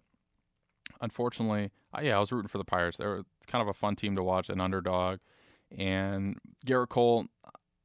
unfortunately, 1.01 1.71
uh, 1.97 2.01
yeah, 2.03 2.17
I 2.17 2.21
was 2.21 2.33
rooting 2.33 2.49
for 2.49 2.59
the 2.59 2.65
Pirates. 2.65 2.99
They 2.99 3.07
were 3.07 3.23
kind 3.47 3.63
of 3.63 3.69
a 3.69 3.75
fun 3.75 3.97
team 3.97 4.17
to 4.17 4.23
watch, 4.23 4.51
an 4.51 4.61
underdog. 4.61 5.19
And 5.77 6.39
Gerrit 6.67 6.91
Cole, 6.91 7.27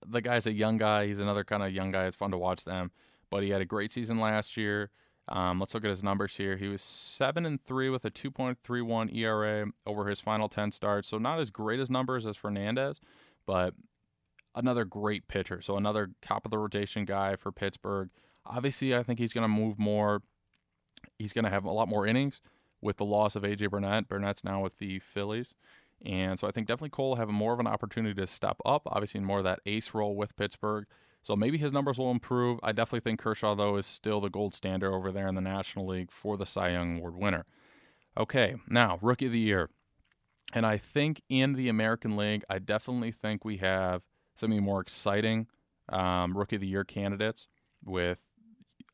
the 0.05 0.21
guy's 0.21 0.47
a 0.47 0.53
young 0.53 0.77
guy. 0.77 1.07
He's 1.07 1.19
another 1.19 1.43
kind 1.43 1.63
of 1.63 1.71
young 1.71 1.91
guy. 1.91 2.05
It's 2.05 2.15
fun 2.15 2.31
to 2.31 2.37
watch 2.37 2.65
them. 2.65 2.91
But 3.31 3.41
he 3.43 3.49
had 3.49 3.61
a 3.61 3.65
great 3.65 3.91
season 3.91 4.19
last 4.19 4.55
year. 4.57 4.91
Um, 5.27 5.59
let's 5.59 5.73
look 5.73 5.85
at 5.85 5.89
his 5.89 6.03
numbers 6.03 6.35
here. 6.35 6.57
He 6.57 6.67
was 6.67 6.81
seven 6.81 7.45
and 7.45 7.63
three 7.63 7.89
with 7.89 8.03
a 8.05 8.11
2.31 8.11 9.15
ERA 9.15 9.67
over 9.85 10.07
his 10.07 10.19
final 10.19 10.49
10 10.49 10.71
starts. 10.71 11.07
So 11.07 11.17
not 11.17 11.39
as 11.39 11.49
great 11.49 11.79
as 11.79 11.89
numbers 11.89 12.25
as 12.25 12.35
Fernandez, 12.37 12.99
but 13.45 13.73
another 14.55 14.83
great 14.83 15.27
pitcher. 15.27 15.61
So 15.61 15.77
another 15.77 16.11
top 16.21 16.45
of 16.45 16.51
the 16.51 16.57
rotation 16.57 17.05
guy 17.05 17.35
for 17.35 17.51
Pittsburgh. 17.51 18.09
Obviously, 18.45 18.95
I 18.95 19.03
think 19.03 19.19
he's 19.19 19.33
going 19.33 19.43
to 19.43 19.47
move 19.47 19.79
more. 19.79 20.21
He's 21.17 21.33
going 21.33 21.45
to 21.45 21.51
have 21.51 21.63
a 21.63 21.71
lot 21.71 21.87
more 21.87 22.05
innings 22.05 22.41
with 22.81 22.97
the 22.97 23.05
loss 23.05 23.35
of 23.35 23.43
AJ 23.43 23.69
Burnett. 23.69 24.09
Burnett's 24.09 24.43
now 24.43 24.61
with 24.61 24.77
the 24.79 24.99
Phillies. 24.99 25.55
And 26.03 26.39
so 26.39 26.47
I 26.47 26.51
think 26.51 26.67
definitely 26.67 26.89
Cole 26.89 27.09
will 27.09 27.15
have 27.17 27.29
more 27.29 27.53
of 27.53 27.59
an 27.59 27.67
opportunity 27.67 28.19
to 28.19 28.27
step 28.27 28.57
up, 28.65 28.81
obviously 28.87 29.19
in 29.19 29.25
more 29.25 29.37
of 29.37 29.43
that 29.43 29.59
ace 29.65 29.93
role 29.93 30.15
with 30.15 30.35
Pittsburgh. 30.35 30.85
So 31.23 31.35
maybe 31.35 31.57
his 31.57 31.71
numbers 31.71 31.97
will 31.97 32.11
improve. 32.11 32.59
I 32.63 32.71
definitely 32.71 33.01
think 33.01 33.19
Kershaw, 33.19 33.55
though, 33.55 33.77
is 33.77 33.85
still 33.85 34.21
the 34.21 34.29
gold 34.29 34.55
standard 34.55 34.91
over 34.91 35.11
there 35.11 35.27
in 35.27 35.35
the 35.35 35.41
National 35.41 35.87
League 35.87 36.11
for 36.11 36.35
the 36.35 36.45
Cy 36.45 36.71
Young 36.71 36.97
Award 36.97 37.15
winner. 37.15 37.45
Okay, 38.17 38.55
now, 38.67 38.97
Rookie 39.01 39.27
of 39.27 39.31
the 39.31 39.39
Year. 39.39 39.69
And 40.53 40.65
I 40.65 40.77
think 40.77 41.21
in 41.29 41.53
the 41.53 41.69
American 41.69 42.17
League, 42.17 42.43
I 42.49 42.59
definitely 42.59 43.11
think 43.11 43.45
we 43.45 43.57
have 43.57 44.01
some 44.35 44.51
of 44.51 44.57
the 44.57 44.61
more 44.61 44.81
exciting 44.81 45.47
um, 45.89 46.35
Rookie 46.35 46.55
of 46.55 46.61
the 46.61 46.67
Year 46.67 46.83
candidates 46.83 47.47
with 47.85 48.19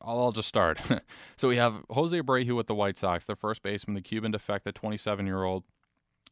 I'll, 0.02 0.20
I'll 0.20 0.32
just 0.32 0.48
start. 0.48 0.80
so 1.38 1.48
we 1.48 1.56
have 1.56 1.84
Jose 1.90 2.20
Abreu 2.20 2.56
with 2.56 2.68
the 2.68 2.76
White 2.76 2.98
Sox, 3.00 3.26
the 3.26 3.36
first 3.36 3.64
baseman, 3.64 3.96
the 3.96 4.02
Cuban 4.02 4.32
defect, 4.32 4.66
the 4.66 4.72
27 4.72 5.26
year 5.26 5.44
old. 5.44 5.64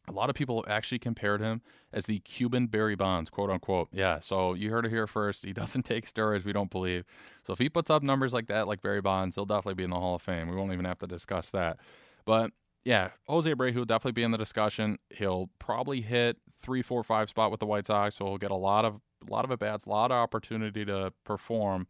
A 0.07 0.11
lot 0.11 0.29
of 0.29 0.35
people 0.35 0.63
actually 0.67 0.99
compared 0.99 1.41
him 1.41 1.61
as 1.91 2.05
the 2.05 2.19
Cuban 2.19 2.67
Barry 2.67 2.95
Bonds, 2.95 3.29
quote 3.29 3.49
unquote. 3.49 3.89
Yeah, 3.91 4.19
so 4.19 4.53
you 4.53 4.71
heard 4.71 4.85
it 4.85 4.89
here 4.89 5.07
first. 5.07 5.45
He 5.45 5.53
doesn't 5.61 5.83
take 5.83 6.05
steroids, 6.05 6.45
we 6.45 6.53
don't 6.53 6.69
believe. 6.69 7.05
So 7.43 7.53
if 7.53 7.59
he 7.59 7.69
puts 7.69 7.89
up 7.89 8.03
numbers 8.03 8.33
like 8.33 8.47
that, 8.47 8.67
like 8.67 8.81
Barry 8.81 9.01
Bonds, 9.01 9.35
he'll 9.35 9.45
definitely 9.45 9.75
be 9.75 9.83
in 9.83 9.89
the 9.89 9.99
Hall 9.99 10.15
of 10.15 10.21
Fame. 10.21 10.49
We 10.49 10.55
won't 10.55 10.73
even 10.73 10.85
have 10.85 10.99
to 10.99 11.07
discuss 11.07 11.49
that. 11.51 11.77
But 12.25 12.51
yeah, 12.83 13.09
Jose 13.27 13.51
Abreu 13.51 13.73
will 13.73 13.85
definitely 13.85 14.13
be 14.13 14.23
in 14.23 14.31
the 14.31 14.37
discussion. 14.37 14.99
He'll 15.09 15.49
probably 15.59 16.01
hit 16.01 16.37
three, 16.61 16.81
four, 16.81 17.03
five 17.03 17.29
spot 17.29 17.51
with 17.51 17.59
the 17.59 17.65
White 17.65 17.87
Sox, 17.87 18.15
so 18.15 18.25
he'll 18.25 18.37
get 18.37 18.51
a 18.51 18.55
lot 18.55 18.85
of 18.85 19.01
a 19.27 19.31
lot 19.31 19.43
of 19.43 19.51
at 19.51 19.57
bats, 19.57 19.85
a 19.85 19.89
lot 19.89 20.11
of 20.11 20.17
opportunity 20.17 20.85
to 20.85 21.11
perform 21.23 21.87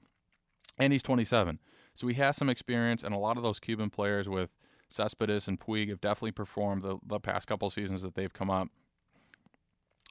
and 0.77 0.93
he's 0.93 1.03
27. 1.03 1.59
So 1.93 2.07
he 2.07 2.15
has 2.15 2.35
some 2.35 2.49
experience, 2.49 3.03
and 3.03 3.13
a 3.13 3.17
lot 3.17 3.37
of 3.37 3.43
those 3.43 3.59
Cuban 3.59 3.89
players 3.89 4.27
with 4.27 4.49
Cespedes 4.95 5.47
and 5.47 5.59
Puig 5.59 5.89
have 5.89 6.01
definitely 6.01 6.31
performed 6.31 6.83
the, 6.83 6.97
the 7.05 7.19
past 7.19 7.47
couple 7.47 7.69
seasons 7.69 8.01
that 8.01 8.15
they've 8.15 8.33
come 8.33 8.49
up. 8.49 8.69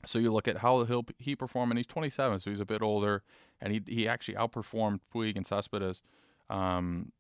So 0.07 0.19
you 0.19 0.33
look 0.33 0.47
at 0.47 0.59
how 0.59 0.85
he'll 0.85 1.07
he 1.19 1.35
perform, 1.35 1.71
and 1.71 1.79
he's 1.79 1.87
27, 1.87 2.41
so 2.41 2.51
he's 2.51 2.61
a 2.61 2.67
bit 2.67 2.83
older, 2.83 3.23
and 3.61 3.73
he 3.73 3.83
he 3.87 4.07
actually 4.07 4.35
outperformed 4.35 5.01
Puig 5.13 5.37
and 5.37 5.47
Cespedes, 5.47 6.03
um, 6.51 7.13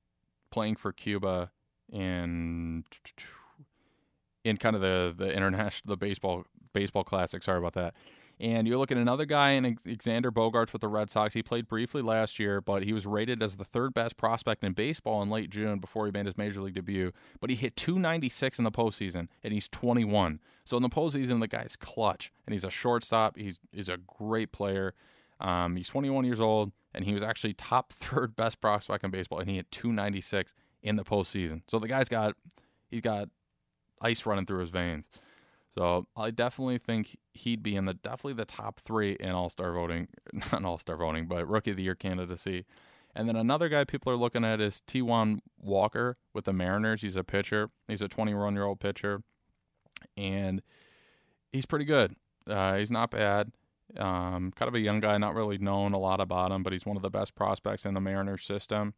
playing 0.50 0.76
for 0.76 0.92
Cuba 0.92 1.50
in 1.90 2.84
in 4.44 4.58
kind 4.58 4.76
of 4.76 4.82
the 4.82 5.14
the 5.16 5.32
international 5.32 5.92
the 5.92 5.96
baseball 5.96 6.44
Baseball 6.74 7.04
Classic. 7.04 7.42
Sorry 7.42 7.58
about 7.58 7.72
that. 7.72 7.94
And 8.40 8.66
you 8.66 8.78
look 8.78 8.90
at 8.90 8.98
another 8.98 9.24
guy 9.24 9.50
in 9.50 9.76
Xander 9.76 10.30
Bogaerts 10.30 10.72
with 10.72 10.80
the 10.82 10.88
Red 10.88 11.10
Sox. 11.10 11.34
He 11.34 11.42
played 11.42 11.68
briefly 11.68 12.02
last 12.02 12.38
year, 12.38 12.60
but 12.60 12.82
he 12.82 12.92
was 12.92 13.06
rated 13.06 13.42
as 13.42 13.56
the 13.56 13.64
third 13.64 13.94
best 13.94 14.16
prospect 14.16 14.64
in 14.64 14.72
baseball 14.72 15.22
in 15.22 15.30
late 15.30 15.50
June 15.50 15.78
before 15.78 16.06
he 16.06 16.12
made 16.12 16.26
his 16.26 16.36
major 16.36 16.60
league 16.60 16.74
debut. 16.74 17.12
But 17.40 17.50
he 17.50 17.56
hit 17.56 17.76
296 17.76 18.58
in 18.58 18.64
the 18.64 18.72
postseason, 18.72 19.28
and 19.42 19.52
he's 19.52 19.68
21. 19.68 20.40
So 20.64 20.76
in 20.76 20.82
the 20.82 20.88
postseason, 20.88 21.40
the 21.40 21.48
guy's 21.48 21.76
clutch, 21.76 22.32
and 22.46 22.52
he's 22.52 22.64
a 22.64 22.70
shortstop. 22.70 23.36
He's 23.36 23.60
he's 23.72 23.88
a 23.88 23.98
great 23.98 24.50
player. 24.50 24.94
Um, 25.40 25.76
he's 25.76 25.88
21 25.88 26.24
years 26.24 26.40
old, 26.40 26.72
and 26.92 27.04
he 27.04 27.12
was 27.12 27.22
actually 27.22 27.54
top 27.54 27.92
third 28.00 28.34
best 28.34 28.60
prospect 28.60 29.04
in 29.04 29.10
baseball, 29.10 29.38
and 29.38 29.48
he 29.48 29.56
hit 29.56 29.70
296 29.70 30.54
in 30.82 30.96
the 30.96 31.04
postseason. 31.04 31.62
So 31.68 31.78
the 31.78 31.88
guy's 31.88 32.08
got 32.08 32.34
he's 32.90 33.00
got 33.00 33.28
ice 34.00 34.26
running 34.26 34.46
through 34.46 34.60
his 34.60 34.70
veins. 34.70 35.08
So 35.76 36.06
I 36.16 36.30
definitely 36.30 36.78
think 36.78 37.16
he'd 37.32 37.62
be 37.62 37.74
in 37.74 37.84
the 37.84 37.94
definitely 37.94 38.34
the 38.34 38.44
top 38.44 38.80
three 38.80 39.16
in 39.18 39.30
All 39.30 39.50
Star 39.50 39.72
voting, 39.72 40.08
not 40.52 40.64
All 40.64 40.78
Star 40.78 40.96
voting, 40.96 41.26
but 41.26 41.48
Rookie 41.48 41.72
of 41.72 41.76
the 41.76 41.82
Year 41.82 41.96
candidacy. 41.96 42.64
And 43.16 43.28
then 43.28 43.36
another 43.36 43.68
guy 43.68 43.84
people 43.84 44.12
are 44.12 44.16
looking 44.16 44.44
at 44.44 44.60
is 44.60 44.82
Taijuan 44.86 45.38
Walker 45.58 46.16
with 46.32 46.44
the 46.44 46.52
Mariners. 46.52 47.02
He's 47.02 47.16
a 47.16 47.24
pitcher. 47.24 47.70
He's 47.86 48.02
a 48.02 48.08
21 48.08 48.54
year 48.54 48.64
old 48.64 48.80
pitcher, 48.80 49.22
and 50.16 50.62
he's 51.52 51.66
pretty 51.66 51.84
good. 51.84 52.14
Uh, 52.48 52.76
he's 52.76 52.90
not 52.90 53.10
bad. 53.10 53.52
Um, 53.98 54.52
kind 54.56 54.68
of 54.68 54.74
a 54.74 54.80
young 54.80 55.00
guy, 55.00 55.18
not 55.18 55.34
really 55.34 55.58
known 55.58 55.92
a 55.92 55.98
lot 55.98 56.20
about 56.20 56.50
him, 56.50 56.62
but 56.62 56.72
he's 56.72 56.86
one 56.86 56.96
of 56.96 57.02
the 57.02 57.10
best 57.10 57.34
prospects 57.34 57.84
in 57.84 57.94
the 57.94 58.00
Mariners 58.00 58.44
system. 58.44 58.94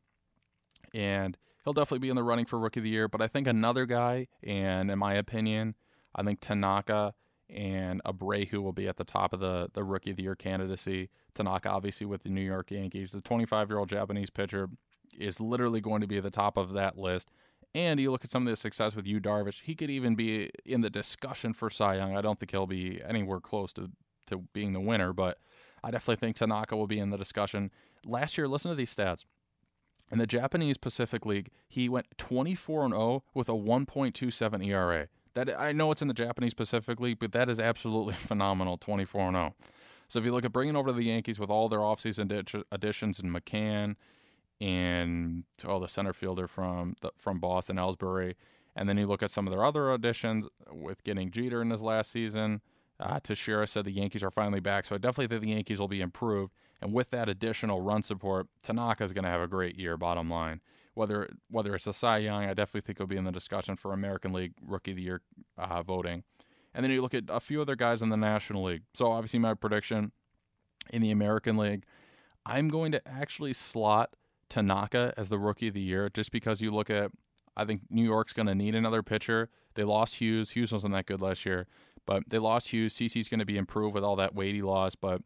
And 0.95 1.37
he'll 1.65 1.73
definitely 1.73 1.99
be 2.01 2.09
in 2.09 2.17
the 2.17 2.23
running 2.23 2.47
for 2.47 2.59
Rookie 2.59 2.81
of 2.81 2.85
the 2.85 2.91
Year. 2.91 3.09
But 3.09 3.21
I 3.21 3.29
think 3.29 3.47
another 3.47 3.85
guy, 3.85 4.29
and 4.43 4.91
in 4.91 4.99
my 4.99 5.15
opinion, 5.15 5.75
I 6.17 6.23
think 6.23 6.41
Tanaka 6.41 7.15
and 7.49 8.03
Abreu 8.05 8.55
will 8.55 8.73
be 8.73 8.89
at 8.89 8.97
the 8.97 9.05
top 9.05 9.33
of 9.33 9.41
the, 9.41 9.69
the 9.73 9.85
Rookie 9.85 10.11
of 10.11 10.17
the 10.17 10.25
Year 10.25 10.35
candidacy. 10.35 11.11
Tanaka, 11.35 11.69
obviously, 11.69 12.07
with 12.07 12.25
the 12.25 12.31
New 12.31 12.41
York 12.41 12.71
Yankees. 12.71 13.13
The 13.13 13.21
25 13.21 13.71
year 13.71 13.79
old 13.79 13.89
Japanese 13.89 14.31
pitcher 14.31 14.69
is 15.17 15.41
literally 15.41 15.81
going 15.81 16.01
to 16.01 16.07
be 16.07 16.17
at 16.17 16.25
the 16.25 16.31
top 16.31 16.57
of 16.57 16.73
that 16.73 16.99
list. 16.99 17.31
And 17.75 18.01
you 18.01 18.11
look 18.11 18.25
at 18.25 18.31
some 18.31 18.47
of 18.47 18.51
the 18.51 18.57
success 18.57 18.97
with 18.97 19.07
Yu 19.07 19.21
Darvish, 19.21 19.61
he 19.63 19.75
could 19.75 19.91
even 19.91 20.15
be 20.15 20.51
in 20.65 20.81
the 20.81 20.91
discussion 20.91 21.53
for 21.53 21.69
Cy 21.69 21.97
Young. 21.97 22.17
I 22.17 22.23
don't 22.23 22.41
think 22.41 22.51
he'll 22.51 22.67
be 22.67 23.01
anywhere 23.07 23.41
close 23.41 23.73
to, 23.75 23.91
to 24.29 24.39
being 24.55 24.73
the 24.73 24.81
winner, 24.81 25.13
but 25.13 25.39
I 25.85 25.91
definitely 25.91 26.17
think 26.17 26.37
Tanaka 26.37 26.77
will 26.77 26.87
be 26.87 26.99
in 26.99 27.11
the 27.11 27.19
discussion. 27.19 27.71
Last 28.05 28.39
year, 28.39 28.49
listen 28.49 28.71
to 28.71 28.75
these 28.75 28.95
stats. 28.95 29.25
In 30.11 30.19
the 30.19 30.27
Japanese 30.27 30.79
Pacific 30.79 31.27
League, 31.27 31.51
he 31.69 31.89
went 31.89 32.07
24 32.17 32.89
0 32.89 33.25
with 33.35 33.49
a 33.49 33.53
1.27 33.53 34.67
ERA. 34.67 35.09
That 35.37 35.61
I 35.61 35.73
know 35.73 35.93
it's 35.93 36.01
in 36.01 36.09
the 36.09 36.15
Japanese 36.15 36.55
Pacific 36.55 36.99
League, 36.99 37.19
but 37.21 37.33
that 37.33 37.51
is 37.51 37.61
absolutely 37.61 38.15
phenomenal. 38.15 38.79
24 38.79 39.31
0. 39.33 39.55
So 40.09 40.19
if 40.19 40.25
you 40.25 40.33
look 40.33 40.47
at 40.47 40.53
bringing 40.53 40.77
over 40.77 40.93
the 40.93 41.05
Yankees 41.05 41.39
with 41.39 41.51
all 41.51 41.69
their 41.69 41.81
offseason 41.81 42.65
additions 42.73 43.21
in 43.21 43.31
McCann 43.31 43.97
and 44.61 45.45
oh 45.65 45.79
the 45.79 45.89
center 45.89 46.15
fielder 46.15 46.49
from 46.49 46.97
the, 47.03 47.11
from 47.19 47.39
Boston 47.39 47.77
Ellsbury, 47.77 48.35
and 48.75 48.89
then 48.89 48.97
you 48.97 49.07
look 49.07 49.23
at 49.23 49.31
some 49.31 49.47
of 49.47 49.51
their 49.51 49.63
other 49.63 49.93
additions 49.93 50.47
with 50.73 51.05
getting 51.05 51.31
Jeter 51.31 51.61
in 51.61 51.71
his 51.71 51.83
last 51.83 52.11
season. 52.11 52.63
Uh, 52.99 53.19
said 53.67 53.85
the 53.85 53.91
Yankees 53.91 54.23
are 54.23 54.31
finally 54.31 54.61
back, 54.61 54.87
so 54.87 54.95
I 54.95 54.99
definitely 54.99 55.27
think 55.27 55.43
the 55.43 55.55
Yankees 55.55 55.79
will 55.79 55.87
be 55.87 56.01
improved. 56.01 56.55
And 56.81 56.95
with 56.95 57.11
that 57.11 57.29
additional 57.29 57.83
run 57.83 58.03
support, 58.03 58.47
Tanaka 58.63 59.05
is 59.05 59.13
going 59.13 59.25
to 59.25 59.31
have 59.31 59.43
a 59.43 59.47
great 59.47 59.77
year. 59.77 59.99
Bottom 59.99 60.31
line, 60.31 60.63
whether 60.97 61.29
whether 61.51 61.75
it's 61.75 61.87
a 61.87 61.93
Cy 61.93 62.19
Young, 62.19 62.45
I 62.45 62.55
definitely 62.55 62.81
think 62.81 62.99
he'll 62.99 63.07
be 63.07 63.17
in 63.17 63.25
the 63.25 63.33
discussion 63.33 63.77
for 63.77 63.93
American 63.93 64.33
League 64.33 64.55
Rookie 64.67 64.93
of 64.93 64.97
the 64.97 65.03
Year 65.03 65.21
uh, 65.59 65.83
voting. 65.83 66.25
And 66.75 66.83
then 66.83 66.91
you 66.91 67.03
look 67.03 67.15
at 67.15 67.25
a 67.29 67.41
few 67.41 67.61
other 67.61 67.77
guys 67.77 68.03
in 68.03 68.09
the 68.09 68.17
National 68.17 68.65
League. 68.65 68.83
So 68.95 69.13
obviously, 69.13 69.39
my 69.39 69.55
prediction 69.55 70.13
in 70.91 71.03
the 71.03 71.11
American 71.11 71.57
League, 71.57 71.85
I'm 72.45 72.69
going 72.69 72.93
to 72.93 73.09
actually 73.09 73.53
slot 73.53 74.17
Tanaka 74.49 75.13
as 75.17 75.29
the 75.29 75.39
Rookie 75.39 75.69
of 75.69 75.75
the 75.75 75.81
Year, 75.81 76.11
just 76.13 76.33
because 76.33 76.61
you 76.61 76.71
look 76.71 76.91
at. 76.91 77.11
I 77.59 77.65
think 77.65 77.83
New 77.89 78.05
York's 78.05 78.35
going 78.35 78.49
to 78.49 78.55
need 78.55 78.75
another 78.75 79.03
pitcher. 79.03 79.49
They 79.77 79.85
lost 79.85 80.17
Hughes. 80.17 80.51
Hughes 80.51 80.73
wasn't 80.73 80.93
that 80.93 81.07
good 81.07 81.23
last 81.23 81.47
year, 81.47 81.67
but 82.05 82.25
they 82.29 82.39
lost 82.39 82.69
Hughes. 82.69 82.95
CC's 82.95 83.31
going 83.31 83.41
to 83.41 83.47
be 83.47 83.57
improved 83.57 83.95
with 83.95 84.05
all 84.05 84.17
that 84.17 84.35
weight 84.35 84.55
he 84.55 84.61
lost, 84.61 85.01
but 85.01 85.23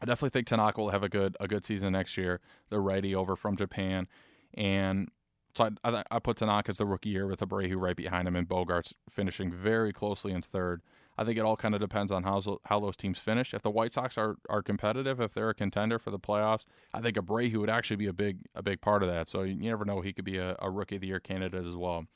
I 0.00 0.06
definitely 0.06 0.30
think 0.30 0.46
Tanaka 0.46 0.80
will 0.80 0.90
have 0.90 1.02
a 1.02 1.08
good 1.08 1.36
a 1.38 1.46
good 1.46 1.64
season 1.64 1.92
next 1.92 2.16
year. 2.16 2.40
The 2.70 2.80
righty 2.80 3.14
over 3.14 3.36
from 3.36 3.56
Japan, 3.56 4.08
and 4.54 5.08
so 5.54 5.70
I, 5.84 5.90
I, 5.90 6.04
I 6.10 6.18
put 6.18 6.38
Tanaka 6.38 6.70
as 6.70 6.78
the 6.78 6.86
rookie 6.86 7.10
year 7.10 7.26
with 7.26 7.40
Abreu 7.40 7.74
right 7.76 7.96
behind 7.96 8.26
him 8.26 8.36
and 8.36 8.48
Bogaerts 8.48 8.94
finishing 9.08 9.52
very 9.52 9.92
closely 9.92 10.32
in 10.32 10.42
third. 10.42 10.82
I 11.18 11.24
think 11.24 11.36
it 11.36 11.42
all 11.42 11.56
kind 11.56 11.74
of 11.74 11.80
depends 11.80 12.10
on 12.10 12.22
how 12.22 12.40
how 12.64 12.80
those 12.80 12.96
teams 12.96 13.18
finish. 13.18 13.52
If 13.52 13.62
the 13.62 13.70
White 13.70 13.92
Sox 13.92 14.16
are, 14.16 14.36
are 14.48 14.62
competitive, 14.62 15.20
if 15.20 15.34
they're 15.34 15.50
a 15.50 15.54
contender 15.54 15.98
for 15.98 16.10
the 16.10 16.18
playoffs, 16.18 16.64
I 16.94 17.02
think 17.02 17.16
Abreu 17.16 17.54
would 17.56 17.68
actually 17.68 17.96
be 17.96 18.06
a 18.06 18.14
big 18.14 18.38
a 18.54 18.62
big 18.62 18.80
part 18.80 19.02
of 19.02 19.10
that. 19.10 19.28
So 19.28 19.42
you 19.42 19.54
never 19.54 19.84
know; 19.84 20.00
he 20.00 20.14
could 20.14 20.24
be 20.24 20.38
a, 20.38 20.56
a 20.58 20.70
rookie 20.70 20.96
of 20.96 21.02
the 21.02 21.08
year 21.08 21.20
candidate 21.20 21.66
as 21.66 21.76
well. 21.76 22.06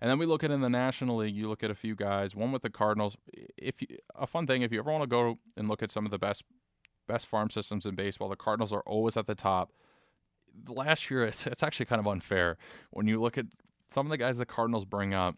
And 0.00 0.10
then 0.10 0.18
we 0.18 0.24
look 0.24 0.42
at 0.42 0.50
in 0.50 0.62
the 0.62 0.70
National 0.70 1.16
League, 1.16 1.34
you 1.34 1.50
look 1.50 1.62
at 1.62 1.70
a 1.70 1.74
few 1.74 1.94
guys. 1.94 2.34
One 2.34 2.52
with 2.52 2.62
the 2.62 2.70
Cardinals. 2.70 3.18
If 3.58 3.82
you, 3.82 3.88
a 4.14 4.26
fun 4.26 4.46
thing, 4.46 4.62
if 4.62 4.72
you 4.72 4.78
ever 4.78 4.90
want 4.90 5.02
to 5.02 5.06
go 5.06 5.38
and 5.58 5.68
look 5.68 5.82
at 5.82 5.90
some 5.90 6.06
of 6.06 6.10
the 6.10 6.18
best 6.18 6.42
best 7.06 7.26
farm 7.26 7.50
systems 7.50 7.84
in 7.84 7.94
baseball. 7.94 8.28
The 8.28 8.36
Cardinals 8.36 8.72
are 8.72 8.82
always 8.86 9.16
at 9.16 9.26
the 9.26 9.34
top. 9.34 9.72
Last 10.68 11.10
year, 11.10 11.24
it's, 11.24 11.46
it's 11.46 11.62
actually 11.62 11.86
kind 11.86 12.00
of 12.00 12.06
unfair 12.06 12.56
when 12.90 13.06
you 13.06 13.20
look 13.20 13.38
at 13.38 13.46
some 13.90 14.06
of 14.06 14.10
the 14.10 14.18
guys 14.18 14.38
the 14.38 14.46
Cardinals 14.46 14.84
bring 14.84 15.14
up. 15.14 15.36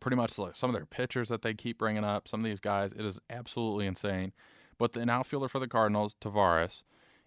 Pretty 0.00 0.16
much 0.16 0.38
like 0.38 0.56
some 0.56 0.70
of 0.70 0.74
their 0.74 0.86
pitchers 0.86 1.28
that 1.28 1.42
they 1.42 1.54
keep 1.54 1.78
bringing 1.78 2.02
up. 2.02 2.26
Some 2.26 2.40
of 2.40 2.44
these 2.44 2.60
guys, 2.60 2.92
it 2.92 3.04
is 3.04 3.20
absolutely 3.30 3.86
insane. 3.86 4.32
But 4.78 4.92
the 4.92 5.08
outfielder 5.08 5.48
for 5.48 5.58
the 5.58 5.68
Cardinals, 5.68 6.16
Taveras, 6.20 6.82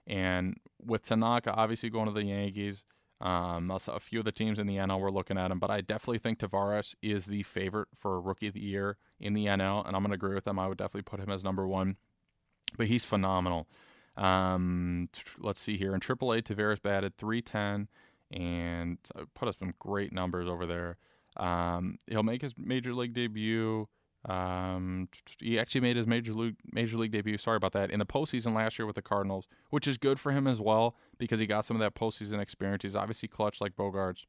and 0.08 0.58
with 0.84 1.04
Tanaka 1.04 1.54
obviously 1.54 1.89
going 1.89 2.08
to 2.08 2.12
the 2.12 2.24
Yankees, 2.24 2.84
um, 3.22 3.72
a 3.72 4.00
few 4.00 4.20
of 4.20 4.26
the 4.26 4.32
teams 4.32 4.60
in 4.60 4.68
the 4.68 4.76
NL 4.76 5.00
were 5.00 5.12
looking 5.12 5.38
at 5.38 5.52
him, 5.52 5.60
but 5.60 5.70
I 5.70 5.82
definitely 5.82 6.18
think 6.18 6.39
Taveras 6.39 6.96
is 7.02 7.28
the 7.28 7.44
favorite 7.44 7.88
for 7.96 8.20
Rookie 8.20 8.48
of 8.48 8.56
the 8.56 8.62
Year 8.62 8.98
in 9.20 9.34
the 9.34 9.46
NL, 9.46 9.88
and 9.88 9.96
I'm 9.96 10.02
going 10.02 10.10
to 10.10 10.15
agree 10.15 10.36
with 10.36 10.44
them. 10.44 10.60
I 10.60 10.68
would 10.68 10.78
definitely 10.78 11.04
put 11.04 11.22
him 11.22 11.30
as 11.30 11.44
number 11.44 11.65
one 11.65 11.96
but 12.78 12.88
he's 12.88 13.06
phenomenal. 13.06 13.68
Um, 14.17 15.10
let's 15.38 15.60
see 15.60 15.78
here 15.78 15.93
in 15.93 15.99
AAA, 15.99 16.43
Taveras 16.43 16.82
batted 16.82 17.17
310 17.17 17.88
and 18.32 18.97
put 19.34 19.47
up 19.47 19.56
some 19.60 19.73
great 19.80 20.13
numbers 20.13 20.47
over 20.47 20.65
there. 20.65 20.97
Um, 21.38 21.99
he'll 22.08 22.23
make 22.23 22.41
his 22.41 22.54
major 22.58 22.93
league 22.93 23.13
debut. 23.13 23.88
Um, 24.23 25.10
he 25.39 25.60
actually 25.60 25.82
made 25.82 25.97
his 25.97 26.08
major 26.08 26.34
league 26.34 26.56
major 26.71 26.97
league 26.97 27.12
debut. 27.12 27.38
Sorry 27.38 27.58
about 27.58 27.73
that 27.73 27.91
in 27.91 27.99
the 27.99 28.06
postseason 28.06 28.56
last 28.56 28.80
year 28.80 28.86
with 28.86 28.95
the 28.95 29.01
Cardinals, 29.01 29.47
which 29.69 29.88
is 29.88 29.97
good 29.97 30.19
for 30.19 30.32
him 30.32 30.47
as 30.47 30.60
well 30.60 30.95
because 31.19 31.39
he 31.39 31.45
got 31.45 31.65
some 31.65 31.75
of 31.75 31.82
that 31.82 31.93
postseason 31.93 32.39
experience. 32.39 32.84
He's 32.84 32.95
obviously 32.95 33.28
clutch 33.28 33.62
like 33.62 33.75
Bogaerts, 33.75 34.25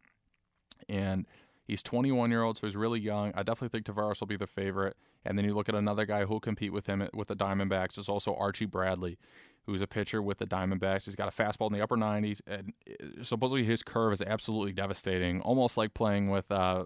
and 0.88 1.26
He's 1.66 1.82
21 1.82 2.30
year 2.30 2.42
old, 2.42 2.56
so 2.56 2.66
he's 2.66 2.76
really 2.76 3.00
young. 3.00 3.32
I 3.34 3.42
definitely 3.42 3.76
think 3.76 3.86
Taveras 3.86 4.20
will 4.20 4.28
be 4.28 4.36
the 4.36 4.46
favorite. 4.46 4.96
And 5.24 5.36
then 5.36 5.44
you 5.44 5.54
look 5.54 5.68
at 5.68 5.74
another 5.74 6.06
guy 6.06 6.24
who'll 6.24 6.38
compete 6.38 6.72
with 6.72 6.86
him 6.86 7.08
with 7.12 7.26
the 7.26 7.34
Diamondbacks 7.34 7.98
is 7.98 8.08
also 8.08 8.36
Archie 8.36 8.66
Bradley, 8.66 9.18
who's 9.66 9.80
a 9.80 9.86
pitcher 9.86 10.22
with 10.22 10.38
the 10.38 10.46
Diamondbacks. 10.46 11.04
He's 11.04 11.16
got 11.16 11.28
a 11.28 11.42
fastball 11.42 11.66
in 11.66 11.72
the 11.72 11.82
upper 11.82 11.96
90s, 11.96 12.40
and 12.46 12.72
uh, 12.88 13.22
supposedly 13.22 13.64
his 13.64 13.82
curve 13.82 14.12
is 14.12 14.22
absolutely 14.22 14.72
devastating, 14.72 15.40
almost 15.40 15.76
like 15.76 15.92
playing 15.92 16.30
with 16.30 16.50
uh, 16.50 16.84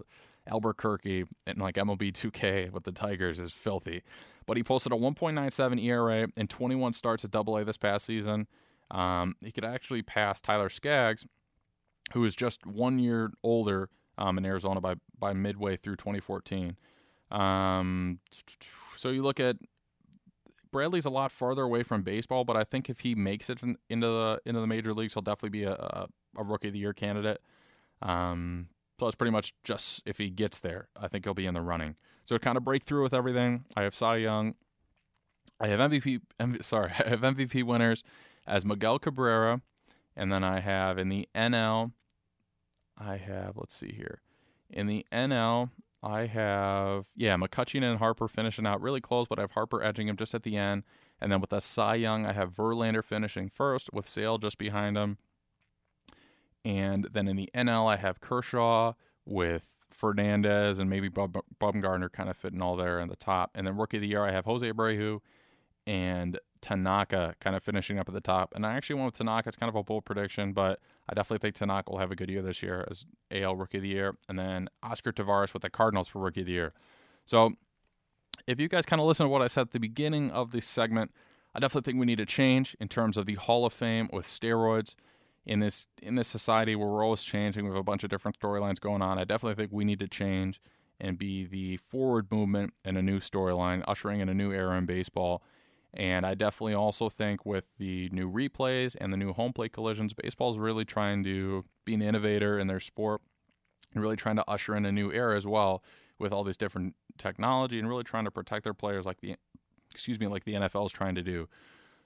Alburquerque 0.49 1.25
and 1.45 1.57
like 1.59 1.75
MLB 1.75 2.11
2K 2.11 2.71
with 2.71 2.83
the 2.83 2.91
Tigers 2.91 3.39
is 3.39 3.53
filthy. 3.53 4.01
But 4.47 4.57
he 4.57 4.63
posted 4.63 4.91
a 4.91 4.95
1.97 4.95 5.83
ERA 5.83 6.27
and 6.35 6.49
21 6.49 6.93
starts 6.93 7.23
at 7.23 7.35
AA 7.35 7.63
this 7.63 7.77
past 7.77 8.05
season. 8.05 8.47
Um, 8.89 9.35
he 9.41 9.51
could 9.51 9.63
actually 9.63 10.01
pass 10.01 10.41
Tyler 10.41 10.67
Skaggs, 10.67 11.25
who 12.13 12.25
is 12.25 12.35
just 12.35 12.65
one 12.65 12.99
year 12.99 13.31
older 13.43 13.89
um, 14.17 14.37
in 14.37 14.45
Arizona 14.45 14.81
by 14.81 14.95
by 15.17 15.33
midway 15.33 15.77
through 15.77 15.95
2014. 15.95 16.75
Um, 17.29 18.19
so 18.95 19.09
you 19.09 19.23
look 19.23 19.39
at 19.39 19.55
Bradley's 20.71 21.05
a 21.05 21.09
lot 21.09 21.31
farther 21.31 21.63
away 21.63 21.83
from 21.83 22.01
baseball, 22.01 22.43
but 22.43 22.55
I 22.55 22.63
think 22.63 22.89
if 22.89 23.01
he 23.01 23.15
makes 23.15 23.49
it 23.49 23.61
in, 23.61 23.77
into 23.89 24.07
the 24.07 24.41
into 24.45 24.59
the 24.59 24.67
major 24.67 24.93
leagues, 24.93 25.13
he'll 25.13 25.21
definitely 25.21 25.49
be 25.49 25.63
a, 25.63 25.73
a, 25.73 26.07
a 26.37 26.43
rookie 26.43 26.67
of 26.67 26.73
the 26.73 26.79
year 26.79 26.93
candidate. 26.93 27.41
Um, 28.01 28.67
so 28.99 29.07
it's 29.07 29.15
pretty 29.15 29.31
much 29.31 29.53
just 29.63 30.01
if 30.05 30.17
he 30.17 30.29
gets 30.29 30.59
there, 30.59 30.87
I 30.99 31.07
think 31.07 31.25
he'll 31.25 31.33
be 31.33 31.45
in 31.45 31.53
the 31.53 31.61
running. 31.61 31.95
So 32.25 32.35
to 32.35 32.39
kind 32.39 32.57
of 32.57 32.63
break 32.63 32.83
through 32.83 33.03
with 33.03 33.13
everything. 33.13 33.65
I 33.75 33.83
have 33.83 33.95
Cy 33.95 34.17
Young. 34.17 34.55
I 35.59 35.67
have 35.67 35.79
MVP. 35.79 36.21
M- 36.39 36.61
sorry, 36.61 36.91
I 36.99 37.09
have 37.09 37.21
MVP 37.21 37.63
winners 37.63 38.03
as 38.47 38.65
Miguel 38.65 38.99
Cabrera, 38.99 39.61
and 40.15 40.31
then 40.31 40.43
I 40.43 40.59
have 40.59 40.97
in 40.97 41.09
the 41.09 41.27
NL 41.35 41.91
I 43.03 43.17
have, 43.17 43.57
let's 43.57 43.75
see 43.75 43.91
here. 43.91 44.21
In 44.69 44.87
the 44.87 45.05
NL, 45.11 45.71
I 46.03 46.25
have, 46.25 47.05
yeah, 47.15 47.35
McCutchen 47.35 47.83
and 47.83 47.99
Harper 47.99 48.27
finishing 48.27 48.65
out 48.65 48.81
really 48.81 49.01
close, 49.01 49.27
but 49.27 49.37
I 49.37 49.43
have 49.43 49.51
Harper 49.51 49.83
edging 49.83 50.07
him 50.07 50.17
just 50.17 50.33
at 50.33 50.43
the 50.43 50.57
end. 50.57 50.83
And 51.19 51.31
then 51.31 51.39
with 51.39 51.51
the 51.51 51.59
Cy 51.59 51.95
Young, 51.95 52.25
I 52.25 52.33
have 52.33 52.55
Verlander 52.55 53.03
finishing 53.03 53.49
first 53.49 53.93
with 53.93 54.09
Sale 54.09 54.39
just 54.39 54.57
behind 54.57 54.97
him. 54.97 55.17
And 56.65 57.07
then 57.11 57.27
in 57.27 57.35
the 57.35 57.49
NL, 57.53 57.91
I 57.91 57.97
have 57.97 58.19
Kershaw 58.19 58.93
with 59.25 59.75
Fernandez 59.91 60.79
and 60.79 60.89
maybe 60.89 61.09
Bub- 61.09 61.43
Bumgarner 61.59 62.11
kind 62.11 62.29
of 62.29 62.37
fitting 62.37 62.61
all 62.61 62.75
there 62.75 62.99
in 62.99 63.07
the 63.07 63.15
top. 63.15 63.51
And 63.53 63.67
then 63.67 63.77
rookie 63.77 63.97
of 63.97 64.01
the 64.01 64.07
year, 64.07 64.25
I 64.25 64.31
have 64.31 64.45
Jose 64.45 64.67
Abreu 64.67 65.19
and 65.85 66.39
Tanaka 66.61 67.35
kind 67.39 67.55
of 67.55 67.63
finishing 67.63 67.97
up 67.99 68.07
at 68.07 68.13
the 68.13 68.21
top. 68.21 68.53
And 68.55 68.65
I 68.65 68.73
actually 68.73 68.95
went 68.95 69.07
with 69.07 69.17
Tanaka. 69.17 69.49
It's 69.49 69.57
kind 69.57 69.69
of 69.69 69.75
a 69.75 69.83
bold 69.83 70.05
prediction, 70.05 70.53
but 70.53 70.79
I 71.09 71.13
definitely 71.13 71.39
think 71.39 71.55
Tanaka 71.55 71.91
will 71.91 71.99
have 71.99 72.11
a 72.11 72.15
good 72.15 72.29
year 72.29 72.41
this 72.41 72.61
year 72.61 72.85
as 72.89 73.05
AL 73.31 73.55
Rookie 73.55 73.77
of 73.77 73.83
the 73.83 73.89
Year. 73.89 74.15
And 74.29 74.37
then 74.37 74.69
Oscar 74.83 75.11
Taveras 75.11 75.53
with 75.53 75.63
the 75.63 75.69
Cardinals 75.69 76.07
for 76.07 76.19
Rookie 76.19 76.41
of 76.41 76.45
the 76.45 76.53
Year. 76.53 76.73
So 77.25 77.53
if 78.47 78.59
you 78.59 78.67
guys 78.67 78.85
kind 78.85 79.01
of 79.01 79.07
listen 79.07 79.25
to 79.25 79.29
what 79.29 79.41
I 79.41 79.47
said 79.47 79.61
at 79.61 79.71
the 79.71 79.79
beginning 79.79 80.31
of 80.31 80.51
this 80.51 80.65
segment, 80.65 81.11
I 81.53 81.59
definitely 81.59 81.91
think 81.91 81.99
we 81.99 82.05
need 82.05 82.19
a 82.19 82.25
change 82.25 82.75
in 82.79 82.87
terms 82.87 83.17
of 83.17 83.25
the 83.25 83.35
Hall 83.35 83.65
of 83.65 83.73
Fame 83.73 84.09
with 84.13 84.25
steroids 84.25 84.95
in 85.45 85.59
this 85.59 85.87
in 86.01 86.15
this 86.15 86.27
society 86.27 86.75
where 86.75 86.87
we're 86.87 87.03
always 87.03 87.23
changing. 87.23 87.65
We 87.65 87.69
have 87.71 87.77
a 87.77 87.83
bunch 87.83 88.03
of 88.03 88.09
different 88.09 88.39
storylines 88.39 88.79
going 88.79 89.01
on. 89.01 89.17
I 89.17 89.23
definitely 89.23 89.61
think 89.61 89.71
we 89.71 89.85
need 89.85 89.99
to 89.99 90.07
change 90.07 90.61
and 90.99 91.17
be 91.17 91.45
the 91.45 91.77
forward 91.77 92.31
movement 92.31 92.73
in 92.85 92.95
a 92.95 93.01
new 93.01 93.19
storyline, 93.19 93.83
ushering 93.87 94.19
in 94.19 94.29
a 94.29 94.33
new 94.33 94.51
era 94.51 94.77
in 94.77 94.85
baseball. 94.85 95.43
And 95.93 96.25
I 96.25 96.35
definitely 96.35 96.73
also 96.73 97.09
think 97.09 97.45
with 97.45 97.65
the 97.77 98.09
new 98.11 98.31
replays 98.31 98.95
and 98.99 99.11
the 99.11 99.17
new 99.17 99.33
home 99.33 99.51
plate 99.51 99.73
collisions, 99.73 100.13
baseball 100.13 100.51
is 100.51 100.57
really 100.57 100.85
trying 100.85 101.23
to 101.25 101.65
be 101.85 101.93
an 101.93 102.01
innovator 102.01 102.57
in 102.57 102.67
their 102.67 102.79
sport 102.79 103.21
and 103.93 104.01
really 104.01 104.15
trying 104.15 104.37
to 104.37 104.49
usher 104.49 104.75
in 104.75 104.85
a 104.85 104.91
new 104.91 105.11
era 105.11 105.35
as 105.35 105.45
well 105.45 105.83
with 106.17 106.31
all 106.31 106.43
this 106.43 106.55
different 106.55 106.95
technology 107.17 107.77
and 107.77 107.89
really 107.89 108.03
trying 108.03 108.23
to 108.23 108.31
protect 108.31 108.63
their 108.63 108.73
players 108.73 109.05
like 109.05 109.19
the 109.19 109.35
excuse 109.89 110.19
me 110.19 110.27
like 110.27 110.45
the 110.45 110.53
NFL 110.53 110.85
is 110.85 110.91
trying 110.91 111.15
to 111.15 111.21
do. 111.21 111.49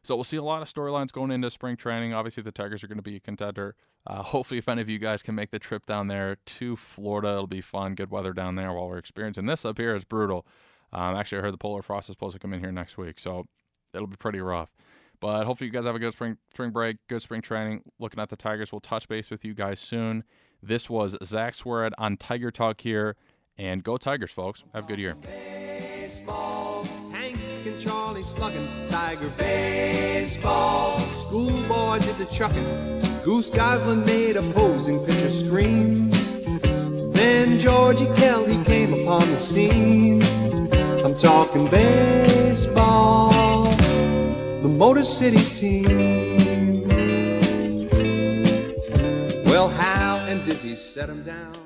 So 0.03 0.15
we'll 0.15 0.23
see 0.23 0.37
a 0.37 0.43
lot 0.43 0.61
of 0.61 0.71
storylines 0.71 1.11
going 1.11 1.31
into 1.31 1.49
spring 1.49 1.75
training. 1.75 2.13
Obviously, 2.13 2.43
the 2.43 2.51
Tigers 2.51 2.83
are 2.83 2.87
going 2.87 2.99
to 2.99 3.03
be 3.03 3.15
a 3.15 3.19
contender. 3.19 3.75
Uh, 4.05 4.21
hopefully, 4.21 4.59
if 4.59 4.69
any 4.69 4.81
of 4.81 4.89
you 4.89 4.99
guys 4.99 5.23
can 5.23 5.33
make 5.33 5.49
the 5.49 5.57
trip 5.57 5.85
down 5.87 6.07
there 6.07 6.37
to 6.45 6.75
Florida, 6.75 7.29
it'll 7.29 7.47
be 7.47 7.61
fun. 7.61 7.95
Good 7.95 8.11
weather 8.11 8.31
down 8.31 8.55
there 8.55 8.71
while 8.71 8.87
we're 8.87 8.99
experiencing 8.99 9.47
this 9.47 9.65
up 9.65 9.79
here 9.79 9.95
is 9.95 10.03
brutal. 10.03 10.45
Um, 10.93 11.15
actually, 11.15 11.39
I 11.39 11.41
heard 11.41 11.53
the 11.53 11.59
polar 11.59 11.81
frost 11.81 12.09
is 12.09 12.13
supposed 12.13 12.35
to 12.35 12.39
come 12.39 12.53
in 12.53 12.59
here 12.59 12.71
next 12.71 12.99
week, 12.99 13.19
so 13.19 13.47
it'll 13.95 14.07
be 14.07 14.17
pretty 14.17 14.39
rough. 14.39 14.69
But 15.19 15.45
hopefully, 15.45 15.67
you 15.67 15.73
guys 15.73 15.85
have 15.85 15.95
a 15.95 15.99
good 15.99 16.13
spring 16.13 16.37
spring 16.51 16.71
break, 16.71 16.97
good 17.07 17.21
spring 17.21 17.41
training. 17.41 17.83
Looking 17.99 18.19
at 18.19 18.29
the 18.29 18.35
Tigers, 18.35 18.71
we'll 18.71 18.81
touch 18.81 19.07
base 19.07 19.31
with 19.31 19.45
you 19.45 19.53
guys 19.53 19.79
soon. 19.79 20.23
This 20.61 20.89
was 20.89 21.15
Zach 21.23 21.53
Swearad 21.53 21.91
on 21.97 22.17
Tiger 22.17 22.51
Talk 22.51 22.81
here, 22.81 23.15
and 23.57 23.83
go 23.83 23.97
Tigers, 23.97 24.31
folks. 24.31 24.63
Have 24.73 24.85
a 24.85 24.87
good 24.87 24.99
year. 24.99 25.15
Baseball, 25.15 26.83
Hank 27.11 27.37
and 27.65 27.79
Charlie 27.79 28.23
slugging, 28.23 28.69
Tiger 28.87 29.29
baseball. 29.37 30.99
Schoolboy 31.13 31.99
did 31.99 32.17
the 32.17 32.25
chucking, 32.25 33.01
Goose 33.23 33.51
made 34.05 34.37
opposing 34.37 35.05
scream. 35.29 36.09
Then 37.11 37.59
Georgie 37.59 38.07
Kelly 38.15 38.63
came 38.63 38.93
upon 38.93 39.29
the 39.31 39.37
scene. 39.37 40.21
I'm 41.03 41.15
talking 41.15 41.67
baseball, 41.69 43.23
Motor 44.75 45.05
City 45.05 45.37
team. 45.55 46.83
Well, 49.45 49.69
Hal 49.69 50.17
and 50.27 50.43
Dizzy 50.43 50.75
set 50.75 51.09
him 51.09 51.23
down. 51.23 51.64